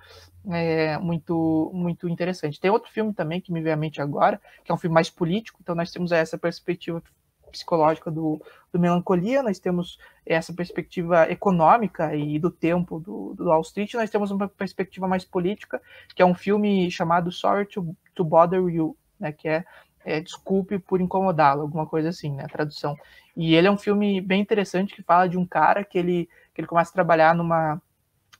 [0.50, 2.60] é, muito, muito interessante.
[2.60, 5.10] Tem outro filme também que me veio à mente agora, que é um filme mais
[5.10, 7.02] político, então nós temos essa perspectiva
[7.50, 8.42] psicológica do,
[8.72, 14.10] do Melancolia, nós temos essa perspectiva econômica e do tempo do, do Wall Street, nós
[14.10, 15.80] temos uma perspectiva mais política,
[16.14, 19.64] que é um filme chamado Sorry to, to Bother You, né, que é
[20.04, 22.96] é, desculpe por incomodá-lo, alguma coisa assim, né, tradução.
[23.36, 26.60] E ele é um filme bem interessante que fala de um cara que ele, que
[26.60, 27.80] ele começa a trabalhar numa,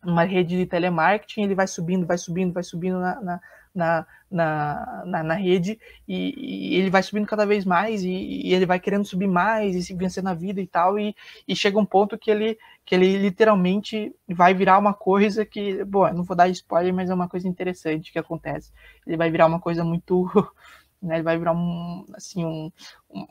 [0.04, 3.40] numa rede de telemarketing, ele vai subindo, vai subindo, vai subindo na,
[3.74, 8.54] na, na, na, na rede e, e, ele vai subindo cada vez mais e, e,
[8.54, 11.14] ele vai querendo subir mais e se vencer na vida e tal e,
[11.46, 16.06] e chega um ponto que ele que ele literalmente vai virar uma coisa que, bom,
[16.12, 18.70] não vou dar spoiler, mas é uma coisa interessante que acontece.
[19.06, 20.28] Ele vai virar uma coisa muito
[21.04, 21.16] né?
[21.16, 22.72] Ele vai virar um, assim, um,
[23.10, 23.26] um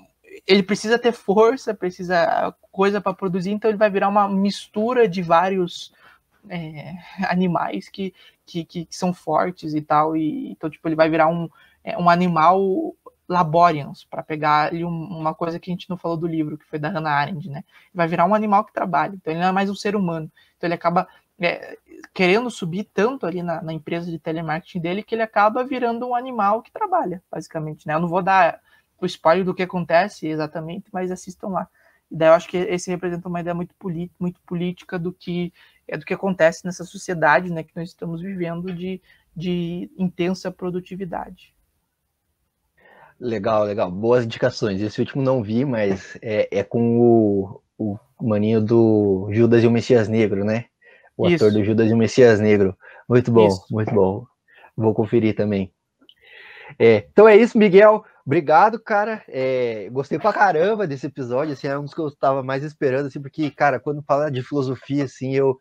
[0.47, 5.21] ele precisa ter força, precisa coisa para produzir, então ele vai virar uma mistura de
[5.21, 5.93] vários
[6.49, 6.95] é,
[7.27, 8.13] animais que,
[8.45, 11.49] que, que, são fortes e tal, e então tipo ele vai virar um,
[11.83, 12.95] é, um animal
[13.27, 16.65] laborians, para pegar ali um, uma coisa que a gente não falou do livro, que
[16.65, 17.63] foi da Hannah Arendt, né?
[17.93, 20.67] Vai virar um animal que trabalha, então ele não é mais um ser humano, então
[20.67, 21.07] ele acaba
[21.39, 21.77] é,
[22.13, 26.15] querendo subir tanto ali na, na, empresa de telemarketing dele que ele acaba virando um
[26.15, 27.95] animal que trabalha, basicamente, né?
[27.95, 28.59] Eu não vou dar
[28.99, 31.67] o spoiler do que acontece exatamente, mas assistam lá.
[32.11, 33.73] E daí eu acho que esse representa uma ideia muito,
[34.19, 35.51] muito política do que
[35.87, 39.01] é do que acontece nessa sociedade, né, que nós estamos vivendo de,
[39.35, 41.53] de intensa produtividade.
[43.19, 43.91] Legal, legal.
[43.91, 44.81] Boas indicações.
[44.81, 49.71] Esse último não vi, mas é, é com o, o maninho do Judas e o
[49.71, 50.65] Messias Negro, né?
[51.17, 51.45] o Isso.
[51.45, 52.75] ator do Judas e o Messias Negro.
[53.07, 53.65] Muito bom, isso.
[53.69, 54.25] muito bom.
[54.75, 55.71] Vou conferir também.
[56.79, 58.03] É, então é isso, Miguel.
[58.25, 59.23] Obrigado, cara.
[59.27, 61.53] É, gostei pra caramba desse episódio.
[61.53, 64.41] Assim, é um dos que eu estava mais esperando, assim, porque, cara, quando fala de
[64.41, 65.57] filosofia, assim, eu,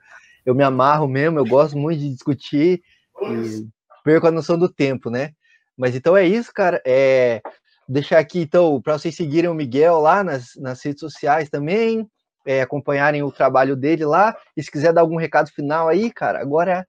[0.46, 2.82] eu me amarro mesmo, eu gosto muito de discutir
[3.22, 3.66] e
[4.04, 5.32] perco a noção do tempo, né?
[5.76, 6.80] Mas então é isso, cara.
[6.86, 7.40] É,
[7.88, 12.08] deixar aqui, então, para vocês seguirem o Miguel lá nas, nas redes sociais também
[12.46, 14.36] é, acompanharem o trabalho dele lá.
[14.56, 16.86] E se quiser dar algum recado final aí, cara, agora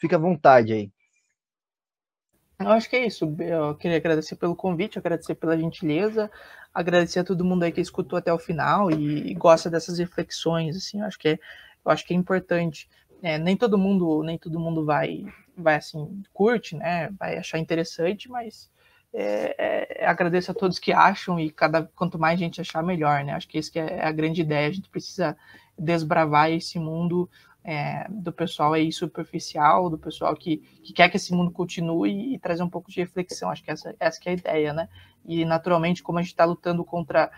[0.00, 0.90] fica à vontade aí.
[2.58, 3.24] Eu acho que é isso.
[3.38, 6.30] Eu queria agradecer pelo convite, agradecer pela gentileza,
[6.72, 10.76] agradecer a todo mundo aí que escutou até o final e, e gosta dessas reflexões.
[10.76, 11.38] Assim, eu acho que é,
[11.84, 12.88] eu acho que é importante.
[13.22, 15.24] É, nem todo mundo, nem todo mundo vai,
[15.56, 17.10] vai assim curte, né?
[17.18, 18.70] Vai achar interessante, mas
[19.12, 23.32] é, é, agradeço a todos que acham e cada quanto mais gente achar, melhor, né?
[23.32, 24.68] Acho que isso que é a grande ideia.
[24.68, 25.36] A gente precisa
[25.78, 27.28] desbravar esse mundo
[27.66, 32.38] é, do pessoal aí superficial, do pessoal que, que quer que esse mundo continue e
[32.38, 33.50] trazer um pouco de reflexão.
[33.50, 34.88] Acho que essa, essa que é a ideia, né?
[35.24, 37.28] E naturalmente, como a gente está lutando contra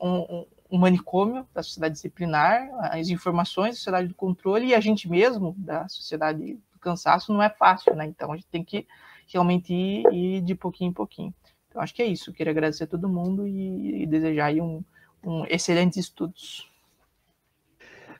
[0.00, 4.80] um, um, um, manicômio da sociedade disciplinar, as informações da sociedade do controle e a
[4.80, 8.04] gente mesmo da sociedade do cansaço não é fácil, né?
[8.04, 8.84] Então a gente tem que
[9.28, 11.32] realmente ir, ir de pouquinho em pouquinho.
[11.68, 12.32] Então, acho que é isso.
[12.32, 14.82] Queria agradecer a todo mundo e, e desejar aí um,
[15.22, 16.68] um excelentes estudos.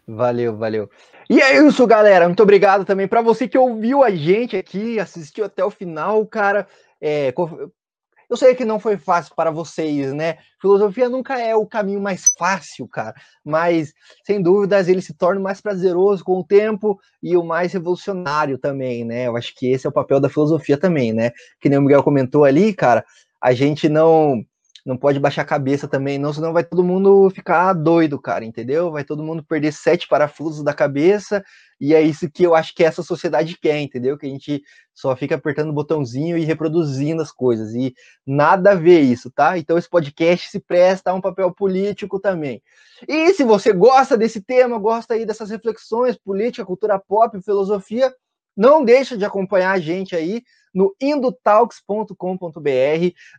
[0.06, 0.88] Valeu, valeu.
[1.28, 2.26] E é isso, galera.
[2.26, 6.66] Muito obrigado também para você que ouviu a gente aqui, assistiu até o final, cara.
[7.00, 7.32] É,
[8.30, 10.38] eu sei que não foi fácil para vocês, né?
[10.60, 13.14] Filosofia nunca é o caminho mais fácil, cara,
[13.44, 13.92] mas
[14.26, 19.04] sem dúvidas ele se torna mais prazeroso com o tempo e o mais revolucionário também,
[19.04, 19.28] né?
[19.28, 21.30] Eu acho que esse é o papel da filosofia também, né?
[21.60, 23.04] Que nem o Miguel comentou ali, cara,
[23.40, 24.44] a gente não
[24.88, 28.90] não pode baixar a cabeça também, não, senão vai todo mundo ficar doido, cara, entendeu?
[28.90, 31.44] Vai todo mundo perder sete parafusos da cabeça,
[31.78, 34.16] e é isso que eu acho que essa sociedade quer, entendeu?
[34.16, 34.62] Que a gente
[34.94, 37.92] só fica apertando o botãozinho e reproduzindo as coisas, e
[38.26, 39.58] nada a ver isso, tá?
[39.58, 42.62] Então esse podcast se presta a um papel político também.
[43.06, 48.10] E se você gosta desse tema, gosta aí dessas reflexões, política, cultura pop, filosofia,
[48.56, 50.42] não deixa de acompanhar a gente aí
[50.78, 52.14] no indotalks.com.br.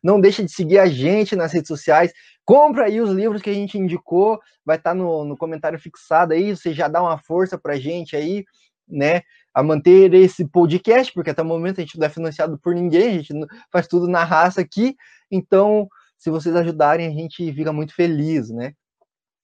[0.04, 2.12] Não deixe de seguir a gente nas redes sociais.
[2.44, 6.34] Compra aí os livros que a gente indicou, vai estar tá no, no comentário fixado
[6.34, 6.54] aí.
[6.54, 8.44] Você já dá uma força para a gente aí,
[8.86, 9.22] né?
[9.54, 13.08] A manter esse podcast, porque até o momento a gente não é financiado por ninguém,
[13.08, 13.34] a gente
[13.72, 14.98] faz tudo na raça aqui.
[15.32, 15.88] Então,
[16.18, 18.74] se vocês ajudarem, a gente fica muito feliz, né?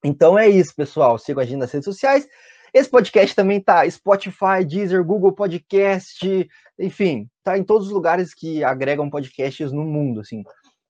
[0.04, 1.18] Então é isso, pessoal.
[1.18, 2.28] Siga a gente nas redes sociais.
[2.76, 6.46] Esse podcast também tá Spotify, Deezer, Google Podcast,
[6.78, 10.44] enfim, tá em todos os lugares que agregam podcasts no mundo, assim,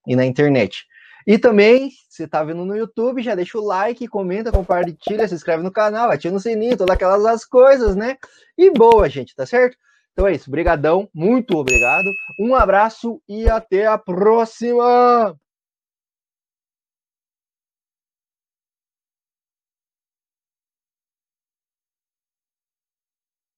[0.07, 0.83] e na internet.
[1.27, 5.61] E também, se tá vendo no YouTube, já deixa o like, comenta, compartilha, se inscreve
[5.61, 8.17] no canal, ativa no sininho, todas aquelas as coisas, né?
[8.57, 9.77] E boa, gente, tá certo?
[10.11, 12.09] Então é isso, brigadão, muito obrigado,
[12.39, 15.37] um abraço e até a próxima!